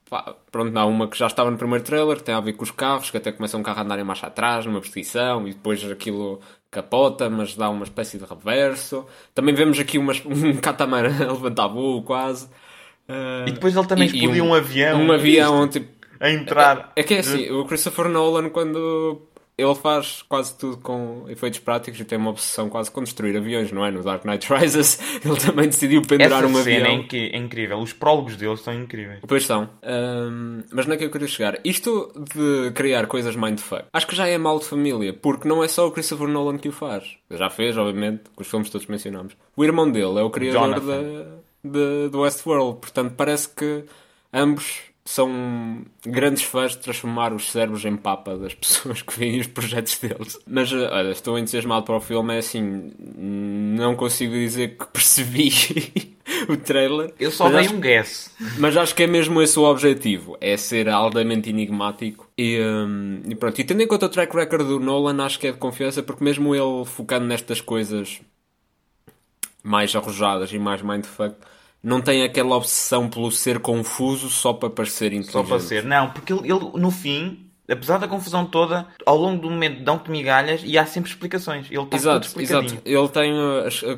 Pá, 0.08 0.36
pronto, 0.52 0.76
há 0.76 0.86
uma 0.86 1.08
que 1.08 1.18
já 1.18 1.26
estava 1.26 1.50
no 1.50 1.58
primeiro 1.58 1.84
trailer, 1.84 2.16
que 2.16 2.22
tem 2.22 2.34
a 2.34 2.40
ver 2.40 2.52
com 2.52 2.62
os 2.62 2.70
carros, 2.70 3.10
que 3.10 3.16
até 3.16 3.32
começa 3.32 3.56
um 3.56 3.62
carro 3.62 3.80
a 3.80 3.82
andar 3.82 3.98
em 3.98 4.04
marcha 4.04 4.28
atrás, 4.28 4.64
numa 4.64 4.80
perseguição, 4.80 5.48
e 5.48 5.52
depois 5.52 5.82
aquilo 5.90 6.40
capota, 6.70 7.28
mas 7.28 7.56
dá 7.56 7.68
uma 7.68 7.84
espécie 7.84 8.16
de 8.16 8.24
reverso. 8.24 9.04
Também 9.34 9.54
vemos 9.54 9.78
aqui 9.80 9.98
umas, 9.98 10.22
um 10.26 10.56
catamarã 10.56 11.28
a 11.28 11.32
levantar 11.32 11.66
voo, 11.66 12.02
quase. 12.02 12.46
Uh, 13.08 13.48
e 13.48 13.52
depois 13.52 13.74
ele 13.74 13.86
também 13.86 14.06
explodiu 14.06 14.44
um, 14.44 14.50
um, 14.50 14.54
avião. 14.54 15.00
Um 15.00 15.12
avião, 15.12 15.68
tipo... 15.68 15.96
A 16.20 16.30
entrar. 16.30 16.92
É, 16.96 17.00
é 17.00 17.02
que 17.02 17.14
é 17.14 17.18
assim, 17.18 17.50
o 17.50 17.64
Christopher 17.66 18.08
Nolan, 18.08 18.48
quando 18.48 19.22
ele 19.58 19.74
faz 19.74 20.22
quase 20.22 20.56
tudo 20.56 20.76
com 20.76 21.24
efeitos 21.28 21.60
práticos 21.60 21.98
e 21.98 22.04
tem 22.04 22.18
uma 22.18 22.30
obsessão 22.30 22.68
quase 22.68 22.90
com 22.90 23.02
destruir 23.02 23.36
aviões, 23.36 23.72
não 23.72 23.86
é? 23.86 23.90
No 23.90 24.02
Dark 24.02 24.24
Knight 24.24 24.52
Rises 24.52 24.98
ele 25.24 25.36
também 25.36 25.66
decidiu 25.66 26.02
pendurar 26.02 26.44
Essa 26.44 26.46
um 26.46 26.62
cena 26.62 26.88
avião. 26.88 27.06
É 27.12 27.38
incrível. 27.38 27.78
Os 27.78 27.92
prólogos 27.92 28.36
dele 28.36 28.56
são 28.58 28.74
incríveis. 28.74 29.20
Pois 29.26 29.46
são. 29.46 29.70
Um, 29.82 30.62
mas 30.70 30.86
não 30.86 30.94
é 30.94 30.98
que 30.98 31.04
eu 31.04 31.10
queria 31.10 31.26
chegar. 31.26 31.58
Isto 31.64 32.12
de 32.34 32.70
criar 32.72 33.06
coisas 33.06 33.34
mindfuck, 33.34 33.86
acho 33.92 34.06
que 34.06 34.14
já 34.14 34.26
é 34.26 34.36
mal 34.36 34.58
de 34.58 34.66
família, 34.66 35.14
porque 35.14 35.48
não 35.48 35.64
é 35.64 35.68
só 35.68 35.86
o 35.86 35.90
Christopher 35.90 36.28
Nolan 36.28 36.58
que 36.58 36.68
o 36.68 36.72
faz. 36.72 37.16
Já 37.30 37.48
fez, 37.48 37.78
obviamente, 37.78 38.24
com 38.34 38.42
os 38.42 38.48
filmes 38.48 38.68
todos 38.68 38.86
mencionamos. 38.86 39.34
O 39.56 39.64
irmão 39.64 39.90
dele 39.90 40.18
é 40.18 40.22
o 40.22 40.30
criador 40.30 40.80
de, 41.64 42.08
do 42.10 42.20
Westworld, 42.20 42.78
portanto 42.80 43.14
parece 43.16 43.48
que 43.48 43.84
ambos 44.32 44.82
são 45.06 45.84
grandes 46.04 46.42
fãs 46.42 46.72
de 46.72 46.78
transformar 46.78 47.32
os 47.32 47.50
cérebros 47.50 47.84
em 47.84 47.96
papa 47.96 48.36
das 48.36 48.54
pessoas 48.54 49.00
que 49.02 49.18
veem 49.18 49.40
os 49.40 49.46
projetos 49.46 49.96
deles. 49.98 50.38
Mas, 50.46 50.72
eh, 50.72 50.88
olha, 50.90 51.10
estou 51.10 51.38
entusiasmado 51.38 51.86
para 51.86 51.96
o 51.96 52.00
filme. 52.00 52.34
É 52.34 52.38
assim, 52.38 52.92
não 52.98 53.94
consigo 53.94 54.34
dizer 54.34 54.76
que 54.76 54.84
percebi 54.92 56.16
o 56.48 56.56
trailer. 56.56 57.14
Eu 57.20 57.30
só 57.30 57.48
dei 57.48 57.68
um 57.68 57.80
guess. 57.80 58.34
Mas 58.58 58.76
acho 58.76 58.94
que 58.94 59.04
é 59.04 59.06
mesmo 59.06 59.40
esse 59.40 59.56
o 59.58 59.62
objetivo: 59.62 60.36
é 60.40 60.56
ser 60.56 60.88
altamente 60.88 61.50
enigmático. 61.50 62.28
E, 62.36 62.60
um, 62.60 63.22
e 63.28 63.34
pronto, 63.36 63.60
e 63.60 63.64
tendo 63.64 63.82
em 63.82 63.86
conta 63.86 64.06
o 64.06 64.08
track 64.08 64.34
record 64.36 64.66
do 64.66 64.80
Nolan, 64.80 65.24
acho 65.24 65.38
que 65.38 65.46
é 65.46 65.52
de 65.52 65.58
confiança, 65.58 66.02
porque 66.02 66.24
mesmo 66.24 66.54
ele 66.54 66.84
focando 66.84 67.26
nestas 67.26 67.60
coisas 67.60 68.20
mais 69.62 69.94
arrojadas 69.94 70.52
e 70.52 70.58
mais 70.58 70.82
mindfuck 70.82 71.36
não 71.86 72.00
tem 72.00 72.24
aquela 72.24 72.56
obsessão 72.56 73.08
pelo 73.08 73.30
ser 73.30 73.60
confuso 73.60 74.28
só 74.28 74.52
para 74.52 74.68
parecer 74.68 75.12
inteligente. 75.12 75.30
Só 75.30 75.44
para 75.44 75.60
ser, 75.60 75.84
não, 75.84 76.10
porque 76.10 76.32
ele, 76.32 76.52
ele 76.52 76.72
no 76.74 76.90
fim 76.90 77.45
apesar 77.70 77.98
da 77.98 78.08
confusão 78.08 78.44
toda, 78.44 78.86
ao 79.04 79.16
longo 79.16 79.42
do 79.42 79.50
momento 79.50 79.82
dão-te 79.82 80.10
migalhas 80.10 80.62
e 80.64 80.78
há 80.78 80.86
sempre 80.86 81.10
explicações. 81.10 81.66
Ele 81.70 81.82
está 81.82 81.96
exato, 81.96 82.28
tudo 82.28 82.42
exato. 82.42 82.78
Ele 82.84 83.08
tem, 83.08 83.32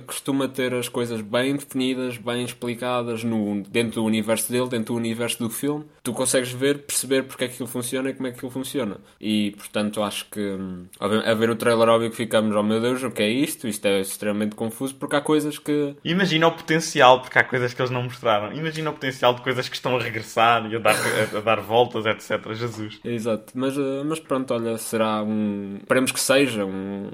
costuma 0.07 0.49
ter 0.49 0.75
as 0.75 0.89
coisas 0.89 1.21
bem 1.21 1.57
definidas, 1.57 2.17
bem 2.17 2.45
explicadas 2.45 3.25
no, 3.25 3.63
dentro 3.63 4.01
do 4.01 4.05
universo 4.05 4.51
dele, 4.51 4.69
dentro 4.69 4.95
do 4.95 4.97
universo 4.97 5.39
do 5.39 5.51
filme. 5.51 5.85
Tu 6.03 6.13
consegues 6.13 6.51
ver, 6.51 6.79
perceber 6.79 7.25
porque 7.25 7.45
é 7.45 7.49
que 7.49 7.55
aquilo 7.55 7.69
funciona 7.69 8.11
e 8.11 8.15
como 8.15 8.27
é 8.27 8.31
que 8.31 8.37
aquilo 8.37 8.51
funciona. 8.51 8.97
E, 9.21 9.53
portanto, 9.53 10.03
acho 10.03 10.27
que 10.31 10.41
hum, 10.41 10.87
a 10.99 11.35
ver 11.35 11.51
o 11.51 11.57
trailer 11.57 11.89
óbvio 11.89 12.11
que 12.11 12.17
ficamos, 12.17 12.55
oh 12.55 12.63
meu 12.63 12.81
Deus, 12.81 13.03
o 13.03 13.11
que 13.11 13.23
é 13.23 13.29
isto? 13.29 13.69
Isto 13.69 13.87
é 13.87 14.01
extremamente 14.01 14.55
confuso 14.55 14.95
porque 14.95 15.17
há 15.17 15.21
coisas 15.21 15.59
que... 15.59 15.95
Imagina 16.05 16.49
o 16.49 16.53
potencial, 16.53 17.21
porque 17.21 17.39
há 17.39 17.45
coisas 17.45 17.75
que 17.75 17.81
eles 17.81 17.91
não 17.91 18.03
mostraram. 18.03 18.53
Imagina 18.53 18.91
o 18.91 18.93
potencial 18.93 19.35
de 19.35 19.43
coisas 19.43 19.69
que 19.69 19.77
estão 19.77 19.97
a 19.97 20.01
regressar 20.01 20.71
e 20.71 20.77
a 20.77 20.79
dar, 20.79 20.95
a, 20.95 21.39
a 21.39 21.41
dar 21.41 21.61
voltas, 21.61 22.07
etc. 22.07 22.53
Jesus. 22.55 23.01
Exato. 23.05 23.58
Mas, 23.59 23.77
eh, 23.77 24.05
mas 24.05 24.21
pronto, 24.21 24.55
olha, 24.55 24.79
será 24.79 25.21
um. 25.21 25.79
Esperemos 25.79 26.13
que 26.13 26.21
seja 26.21 26.65
um. 26.65 27.11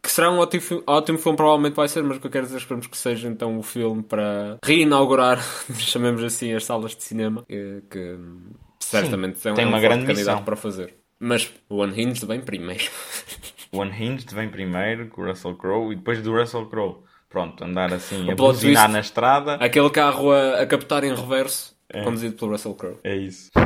Que 0.00 0.08
será 0.08 0.30
um 0.30 0.38
ótimo, 0.38 0.62
ótimo 0.86 1.18
filme, 1.18 1.36
provavelmente 1.36 1.74
vai 1.74 1.88
ser, 1.88 2.04
mas 2.04 2.16
o 2.16 2.20
que 2.20 2.28
eu 2.28 2.30
quero 2.30 2.44
dizer 2.44 2.56
é 2.56 2.58
que 2.58 2.62
esperemos 2.62 2.86
que 2.86 2.96
seja 2.96 3.26
então 3.26 3.56
o 3.56 3.58
um 3.58 3.62
filme 3.62 4.00
para 4.00 4.56
reinaugurar, 4.64 5.42
chamemos 5.76 6.22
assim, 6.22 6.54
as 6.54 6.64
salas 6.64 6.94
de 6.94 7.02
cinema, 7.02 7.44
que, 7.48 7.82
que 7.90 8.18
certamente 8.78 9.40
Sim, 9.40 9.54
tem, 9.54 9.64
um 9.64 9.68
uma 9.68 9.80
grande 9.80 10.06
candidato 10.06 10.36
missão. 10.36 10.44
para 10.44 10.54
fazer. 10.54 10.94
Mas 11.18 11.52
o 11.68 11.82
Unhinged 11.82 12.24
vem 12.24 12.40
primeiro. 12.40 12.84
o 13.72 13.82
Unhinged 13.82 14.32
vem 14.32 14.48
primeiro 14.48 15.08
com 15.08 15.22
o 15.22 15.26
Russell 15.26 15.56
Crowe 15.56 15.92
e 15.92 15.96
depois 15.96 16.22
do 16.22 16.32
Russell 16.38 16.66
Crowe. 16.66 16.98
Pronto, 17.28 17.64
andar 17.64 17.92
assim 17.92 18.30
a 18.30 18.36
buzinar 18.36 18.88
na 18.88 19.00
estrada. 19.00 19.54
Aquele 19.54 19.90
carro 19.90 20.30
a, 20.30 20.60
a 20.60 20.66
captar 20.66 21.02
em 21.02 21.12
reverso, 21.12 21.74
é. 21.88 22.04
conduzido 22.04 22.36
pelo 22.36 22.52
Russell 22.52 22.74
Crowe. 22.74 22.98
É 23.02 23.16
isso. 23.16 23.50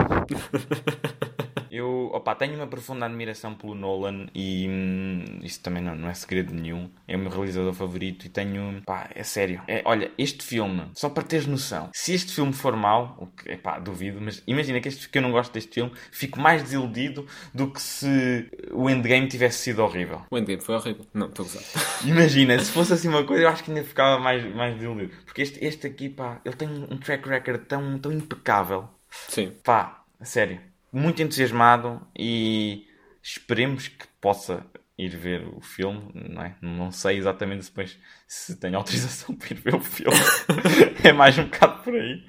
Eu, 1.71 2.11
opa, 2.13 2.35
tenho 2.35 2.55
uma 2.55 2.67
profunda 2.67 3.07
admiração 3.07 3.55
pelo 3.55 3.75
Nolan 3.75 4.27
e 4.35 4.67
hum, 4.69 5.41
isso 5.43 5.61
também 5.61 5.83
não, 5.83 5.95
não 5.95 6.09
é 6.09 6.15
segredo 6.15 6.55
nenhum. 6.55 6.91
É 7.07 7.17
o 7.17 7.19
meu 7.19 7.31
realizador 7.31 7.73
favorito 7.73 8.27
e 8.27 8.29
tenho, 8.29 8.83
pá, 8.85 9.09
é 9.15 9.23
sério. 9.23 9.63
É, 9.69 9.83
olha, 9.85 10.11
este 10.19 10.45
filme, 10.45 10.85
só 10.95 11.09
para 11.09 11.23
teres 11.23 11.47
noção, 11.47 11.91
se 11.93 12.15
este 12.15 12.33
filme 12.33 12.53
for 12.53 12.77
mau, 12.77 13.17
o 13.19 13.27
que, 13.27 13.57
pá, 13.57 13.79
duvido, 13.79 14.21
mas 14.21 14.43
imagina 14.47 14.81
que, 14.81 14.89
este, 14.89 15.09
que 15.09 15.19
eu 15.19 15.23
não 15.23 15.31
gosto 15.33 15.53
deste 15.53 15.75
filme, 15.75 15.93
fico 16.11 16.41
mais 16.41 16.63
desiludido 16.63 17.27
do 17.53 17.71
que 17.71 17.81
se 17.81 18.49
o 18.73 18.89
Endgame 18.89 19.29
tivesse 19.29 19.59
sido 19.59 19.83
horrível. 19.83 20.23
O 20.31 20.39
Endgame 20.39 20.61
foi 20.61 20.75
horrível. 20.75 21.07
Não, 21.13 21.27
estou 21.27 21.45
a 21.45 21.49
usar. 21.49 21.63
Imagina, 22.05 22.59
se 22.59 22.71
fosse 22.71 22.93
assim 22.93 23.09
uma 23.09 23.25
coisa, 23.25 23.45
eu 23.45 23.49
acho 23.49 23.65
que 23.65 23.71
ainda 23.71 23.85
ficava 23.85 24.19
mais, 24.19 24.45
mais 24.55 24.75
desiludido. 24.75 25.13
Porque 25.25 25.43
este, 25.43 25.65
este 25.65 25.87
aqui, 25.87 26.09
pá, 26.09 26.41
ele 26.45 26.57
tem 26.57 26.69
um 26.69 26.97
track 26.99 27.29
record 27.29 27.63
tão, 27.67 27.99
tão 27.99 28.13
impecável. 28.13 28.89
Sim. 29.29 29.53
Pá, 29.63 30.05
sério 30.23 30.68
muito 30.93 31.23
entusiasmado 31.23 32.01
e 32.17 32.87
esperemos 33.23 33.89
que 33.89 34.07
possa 34.21 34.65
ir 34.99 35.17
ver 35.17 35.47
o 35.55 35.61
filme, 35.61 36.11
não 36.15 36.43
é? 36.43 36.57
Não 36.61 36.91
sei 36.91 37.19
exatamente 37.19 37.67
depois 37.67 37.97
se 38.27 38.59
tenho 38.59 38.77
autorização 38.77 39.35
para 39.37 39.53
ir 39.53 39.61
ver 39.61 39.75
o 39.75 39.81
filme. 39.81 40.17
é 41.05 41.13
mais 41.13 41.39
um 41.39 41.45
bocado 41.45 41.83
por 41.85 41.95
aí, 41.95 42.25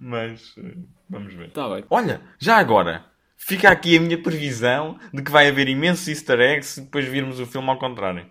mas 0.00 0.54
eh, 0.56 0.74
vamos 1.08 1.34
ver. 1.34 1.50
Tá 1.50 1.68
bem. 1.68 1.84
Olha, 1.90 2.22
já 2.38 2.56
agora, 2.56 3.04
fica 3.36 3.68
aqui 3.68 3.98
a 3.98 4.00
minha 4.00 4.20
previsão 4.20 4.98
de 5.12 5.22
que 5.22 5.30
vai 5.30 5.48
haver 5.48 5.68
imensos 5.68 6.08
easter 6.08 6.40
eggs 6.40 6.68
se 6.68 6.80
depois 6.80 7.04
virmos 7.04 7.38
o 7.38 7.46
filme 7.46 7.68
ao 7.68 7.78
contrário. 7.78 8.26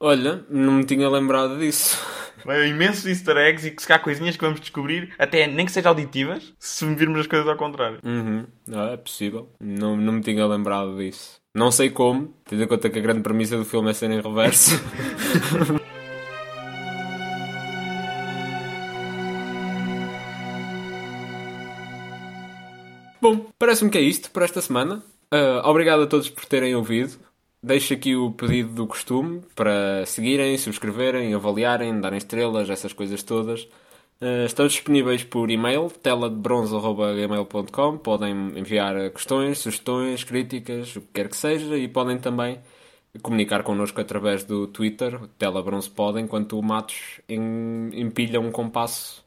Olha, 0.00 0.44
não 0.48 0.72
me 0.72 0.84
tinha 0.84 1.08
lembrado 1.08 1.58
disso. 1.58 2.23
Imensos 2.68 3.06
easter 3.06 3.36
eggs 3.36 3.66
e 3.66 3.70
que 3.70 3.80
se 3.80 3.88
cá 3.88 3.98
coisinhas 3.98 4.36
que 4.36 4.44
vamos 4.44 4.60
descobrir, 4.60 5.12
até 5.18 5.46
nem 5.46 5.64
que 5.64 5.72
sejam 5.72 5.90
auditivas, 5.90 6.52
se 6.58 6.84
virmos 6.94 7.20
as 7.20 7.26
coisas 7.26 7.48
ao 7.48 7.56
contrário. 7.56 7.98
Uhum. 8.04 8.46
Ah, 8.72 8.90
é 8.92 8.96
possível. 8.96 9.50
Não, 9.60 9.96
não 9.96 10.14
me 10.14 10.20
tinha 10.20 10.46
lembrado 10.46 10.96
disso. 10.96 11.40
Não 11.54 11.70
sei 11.70 11.88
como, 11.90 12.34
tendo 12.44 12.62
em 12.64 12.66
conta 12.66 12.90
que 12.90 12.98
a 12.98 13.02
grande 13.02 13.22
premissa 13.22 13.56
do 13.56 13.64
filme 13.64 13.90
é 13.90 13.94
ser 13.94 14.10
em 14.10 14.20
reverso. 14.20 14.72
Bom, 23.24 23.46
parece-me 23.58 23.90
que 23.90 23.96
é 23.96 24.02
isto 24.02 24.30
por 24.30 24.42
esta 24.42 24.60
semana. 24.60 25.02
Uh, 25.32 25.66
obrigado 25.66 26.02
a 26.02 26.06
todos 26.06 26.28
por 26.28 26.44
terem 26.44 26.74
ouvido. 26.74 27.18
Deixo 27.64 27.94
aqui 27.94 28.14
o 28.14 28.30
pedido 28.30 28.74
do 28.74 28.86
costume 28.86 29.40
para 29.56 30.04
seguirem, 30.04 30.58
subscreverem, 30.58 31.32
avaliarem, 31.32 31.98
darem 31.98 32.18
estrelas, 32.18 32.68
essas 32.68 32.92
coisas 32.92 33.22
todas. 33.22 33.62
Uh, 34.20 34.44
estamos 34.44 34.74
disponíveis 34.74 35.24
por 35.24 35.50
e-mail, 35.50 35.90
teladebronze.gmail.com. 36.02 37.96
Podem 37.96 38.58
enviar 38.58 39.08
questões, 39.12 39.60
sugestões, 39.60 40.22
críticas, 40.24 40.94
o 40.94 41.00
que 41.00 41.06
quer 41.14 41.30
que 41.30 41.36
seja, 41.38 41.74
e 41.78 41.88
podem 41.88 42.18
também 42.18 42.60
comunicar 43.22 43.62
connosco 43.62 43.98
através 43.98 44.44
do 44.44 44.66
Twitter, 44.66 45.18
telabronze 45.38 45.88
pode, 45.88 46.20
enquanto 46.20 46.58
o 46.58 46.62
Matos 46.62 47.22
empilha 47.26 48.42
um 48.42 48.52
compasso 48.52 49.24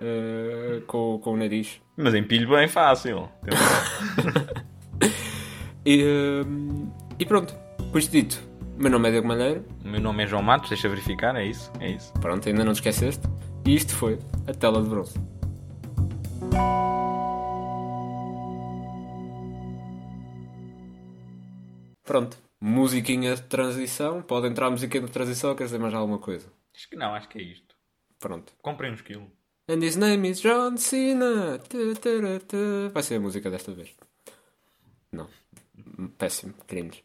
uh, 0.00 0.80
com, 0.86 1.18
com 1.18 1.34
o 1.34 1.36
nariz. 1.36 1.78
Mas 1.94 2.14
empilho 2.14 2.48
bem 2.48 2.68
fácil. 2.68 3.28
e, 5.84 6.02
uh, 6.02 6.99
e 7.20 7.26
pronto, 7.26 7.54
com 7.92 7.98
isto 7.98 8.10
dito, 8.10 8.42
meu 8.78 8.90
nome 8.90 9.08
é 9.08 9.10
Diego 9.12 9.28
Malheiro. 9.28 9.62
O 9.84 9.88
meu 9.88 10.00
nome 10.00 10.24
é 10.24 10.26
João 10.26 10.42
Matos, 10.42 10.70
deixa 10.70 10.88
verificar, 10.88 11.36
é 11.36 11.44
isso? 11.44 11.70
É 11.78 11.90
isso. 11.90 12.10
Pronto, 12.14 12.48
ainda 12.48 12.64
não 12.64 12.72
te 12.72 12.76
esqueceste. 12.76 13.20
E 13.66 13.74
isto 13.74 13.94
foi 13.94 14.18
a 14.46 14.54
tela 14.54 14.82
de 14.82 14.88
bronze. 14.88 15.20
Pronto, 22.04 22.38
musiquinha 22.58 23.34
de 23.36 23.42
transição. 23.42 24.22
Pode 24.22 24.46
entrar 24.46 24.68
a 24.68 24.70
musiquinha 24.70 25.04
de 25.04 25.12
transição 25.12 25.50
ou 25.50 25.56
queres 25.56 25.72
dizer 25.72 25.82
mais 25.82 25.92
alguma 25.92 26.18
coisa? 26.18 26.50
Acho 26.74 26.88
que 26.88 26.96
não, 26.96 27.14
acho 27.14 27.28
que 27.28 27.38
é 27.38 27.42
isto. 27.42 27.76
Pronto. 28.18 28.54
Comprei 28.62 28.90
um 28.90 28.94
esquilo. 28.94 29.30
And 29.68 29.84
his 29.84 29.96
name 29.96 30.26
is 30.26 30.40
John 30.40 30.78
Cena. 30.78 31.60
Vai 32.94 33.02
ser 33.02 33.16
a 33.16 33.20
música 33.20 33.50
desta 33.50 33.72
vez. 33.72 33.94
Não. 35.12 35.28
Péssimo. 36.16 36.54
Cringe. 36.66 37.04